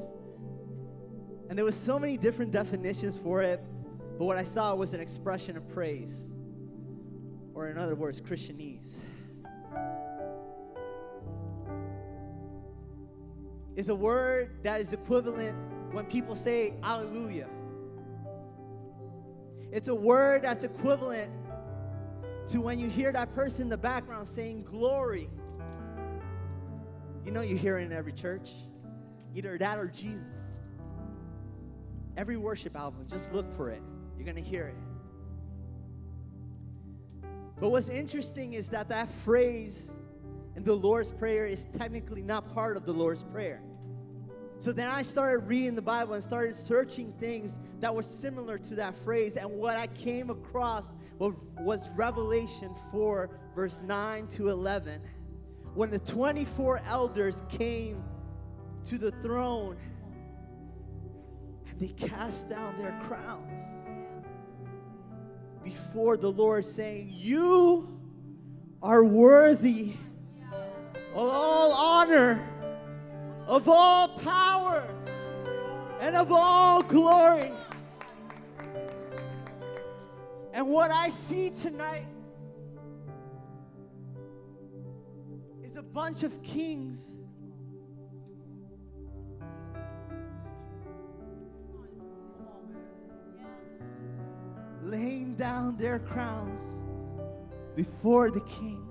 [1.50, 3.64] And there was so many different definitions for it,
[4.20, 6.30] but what I saw was an expression of praise,
[7.56, 9.00] or in other words, Christianese.
[13.76, 15.58] Is a word that is equivalent
[15.92, 17.48] when people say hallelujah.
[19.72, 21.32] It's a word that's equivalent
[22.48, 25.30] to when you hear that person in the background saying glory.
[27.26, 28.52] You know, you hear it in every church.
[29.34, 30.26] Either that or Jesus.
[32.18, 33.82] Every worship album, just look for it.
[34.18, 34.76] You're going to hear it.
[37.60, 39.94] But what's interesting is that that phrase
[40.56, 43.62] in the Lord's Prayer is technically not part of the Lord's Prayer.
[44.60, 48.76] So then I started reading the Bible and started searching things that were similar to
[48.76, 49.36] that phrase.
[49.36, 55.02] And what I came across was, was Revelation 4, verse 9 to 11.
[55.74, 58.04] When the 24 elders came
[58.86, 59.78] to the throne
[61.68, 63.64] and they cast down their crowns
[65.64, 68.00] before the Lord, saying, You
[68.84, 69.96] are worthy
[71.14, 72.48] of all honor,
[73.46, 74.88] of all power,
[76.00, 77.52] and of all glory.
[80.54, 82.08] And what I see tonight
[85.64, 86.98] is a bunch of kings
[94.82, 96.62] laying down their crowns
[97.76, 98.91] before the king.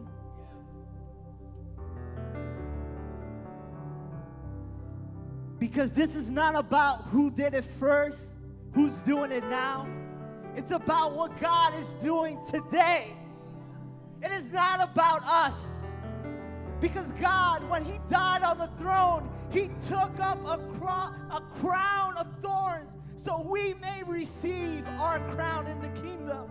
[5.60, 8.18] Because this is not about who did it first,
[8.72, 9.86] who's doing it now.
[10.56, 13.14] It's about what God is doing today.
[14.22, 15.66] It is not about us.
[16.80, 22.16] Because God, when He died on the throne, He took up a, cro- a crown
[22.16, 26.50] of thorns so we may receive our crown in the kingdom.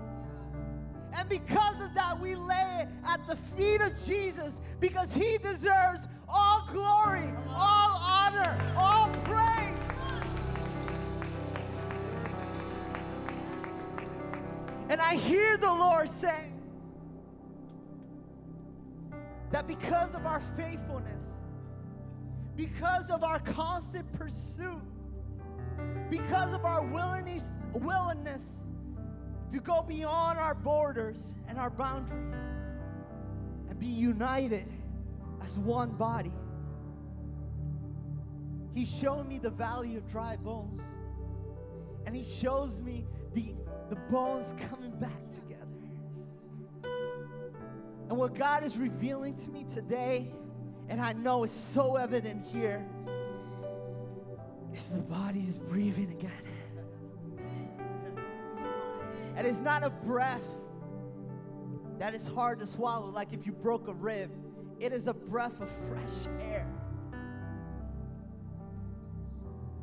[1.14, 6.08] And because of that, we lay it at the feet of Jesus because He deserves
[6.28, 7.99] all glory, all
[8.30, 9.76] honor, all praise.
[14.90, 16.54] And I hear the Lord saying
[19.52, 21.24] that because of our faithfulness,
[22.56, 24.82] because of our constant pursuit,
[26.10, 28.66] because of our willingness, willingness
[29.52, 32.36] to go beyond our borders and our boundaries
[33.70, 34.68] and be united
[35.42, 36.34] as one body.
[38.74, 40.82] He showed me the valley of dry bones.
[42.06, 43.54] And he shows me the,
[43.90, 45.66] the bones coming back together.
[48.10, 50.32] And what God is revealing to me today,
[50.88, 52.84] and I know it's so evident here,
[54.74, 56.32] is the body is breathing again.
[59.36, 60.42] And it's not a breath
[62.00, 64.32] that is hard to swallow, like if you broke a rib.
[64.80, 66.66] It is a breath of fresh air.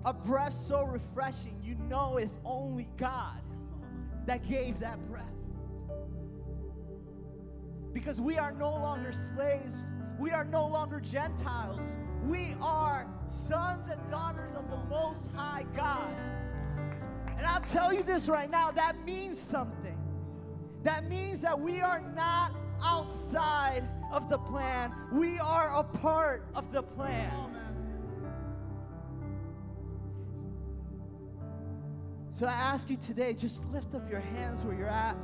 [0.06, 3.40] A breath so refreshing, you know it's only God
[4.24, 5.24] that gave that breath.
[7.92, 9.76] Because we are no longer slaves,
[10.18, 11.80] we are no longer Gentiles.
[12.22, 16.08] We are sons and daughters of the Most High God.
[17.36, 19.98] And I'll tell you this right now that means something.
[20.84, 22.52] That means that we are not
[22.82, 27.32] outside of the plan, we are a part of the plan.
[32.38, 35.16] So I ask you today, just lift up your hands where you're at.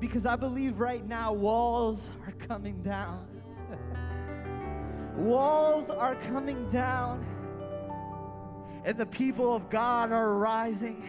[0.00, 3.24] Because I believe right now walls are coming down.
[5.16, 7.24] walls are coming down.
[8.84, 11.08] And the people of God are rising,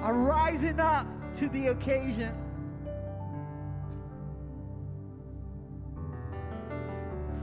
[0.00, 2.34] are rising up to the occasion.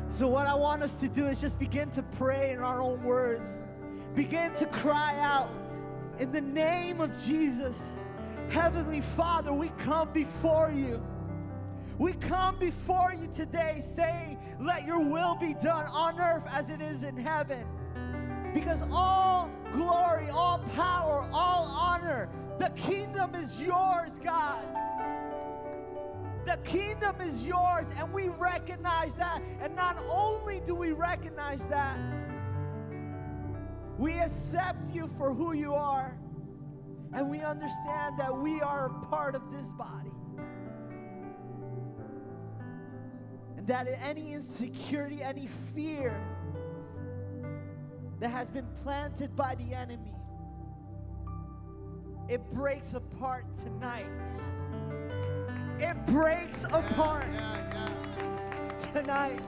[0.10, 3.04] So, what I want us to do is just begin to pray in our own
[3.04, 3.52] words,
[4.18, 5.52] begin to cry out
[6.18, 7.80] in the name of Jesus.
[8.50, 11.00] Heavenly Father, we come before you.
[12.00, 16.82] We come before you today saying, Let your will be done on earth as it
[16.82, 17.64] is in heaven.
[18.56, 24.64] Because all glory, all power, all honor, the kingdom is yours, God.
[26.48, 29.44] The kingdom is yours, and we recognize that.
[29.62, 32.00] And not only do we recognize that,
[33.98, 36.18] we accept you for who you are,
[37.14, 40.12] and we understand that we are a part of this body.
[43.58, 46.22] And that any insecurity, any fear
[48.20, 50.14] that has been planted by the enemy,
[52.30, 54.06] it breaks apart tonight.
[55.80, 57.28] It breaks apart
[58.94, 59.42] tonight.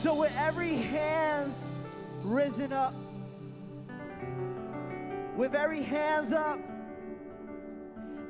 [0.00, 1.56] So with every hands
[2.24, 2.94] risen up,
[5.36, 6.58] with every hands up,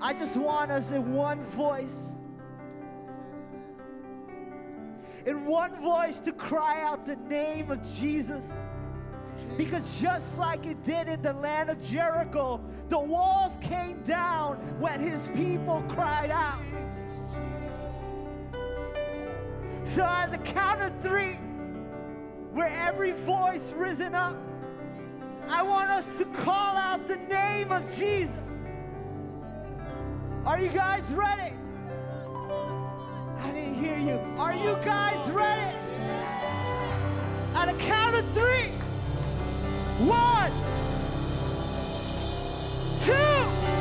[0.00, 1.96] I just want us in one voice,
[5.24, 8.44] in one voice to cry out the name of Jesus.
[9.56, 15.00] Because just like it did in the land of Jericho, the walls came down when
[15.00, 16.60] his people cried out.
[19.84, 21.38] So at the count of three,
[22.54, 24.36] where every voice risen up,
[25.48, 28.34] I want us to call out the name of Jesus.
[30.46, 31.54] Are you guys ready?
[33.40, 34.20] I didn't hear you.
[34.38, 35.76] Are you guys ready?
[37.54, 38.70] At a count of three.
[40.06, 40.52] One,
[43.00, 43.73] two,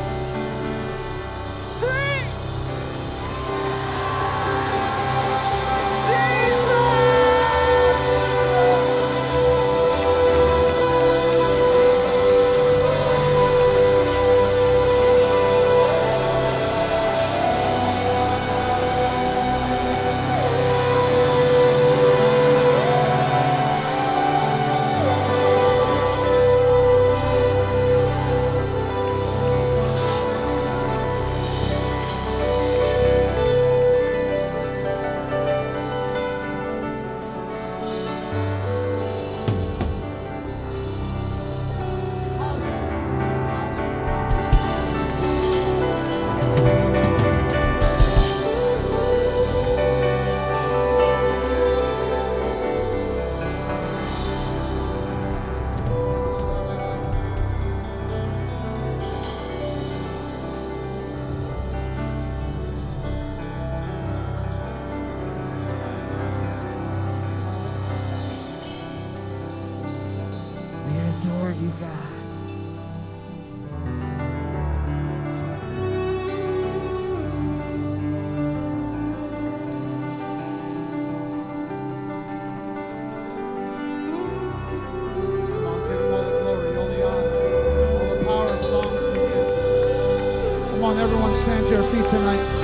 [91.36, 92.63] stand to your feet tonight.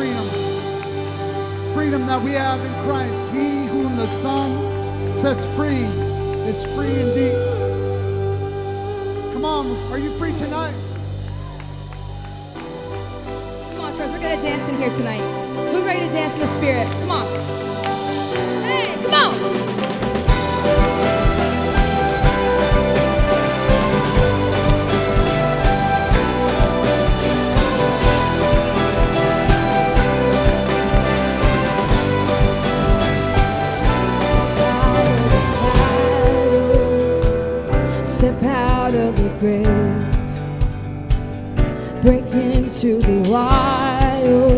[0.00, 1.74] Freedom.
[1.74, 3.32] Freedom that we have in Christ.
[3.32, 5.84] He whom the Son sets free
[6.48, 7.36] is free indeed.
[9.34, 10.74] Come on, are you free tonight?
[12.54, 15.20] Come on, church, we're gonna dance in here tonight.
[15.70, 16.86] Who's ready to dance in the spirit?
[17.00, 17.26] Come on.
[18.64, 19.59] Hey, come on.
[42.82, 44.52] Into the wild,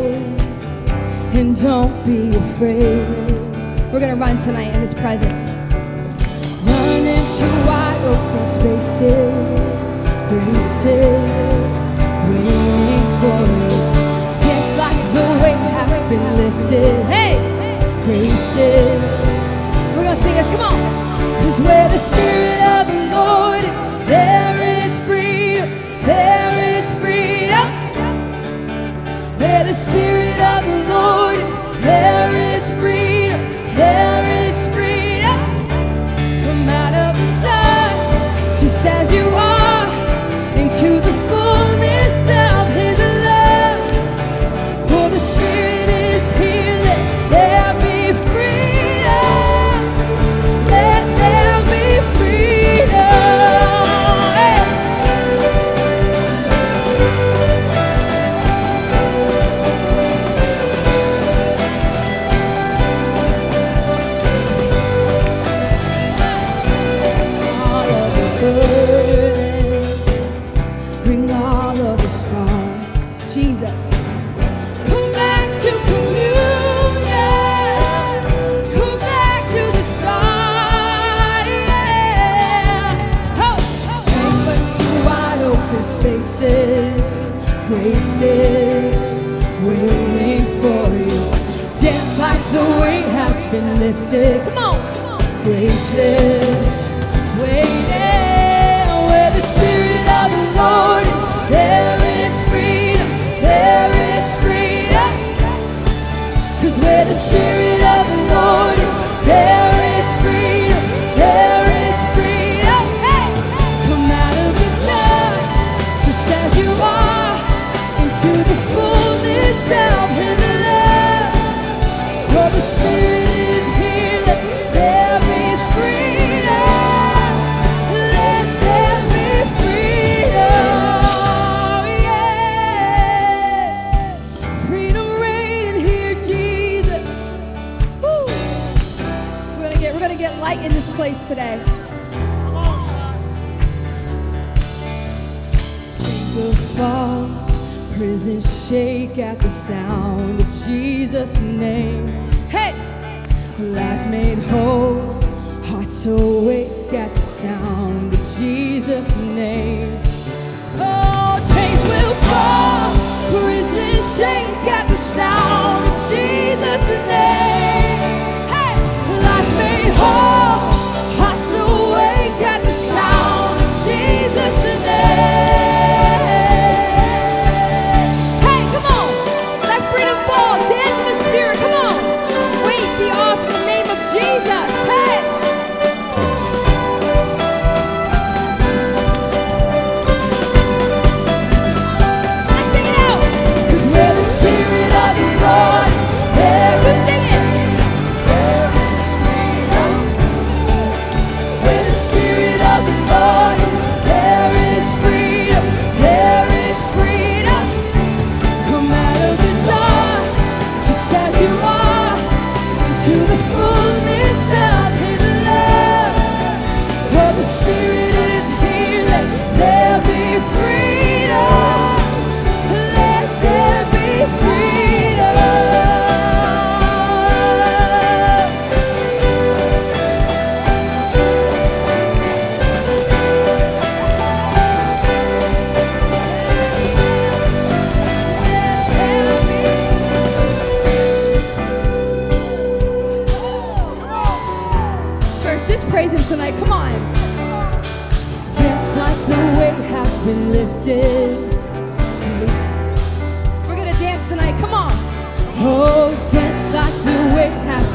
[1.35, 3.33] and don't be afraid.
[3.93, 5.57] We're gonna run tonight in his presence.
[6.65, 9.67] Run into wide open spaces,
[10.29, 11.53] graces
[12.31, 13.71] waiting for you.
[14.39, 17.05] Dance like the weight has been lifted.
[17.07, 17.35] Hey,
[18.05, 19.15] graces.
[19.97, 20.47] We're gonna sing this.
[20.47, 20.79] Come on.
[21.43, 24.42] Cause where the spirit of the Lord is, there
[29.83, 32.22] spirit of the Lord is, there
[93.93, 94.52] lifted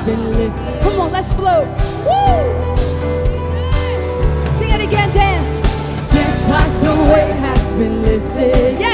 [0.07, 0.81] been lifted.
[0.83, 1.67] Come on, let's float.
[2.07, 2.75] Woo!
[4.57, 5.53] Sing it again, dance.
[6.13, 8.79] Dance like the weight has been lifted.
[8.79, 8.86] Yeah.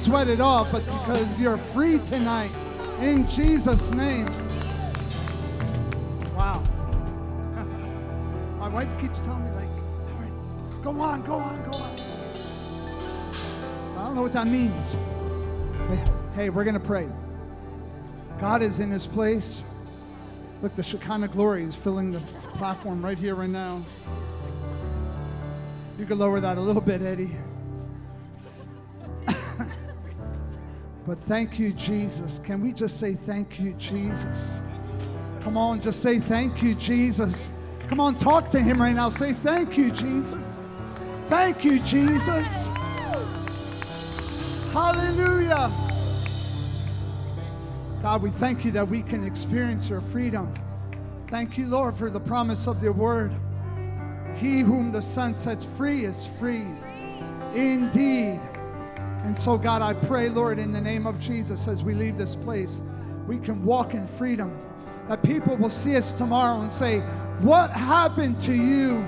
[0.00, 2.50] sweat it off, but because you're free tonight
[3.02, 4.24] in Jesus' name.
[6.34, 6.62] Wow.
[8.58, 11.90] My wife keeps telling me, like, all right, go on, go on, go on.
[13.98, 14.96] I don't know what that means.
[15.86, 15.98] But
[16.34, 17.06] hey, we're going to pray.
[18.40, 19.62] God is in his place.
[20.62, 22.20] Look, the Shekinah glory is filling the
[22.54, 23.78] platform right here, right now.
[25.98, 27.36] You can lower that a little bit, Eddie.
[31.10, 32.38] But thank you, Jesus.
[32.44, 34.60] Can we just say thank you, Jesus?
[35.42, 37.50] Come on, just say thank you, Jesus.
[37.88, 39.08] Come on, talk to him right now.
[39.08, 40.62] Say thank you, Jesus.
[41.26, 42.68] Thank you, Jesus.
[44.72, 45.72] Hallelujah.
[48.02, 50.54] God, we thank you that we can experience your freedom.
[51.26, 53.32] Thank you, Lord, for the promise of your word.
[54.36, 56.68] He whom the Son sets free is free
[57.52, 58.40] indeed.
[59.24, 62.34] And so, God, I pray, Lord, in the name of Jesus, as we leave this
[62.34, 62.80] place,
[63.26, 64.58] we can walk in freedom.
[65.08, 67.00] That people will see us tomorrow and say,
[67.40, 69.06] What happened to you?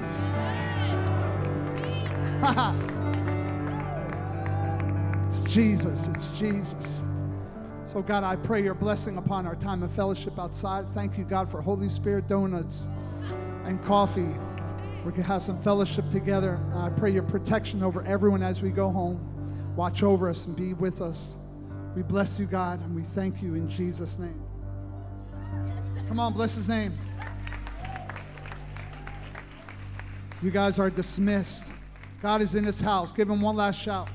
[5.29, 7.03] it's Jesus, it's Jesus.
[7.85, 10.89] So, God, I pray your blessing upon our time of fellowship outside.
[10.89, 12.89] Thank you, God, for Holy Spirit donuts
[13.65, 14.29] and coffee.
[15.05, 16.59] We can have some fellowship together.
[16.75, 19.32] I pray your protection over everyone as we go home.
[19.77, 21.39] Watch over us and be with us.
[21.97, 24.41] We bless you, God, and we thank you in Jesus' name.
[26.09, 26.99] Come on, bless his name.
[30.43, 31.67] You guys are dismissed.
[32.21, 33.13] God is in this house.
[33.13, 34.09] Give him one last shout.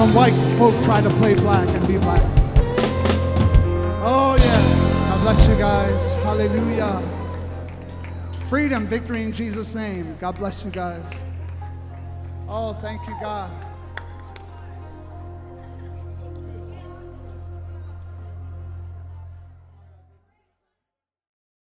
[0.00, 2.22] when white folk try to play black and be black.
[4.02, 5.10] Oh, yeah.
[5.10, 6.14] God bless you guys.
[6.24, 7.02] Hallelujah.
[8.48, 10.16] Freedom, victory in Jesus' name.
[10.18, 11.04] God bless you guys.
[12.48, 13.50] Oh, thank you, God.